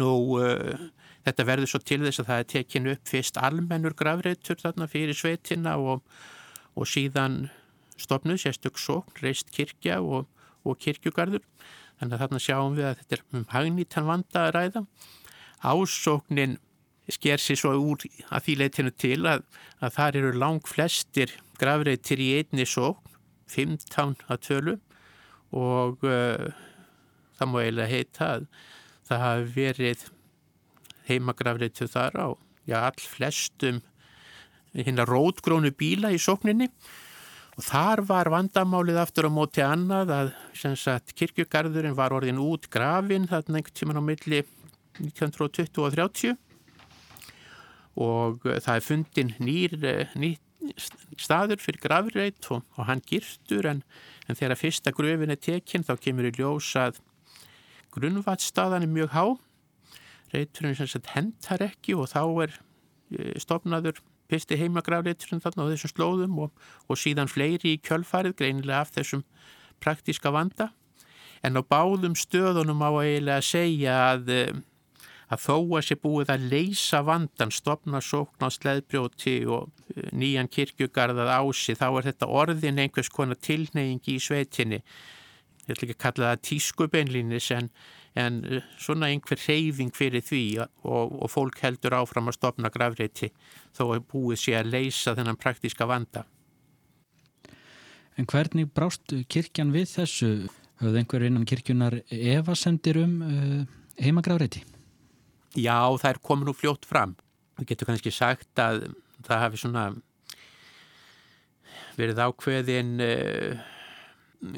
Nú 0.00 0.10
uh, 0.40 0.88
þetta 1.26 1.46
verður 1.48 1.72
svo 1.72 1.82
til 1.84 2.00
þess 2.04 2.22
að 2.22 2.30
það 2.30 2.42
er 2.42 2.50
tekinu 2.54 2.96
upp 2.96 3.12
fyrst 3.12 3.40
almennur 3.40 3.96
gravreitur 3.98 4.60
þarna 4.60 4.88
fyrir 4.90 5.16
sveitina 5.16 5.76
og 5.80 6.02
og 6.78 6.86
síðan 6.86 7.48
stopnuð 7.98 8.44
sérstök 8.44 8.78
sókn, 8.78 9.18
reist 9.22 9.50
kirkja 9.54 9.98
og, 10.02 10.28
og 10.62 10.78
kirkjugarður. 10.82 11.42
Þannig 11.98 12.14
að 12.14 12.22
þarna 12.22 12.42
sjáum 12.42 12.78
við 12.78 12.86
að 12.86 13.00
þetta 13.00 13.16
er 13.16 13.24
um 13.34 13.46
hagnýtan 13.50 14.08
vanda 14.08 14.44
að 14.46 14.54
ræða. 14.54 14.84
Ásóknin 15.66 16.58
sker 17.10 17.42
sér 17.42 17.58
svo 17.58 17.74
úr 17.80 18.04
að 18.28 18.44
því 18.46 18.56
leitinu 18.62 18.92
til 18.94 19.18
að, 19.26 19.44
að 19.82 19.94
þar 19.96 20.18
eru 20.20 20.32
lang 20.38 20.68
flestir 20.68 21.32
grafreitir 21.58 22.20
í 22.22 22.30
einni 22.38 22.66
sókn, 22.68 23.16
15 23.48 24.18
að 24.28 24.42
tölu 24.44 24.74
og 25.56 26.04
uh, 26.04 26.50
það 27.38 27.48
má 27.48 27.58
eiginlega 27.62 27.88
heita 27.88 28.26
að 28.34 28.48
það 29.08 29.22
hafi 29.24 29.46
verið 29.54 30.02
heimagrafreitu 31.08 31.88
þar 31.88 32.18
á 32.20 32.28
já, 32.68 32.76
all 32.82 33.00
flestum 33.00 33.80
hérna 34.76 35.06
rótgrónu 35.08 35.72
bíla 35.76 36.12
í 36.14 36.18
sókninni. 36.20 36.70
Og 37.58 37.64
þar 37.66 38.04
var 38.06 38.30
vandamálið 38.30 39.00
aftur 39.02 39.26
á 39.26 39.30
móti 39.34 39.64
annað 39.64 40.12
að 40.14 40.28
sagt, 40.78 41.14
kirkjugarðurinn 41.18 41.96
var 41.98 42.14
orðin 42.14 42.38
út 42.38 42.68
grafin 42.70 43.26
þarna 43.26 43.58
einhvern 43.58 43.78
tíman 43.80 43.98
á 43.98 44.02
milli 44.04 44.44
1920 45.02 45.82
og 45.82 45.96
30 45.96 46.36
og 47.98 48.44
það 48.46 48.74
er 48.76 48.84
fundin 48.84 49.32
nýr, 49.42 49.74
nýr 50.14 50.38
staður 51.18 51.62
fyrir 51.62 51.82
grafreit 51.82 52.46
og, 52.52 52.62
og 52.76 52.86
hann 52.88 53.02
girtur 53.06 53.66
en, 53.70 53.82
en 54.28 54.38
þegar 54.38 54.60
fyrsta 54.60 54.92
gröfin 54.94 55.34
er 55.34 55.40
tekinn 55.40 55.86
þá 55.86 55.96
kemur 56.02 56.28
í 56.28 56.34
ljós 56.36 56.70
að 56.78 57.00
grunnvatsstaðan 57.94 58.86
er 58.86 58.92
mjög 58.92 59.14
há. 59.14 59.24
Reiturinn 60.34 60.76
sem 60.76 60.90
sagt 60.90 61.10
hendar 61.14 61.64
ekki 61.64 61.96
og 61.96 62.10
þá 62.12 62.22
er 62.44 62.58
stopnaður 63.40 64.02
fyrsti 64.28 64.58
heimagrafleiturinn 64.60 65.42
þarna 65.42 65.66
á 65.66 65.70
þessum 65.72 65.92
slóðum 65.94 66.40
og, 66.44 66.64
og 66.88 67.00
síðan 67.00 67.30
fleiri 67.30 67.76
í 67.76 67.82
kjölfarið 67.84 68.36
greinilega 68.38 68.82
af 68.84 68.92
þessum 68.96 69.24
praktíska 69.82 70.32
vanda. 70.34 70.72
En 71.42 71.56
á 71.56 71.62
báðum 71.62 72.16
stöðunum 72.18 72.82
á 72.82 72.90
eiginlega 72.98 73.38
að 73.38 73.46
segja 73.46 73.94
að, 74.12 74.32
eh, 74.34 74.56
að 75.30 75.44
þó 75.44 75.56
að 75.78 75.84
sé 75.86 75.96
búið 76.02 76.32
að 76.34 76.48
leysa 76.52 77.02
vandan 77.06 77.54
stopna 77.54 78.00
sókn 78.02 78.42
á 78.42 78.48
sleðbrjóti 78.50 79.36
og 79.46 79.70
eh, 79.94 80.10
nýjan 80.12 80.50
kirkjugarðað 80.50 81.30
ási 81.38 81.78
þá 81.78 81.88
er 81.92 82.10
þetta 82.10 82.32
orðin 82.40 82.82
einhvers 82.82 83.12
konar 83.12 83.38
tilneying 83.38 84.02
í 84.10 84.18
sveitinni. 84.18 84.82
Ég 85.68 85.76
ætla 85.76 85.88
ekki 85.88 85.96
að 85.98 86.04
kalla 86.04 86.32
það 86.32 86.44
tískubeinlínis 86.48 87.50
en 87.54 87.70
en 88.16 88.40
eh, 88.44 88.64
svona 88.80 89.10
einhver 89.12 89.40
reyfing 89.44 89.92
fyrir 89.94 90.24
því 90.24 90.42
og, 90.62 91.14
og 91.22 91.30
fólk 91.32 91.60
heldur 91.64 91.96
áfram 91.98 92.30
að 92.30 92.38
stopna 92.38 92.70
gravreiti 92.72 93.30
þó 93.76 93.90
að 93.94 94.06
búið 94.12 94.42
sé 94.44 94.56
að 94.58 94.72
leysa 94.74 95.14
þennan 95.18 95.40
praktíska 95.40 95.88
vanda. 95.88 96.24
En 98.18 98.26
hvernig 98.26 98.70
brást 98.74 99.14
kirkjan 99.30 99.70
við 99.74 99.92
þessu? 99.92 100.32
Hafðu 100.78 101.00
einhver 101.00 101.24
innan 101.26 101.46
kirkjunar 101.46 102.00
evasendir 102.10 103.00
um 103.02 103.14
uh, 103.22 103.62
heimagravreiti? 103.98 104.64
Já, 105.58 105.86
það 105.98 106.10
er 106.10 106.20
komin 106.22 106.50
úr 106.50 106.58
fljótt 106.58 106.86
fram. 106.86 107.16
Við 107.58 107.72
getum 107.72 107.90
kannski 107.90 108.12
sagt 108.14 108.62
að 108.62 108.84
það 109.26 109.42
hafi 109.44 109.62
svona 109.62 109.88
verið 111.98 112.22
ákveðin... 112.26 112.94
Uh, 113.02 113.74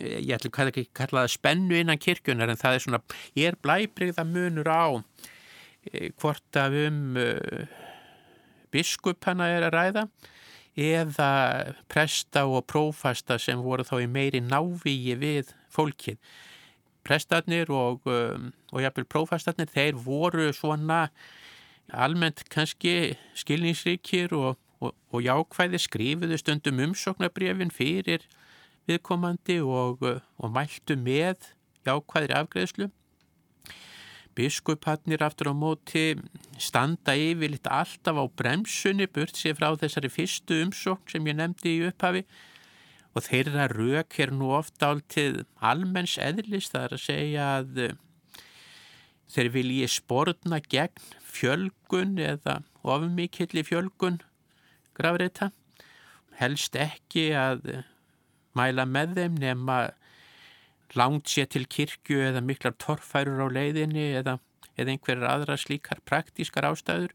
ég 0.01 0.33
ætlum 0.37 0.53
hvað 0.55 0.73
ekki 0.73 0.87
að 0.87 0.97
kalla 1.01 1.25
það 1.25 1.35
spennu 1.35 1.79
innan 1.81 2.01
kirkjunar 2.01 2.53
en 2.53 2.61
það 2.61 2.77
er 2.77 2.85
svona, 2.85 3.01
ég 3.39 3.53
er 3.53 3.61
blæbrigða 3.65 4.27
munur 4.29 4.69
á 4.69 4.85
e, 5.89 6.11
hvort 6.21 6.61
af 6.61 6.77
um 6.87 7.17
e, 7.17 7.29
biskupana 8.75 9.49
er 9.51 9.67
að 9.69 9.77
ræða 9.77 10.05
eða 10.81 11.31
presta 11.91 12.45
og 12.47 12.67
prófasta 12.71 13.39
sem 13.41 13.61
voru 13.63 13.85
þá 13.85 13.97
í 14.05 14.09
meiri 14.11 14.41
návíi 14.45 15.17
við 15.19 15.53
fólkið. 15.73 16.19
prestarnir 17.05 17.71
og, 17.73 18.05
um, 18.05 18.53
og 18.73 18.83
jafnvel 18.85 19.07
prófastarnir, 19.09 19.71
þeir 19.73 19.97
voru 19.97 20.53
svona 20.53 21.09
almennt 21.89 22.45
kannski 22.53 23.17
skilningsríkir 23.35 24.35
og, 24.37 24.59
og, 24.81 24.93
og 25.11 25.25
jákvæði 25.25 25.81
skrifuðu 25.81 26.39
stundum 26.39 26.79
umsóknabrefin 26.85 27.73
fyrir 27.73 28.29
viðkomandi 28.89 29.61
og, 29.65 30.05
og 30.39 30.55
mæltu 30.55 30.97
með 30.97 31.51
jákvæðri 31.87 32.37
afgreðslu. 32.37 32.91
Biskupatnir 34.39 35.25
aftur 35.27 35.51
á 35.51 35.55
móti 35.57 36.15
standa 36.63 37.17
yfirleitt 37.19 37.67
alltaf 37.67 38.17
á 38.17 38.25
bremsunni 38.31 39.09
burt 39.11 39.37
sér 39.37 39.59
frá 39.59 39.75
þessari 39.81 40.13
fyrstu 40.13 40.63
umsókn 40.65 41.11
sem 41.11 41.27
ég 41.29 41.37
nefndi 41.37 41.75
í 41.77 41.83
upphafi 41.89 42.23
og 43.11 43.27
þeirra 43.27 43.67
rauk 43.73 44.19
er 44.23 44.33
nú 44.35 44.53
ofta 44.55 44.93
áltið 44.93 45.43
almenns 45.59 46.17
eðlis 46.23 46.71
það 46.71 46.87
er 46.87 46.97
að 46.97 47.05
segja 47.05 47.47
að 47.59 47.81
eh, 47.85 47.97
þeir 49.35 49.53
vilji 49.57 49.89
spórna 49.91 50.61
gegn 50.63 51.07
fjölgun 51.27 52.19
eða 52.23 52.61
ofumikilli 52.83 53.65
fjölgun 53.67 54.21
grafreita 54.97 55.51
helst 56.39 56.79
ekki 56.79 57.31
að 57.37 57.67
eh, 57.75 57.89
mæla 58.59 58.87
með 58.89 59.17
þeim 59.19 59.39
nema 59.41 59.79
langt 60.99 61.31
sé 61.31 61.47
til 61.47 61.67
kirkju 61.71 62.19
eða 62.31 62.43
miklar 62.43 62.75
torfærur 62.83 63.47
á 63.47 63.49
leiðinni 63.53 64.11
eða, 64.19 64.39
eða 64.77 64.95
einhverjar 64.95 65.31
aðra 65.31 65.57
slíkar 65.61 66.03
praktískar 66.09 66.67
ástæður. 66.67 67.15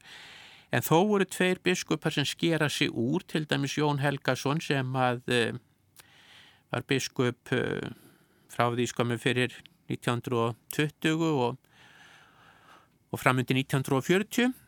En 0.72 0.84
þó 0.84 1.06
voru 1.10 1.28
tveir 1.28 1.62
biskupar 1.64 2.16
sem 2.16 2.28
skera 2.28 2.70
sig 2.72 2.92
úr 2.92 3.24
til 3.28 3.46
dæmis 3.48 3.78
Jón 3.78 4.02
Helgason 4.04 4.62
sem 4.64 4.96
að 4.98 5.22
uh, 5.32 5.60
var 6.72 6.88
biskup 6.88 7.54
uh, 7.56 7.92
frá 8.52 8.70
því 8.72 8.88
skoðum 8.92 9.22
fyrir 9.22 9.56
1920 9.92 11.26
og, 11.46 11.58
og 13.12 13.22
framöndi 13.22 13.60
1940 13.62 14.65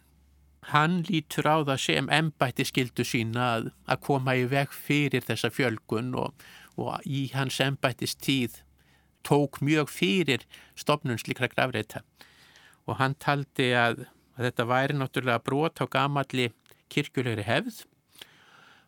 hann 0.74 1.02
lítur 1.08 1.48
á 1.48 1.58
það 1.64 1.82
sem 1.84 2.10
embætti 2.12 2.66
skildu 2.68 3.06
sína 3.08 3.50
að, 3.58 3.70
að 3.88 4.02
koma 4.08 4.36
í 4.36 4.46
veg 4.52 4.74
fyrir 4.74 5.26
þessa 5.26 5.52
fjölgun 5.54 6.14
og, 6.18 6.34
og 6.76 7.04
í 7.06 7.28
hans 7.34 7.60
embættist 7.64 8.20
tíð 8.26 8.62
tók 9.28 9.62
mjög 9.62 9.92
fyrir 9.92 10.46
stopnun 10.76 11.20
slikra 11.20 11.50
grafreita 11.52 12.04
og 12.88 12.98
hann 13.02 13.16
taldi 13.20 13.74
að, 13.76 14.06
að 14.38 14.50
þetta 14.50 14.68
væri 14.72 14.98
náttúrulega 14.98 15.44
brot 15.44 15.84
á 15.84 15.86
gamalli 15.92 16.52
kirkjulegri 16.92 17.46
hefð 17.48 17.84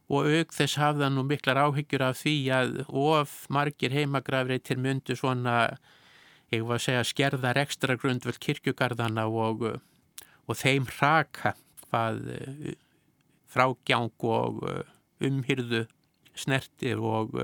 og 0.10 0.26
auk 0.26 0.54
þess 0.56 0.80
hafða 0.82 1.12
nú 1.14 1.24
miklar 1.28 1.60
áhyggjur 1.68 2.04
af 2.08 2.22
því 2.24 2.36
að 2.56 2.78
of 2.88 3.44
margir 3.54 3.94
heimagrafreitir 3.94 4.80
myndu 4.82 5.16
svona, 5.20 5.78
ég 6.54 6.66
var 6.66 6.80
að 6.80 6.86
segja, 6.88 7.04
skerðar 7.06 7.60
ekstra 7.62 7.98
grundvöld 8.00 8.40
kirkjugarðana 8.42 9.28
og, 9.30 9.68
og 10.50 10.58
þeim 10.58 10.88
raka 10.98 11.54
hvað 11.86 12.22
frágjáng 13.50 14.26
og 14.30 14.64
umhyrðu 15.26 15.86
snertir 16.38 17.02
og 17.02 17.36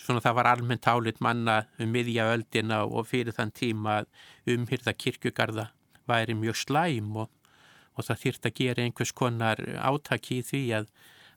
svona 0.00 0.22
það 0.24 0.36
var 0.38 0.48
almennt 0.50 0.88
álit 0.88 1.20
manna 1.24 1.60
um 1.80 1.92
miðja 1.92 2.30
öldina 2.34 2.82
og 2.86 3.08
fyrir 3.10 3.36
þann 3.36 3.52
tíma 3.56 4.00
að 4.00 4.54
umhyrða 4.54 4.96
kirkjugarða 4.96 5.66
væri 6.10 6.36
mjög 6.38 6.60
slæm 6.64 7.12
og, 7.24 7.28
og 7.96 8.06
það 8.06 8.22
þýrt 8.24 8.48
að 8.48 8.56
gera 8.62 8.86
einhvers 8.86 9.14
konar 9.16 9.60
átaki 9.76 10.40
í 10.40 10.46
því 10.46 10.62
að, 10.80 10.88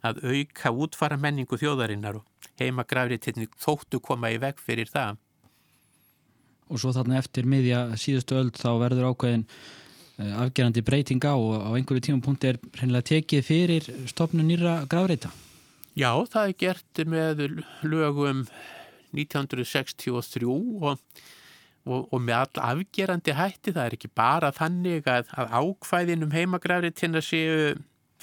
að 0.08 0.24
auka 0.32 0.74
útfara 0.86 1.20
menningu 1.20 1.60
þjóðarinnar 1.60 2.22
og 2.22 2.50
heimagrafriðtinni 2.62 3.50
þóttu 3.60 4.02
koma 4.04 4.32
í 4.34 4.40
veg 4.42 4.60
fyrir 4.62 4.90
það. 4.92 5.20
Og 6.72 6.80
svo 6.80 6.94
þarna 6.96 7.20
eftir 7.20 7.48
miðja 7.50 7.86
síðustu 8.00 8.38
öld 8.40 8.58
þá 8.58 8.70
verður 8.82 9.12
ákveðin 9.12 9.44
eh, 9.44 9.83
afgerandi 10.18 10.84
breyting 10.86 11.24
á 11.26 11.34
og 11.34 11.56
á 11.66 11.70
einhverju 11.74 12.06
tímum 12.06 12.22
punkti 12.26 12.52
er 12.52 12.60
reynilega 12.78 13.10
tekið 13.10 13.48
fyrir 13.48 13.90
stopnu 14.10 14.46
nýra 14.46 14.84
grafreita. 14.90 15.32
Já, 15.98 16.12
það 16.30 16.48
er 16.48 16.58
gert 16.58 17.02
með 17.10 17.42
lögum 17.86 18.46
1963 19.14 20.46
og, 20.50 21.00
og, 21.86 22.06
og 22.10 22.22
með 22.22 22.38
all 22.40 22.62
afgerandi 22.74 23.36
hætti. 23.38 23.74
Það 23.74 23.86
er 23.86 23.98
ekki 23.98 24.12
bara 24.14 24.54
þannig 24.54 25.10
að, 25.10 25.30
að 25.38 25.58
ákvæðinum 25.60 26.34
heimagræðritina 26.34 27.22
séu 27.22 27.74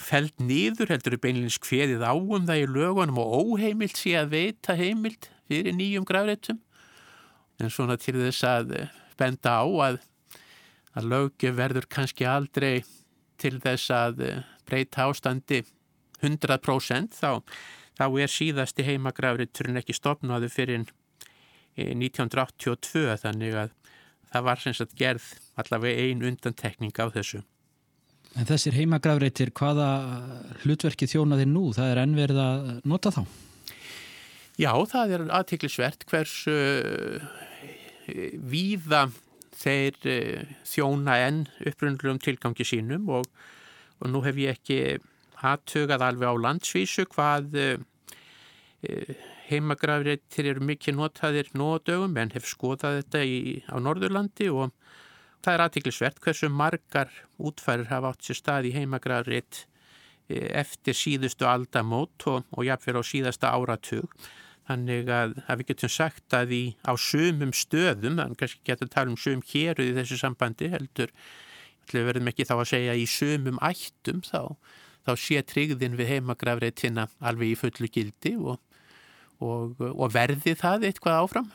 feld 0.00 0.32
nýður, 0.40 0.94
heldur 0.94 1.16
er 1.16 1.22
beinleins 1.22 1.58
hveðið 1.60 2.02
á 2.02 2.14
um 2.16 2.46
það 2.48 2.62
í 2.62 2.68
lögunum 2.70 3.20
og 3.20 3.34
óheimilt 3.44 3.98
sé 4.00 4.16
að 4.18 4.32
veita 4.34 4.76
heimilt 4.78 5.28
fyrir 5.50 5.76
nýjum 5.76 6.06
græðritum. 6.08 6.60
En 7.60 7.72
svona 7.72 7.98
til 8.00 8.16
þess 8.16 8.46
að 8.48 8.72
benda 9.20 9.58
á 9.60 9.66
að, 9.84 10.00
að 10.98 11.10
lögum 11.12 11.58
verður 11.58 11.86
kannski 11.90 12.26
aldrei 12.26 12.80
til 13.40 13.58
þess 13.62 13.92
að 13.94 14.24
breyta 14.68 15.06
ástandi 15.08 15.62
100% 16.20 17.16
þá, 17.16 17.40
þá 17.96 18.06
er 18.20 18.32
síðasti 18.32 18.86
heimagrafriturinn 18.86 19.80
ekki 19.80 19.96
stopnaðu 19.96 20.50
fyrir 20.52 20.88
1982 21.80 23.16
þannig 23.22 23.56
að 23.64 23.76
það 24.30 24.46
var 24.46 24.62
sem 24.62 24.76
sagt 24.76 24.98
gerð 24.98 25.30
allavega 25.60 26.04
ein 26.06 26.24
undantekning 26.26 26.94
á 27.00 27.06
þessu. 27.12 27.42
En 28.38 28.46
þessir 28.46 28.76
heimagrafritir, 28.78 29.50
hvaða 29.58 29.88
hlutverki 30.62 31.08
þjónaðir 31.10 31.48
nú? 31.50 31.70
Það 31.74 31.88
er 31.90 32.02
ennverð 32.04 32.42
að 32.44 32.68
nota 32.86 33.10
þá? 33.14 33.24
Já, 34.60 34.70
það 34.92 35.14
er 35.16 35.24
aðtiklisvert 35.34 36.04
hversu 36.06 36.54
uh, 36.54 37.26
víða 38.52 39.08
þeir 39.60 39.96
uh, 40.08 40.56
þjóna 40.66 41.18
enn 41.26 41.44
upprundlum 41.68 42.20
tilgangi 42.22 42.66
sínum 42.66 43.08
og, 43.12 43.28
og 44.00 44.12
nú 44.12 44.24
hef 44.24 44.40
ég 44.40 44.58
ekki 44.58 44.80
aðtugað 45.40 46.04
alveg 46.04 46.32
á 46.32 46.42
landsvísu 46.46 47.06
hvað 47.12 47.56
uh, 47.60 47.78
heimagrafreitir 49.50 50.46
eru 50.52 50.64
mikið 50.64 50.96
notaðir 50.96 51.50
nódögum 51.58 52.16
en 52.20 52.32
hef 52.32 52.46
skoðað 52.48 53.00
þetta 53.02 53.24
í, 53.26 53.38
á 53.68 53.76
Norðurlandi 53.82 54.48
og 54.54 54.70
það 55.44 55.52
er 55.54 55.64
aðtiklisvert 55.64 56.20
hversu 56.24 56.48
margar 56.52 57.10
útfærir 57.36 57.90
hafa 57.90 58.14
átt 58.14 58.24
sér 58.24 58.38
stað 58.38 58.70
í 58.70 58.76
heimagrafreit 58.78 59.64
eftir 60.30 60.94
síðustu 60.94 61.48
aldamót 61.48 62.26
og, 62.30 62.44
og 62.54 62.66
jáfnvegar 62.66 63.02
á 63.02 63.04
síðasta 63.06 63.50
áratug. 63.50 64.06
Þannig 64.68 65.08
að, 65.10 65.32
að 65.50 65.62
við 65.62 65.70
getum 65.72 65.90
sagt 65.90 66.34
að 66.36 66.52
í, 66.54 66.64
á 66.86 66.92
sumum 67.00 67.54
stöðum, 67.56 68.18
þannig 68.18 68.36
að 68.36 68.40
kannski 68.42 68.66
getum 68.68 68.90
tala 68.92 69.10
um 69.10 69.16
sum 69.18 69.40
héruð 69.50 69.88
í 69.90 69.96
þessu 69.96 70.18
sambandi 70.20 70.68
heldur, 70.70 71.14
verðum 71.90 72.30
ekki 72.30 72.46
þá 72.46 72.54
að 72.60 72.68
segja 72.70 72.92
í 72.94 73.06
sumum 73.10 73.58
ættum 73.66 74.20
þá 74.22 74.54
þá 75.06 75.14
sé 75.18 75.40
tryggðin 75.46 75.96
við 75.98 76.14
heimagrafreitina 76.14 77.06
alveg 77.24 77.54
í 77.54 77.58
fullu 77.58 77.88
gildi 77.92 78.34
og, 78.38 78.60
og, 79.42 79.80
og 79.80 80.12
verði 80.12 80.54
það 80.58 80.88
eitthvað 80.90 81.24
áfram. 81.24 81.50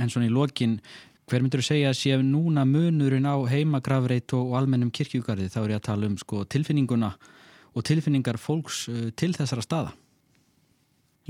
En 0.00 0.10
svona 0.10 0.28
í 0.28 0.34
lokin, 0.34 0.78
hver 1.30 1.44
myndur 1.44 1.62
þú 1.62 1.68
segja 1.70 1.92
að 1.92 2.00
sé 2.00 2.18
núna 2.20 2.66
munurinn 2.68 3.28
á 3.28 3.36
heimagrafreit 3.48 4.34
og 4.36 4.56
almennum 4.58 4.92
kirkjugarði? 4.94 5.50
Þá 5.52 5.60
er 5.62 5.74
ég 5.76 5.80
að 5.80 5.88
tala 5.88 6.10
um 6.10 6.18
sko, 6.20 6.44
tilfinninguna 6.50 7.14
og 7.74 7.86
tilfinningar 7.86 8.38
fólks 8.38 8.84
uh, 8.90 9.06
til 9.18 9.32
þessara 9.36 9.64
staða. 9.64 9.94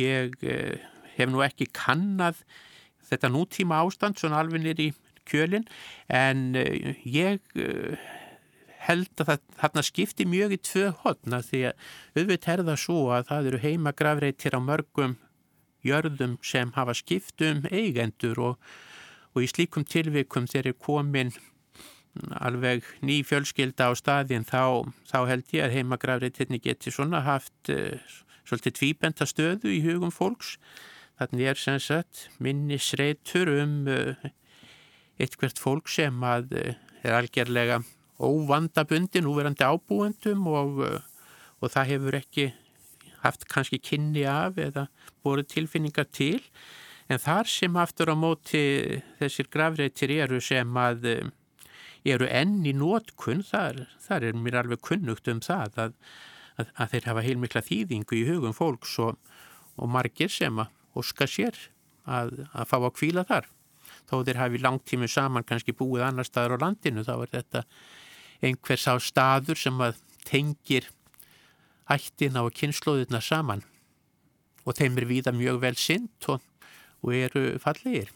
Ég 0.01 0.36
uh, 0.42 0.76
hef 1.16 1.30
nú 1.30 1.45
ekki 1.45 1.70
kannad 1.72 2.38
þetta 3.05 3.30
nútíma 3.30 3.82
ástand 3.84 4.18
svona 4.18 4.40
alveg 4.42 4.64
nýri 4.64 4.90
kjölinn 5.28 5.66
en 6.12 6.53
uh, 6.59 6.92
ég 7.05 7.40
held 8.84 9.22
að 9.24 9.38
þarna 9.59 9.84
skipti 9.84 10.26
mjög 10.28 10.57
í 10.57 10.61
tvö 10.68 10.88
hodna 11.05 11.40
því 11.45 11.62
að 11.70 11.86
auðvitað 12.18 12.53
er 12.55 12.64
það 12.68 12.82
svo 12.82 12.99
að 13.16 13.28
það 13.30 13.49
eru 13.51 13.62
heimagrafreitir 13.62 14.57
á 14.57 14.61
mörgum 14.61 15.16
jörðum 15.84 16.36
sem 16.45 16.72
hafa 16.76 16.97
skiptum 16.97 17.64
eigendur 17.70 18.40
og, 18.51 18.70
og 19.32 19.45
í 19.45 19.51
slíkum 19.51 19.86
tilvikum 19.88 20.49
þeir 20.51 20.70
eru 20.70 20.78
komin 20.86 21.32
alveg 22.38 22.84
ný 23.03 23.22
fjölskylda 23.26 23.90
á 23.90 23.92
staðin 23.99 24.47
þá, 24.47 24.86
þá 25.11 25.18
held 25.32 25.57
ég 25.57 25.66
að 25.66 25.78
heimagrafreitirni 25.78 26.61
geti 26.62 26.92
svona 26.95 27.24
haft 27.26 27.72
svolítið 28.45 28.76
tvíbenta 28.78 29.26
stöðu 29.28 29.72
í 29.72 29.80
hugum 29.84 30.12
fólks. 30.14 30.57
Þannig 31.20 31.51
er 31.51 31.61
sem 31.61 31.80
sagt 31.82 32.28
minni 32.42 32.78
sreitur 32.82 33.51
um 33.53 33.84
uh, 33.90 34.30
eitthvert 35.20 35.61
fólk 35.62 35.90
sem 35.92 36.16
að 36.26 36.57
uh, 36.59 36.72
er 37.05 37.18
algjörlega 37.20 37.80
óvandabundi 38.18 39.22
núverandi 39.22 39.66
ábúendum 39.66 40.49
og, 40.51 40.82
uh, 40.82 40.99
og 41.62 41.74
það 41.74 41.90
hefur 41.92 42.18
ekki 42.18 42.49
haft 43.24 43.47
kannski 43.49 43.80
kynni 43.80 44.26
af 44.28 44.59
eða 44.61 44.88
voru 45.24 45.47
tilfinningar 45.49 46.11
til. 46.12 46.42
En 47.09 47.20
þar 47.20 47.49
sem 47.49 47.76
aftur 47.76 48.12
á 48.12 48.16
móti 48.16 49.01
þessir 49.20 49.49
gravreitir 49.53 50.12
eru 50.24 50.40
sem 50.45 50.68
að 50.80 51.07
eru 52.05 52.28
enn 52.28 52.61
í 52.68 52.74
nótkunn 52.76 53.42
þar, 53.47 53.86
þar 54.05 54.28
er 54.28 54.38
mér 54.38 54.61
alveg 54.61 54.82
kunnugt 54.84 55.28
um 55.32 55.40
það 55.45 55.78
að, 55.86 55.95
að, 56.59 56.70
að 56.74 56.94
þeir 56.94 57.09
hafa 57.11 57.24
heilmikla 57.26 57.64
þýðingu 57.64 58.18
í 58.18 58.24
hugum 58.28 58.57
fólks 58.57 58.96
og, 59.02 59.18
og 59.76 59.90
margir 59.90 60.32
sem 60.32 60.62
að 60.62 60.72
óska 60.98 61.28
sér 61.30 61.59
að, 62.05 62.44
að 62.52 62.70
fá 62.70 62.76
að 62.78 62.94
kvíla 62.98 63.26
þar. 63.28 63.50
þó 64.09 64.16
þeir 64.24 64.40
hafi 64.40 64.61
langtímu 64.61 65.09
saman 65.09 65.46
kannski 65.46 65.72
búið 65.72 66.05
annar 66.09 66.26
staðar 66.28 66.59
á 66.61 66.62
landinu 66.66 67.05
þá 67.05 67.14
er 67.16 67.30
þetta 67.38 67.64
einhver 68.44 68.80
sá 68.80 68.92
staður 69.00 69.59
sem 69.59 69.80
að 69.80 70.00
tengir 70.24 70.90
ættina 71.90 72.44
og 72.44 72.55
kynnslóðina 72.57 73.20
saman 73.24 73.64
og 74.64 74.76
þeim 74.76 74.98
er 75.00 75.09
víða 75.09 75.32
mjög 75.36 75.61
vel 75.61 75.74
sint 75.76 76.28
og, 76.32 76.40
og 77.05 77.16
eru 77.16 77.44
fallegir. 77.61 78.12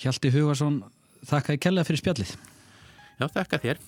Hjalti 0.00 0.32
Hugarsson, 0.32 0.80
þakka 1.28 1.54
ég 1.54 1.62
kella 1.62 1.84
fyrir 1.86 2.00
spjallið. 2.00 2.34
Já, 3.20 3.26
þakka 3.28 3.60
þér. 3.62 3.82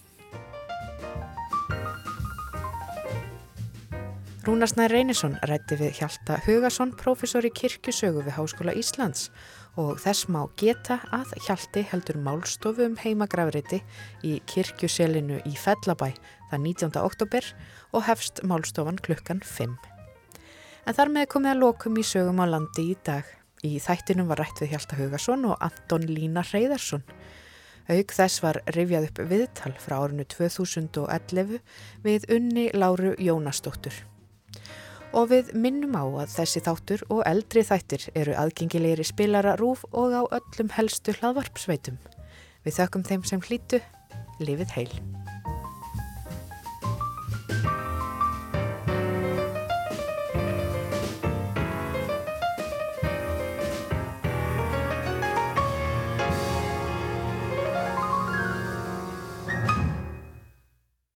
Rúnarsnær 4.42 4.90
Reynisson 4.90 5.36
rætti 5.46 5.76
við 5.78 6.00
Hjalta 6.00 6.34
Hugarsson, 6.42 6.90
professor 6.98 7.46
í 7.46 7.50
kirkjusögu 7.54 8.24
við 8.26 8.34
Háskóla 8.34 8.72
Íslands 8.74 9.28
og 9.78 10.00
þess 10.02 10.26
má 10.34 10.40
geta 10.58 10.96
að 11.14 11.30
Hjalti 11.44 11.84
heldur 11.92 12.18
málstofu 12.18 12.88
um 12.88 12.96
heimagrafriti 12.98 13.78
í 14.26 14.32
kirkjuselinu 14.50 15.38
í 15.46 15.54
Fellabæ 15.54 16.08
það 16.50 16.58
19. 16.58 16.90
oktober 17.04 17.52
og 17.94 18.06
hefst 18.08 18.42
málstofan 18.42 18.98
klukkan 19.06 19.46
5. 19.46 19.78
En 20.90 20.98
þar 20.98 21.14
með 21.14 21.30
komið 21.36 21.54
að 21.54 21.62
lokum 21.62 22.02
í 22.02 22.08
sögum 22.10 22.42
á 22.42 22.46
landi 22.50 22.90
í 22.90 23.00
dag. 23.06 23.22
Í 23.62 23.78
þættinum 23.78 24.26
var 24.26 24.42
rætt 24.42 24.58
við 24.58 24.74
Hjalta 24.74 24.98
Hugarsson 24.98 25.46
og 25.46 25.58
Anton 25.62 26.10
Lína 26.10 26.42
Reyðarsson. 26.50 27.06
Auk 27.86 28.10
þess 28.18 28.42
var 28.42 28.58
rifjað 28.74 29.12
upp 29.12 29.26
viðtal 29.30 29.76
frá 29.78 30.00
árinu 30.02 30.26
2011 30.26 31.60
við 32.02 32.32
unni 32.34 32.72
Láru 32.74 33.14
Jónasdóttur. 33.22 34.08
Og 35.12 35.28
við 35.28 35.50
minnum 35.52 35.92
á 35.92 36.04
að 36.24 36.30
þessi 36.38 36.62
þáttur 36.64 37.02
og 37.12 37.20
eldri 37.28 37.64
þættir 37.68 38.06
eru 38.16 38.36
aðgengilegri 38.40 39.04
spilara 39.04 39.58
rúf 39.60 39.84
og 39.92 40.16
á 40.16 40.22
öllum 40.38 40.72
helstu 40.72 41.12
hlaðvarpsveitum. 41.18 41.98
Við 42.64 42.78
þökkum 42.80 43.04
þeim 43.04 43.26
sem 43.28 43.44
hlýtu, 43.44 43.82
lifið 44.40 44.78
heil. 44.78 45.21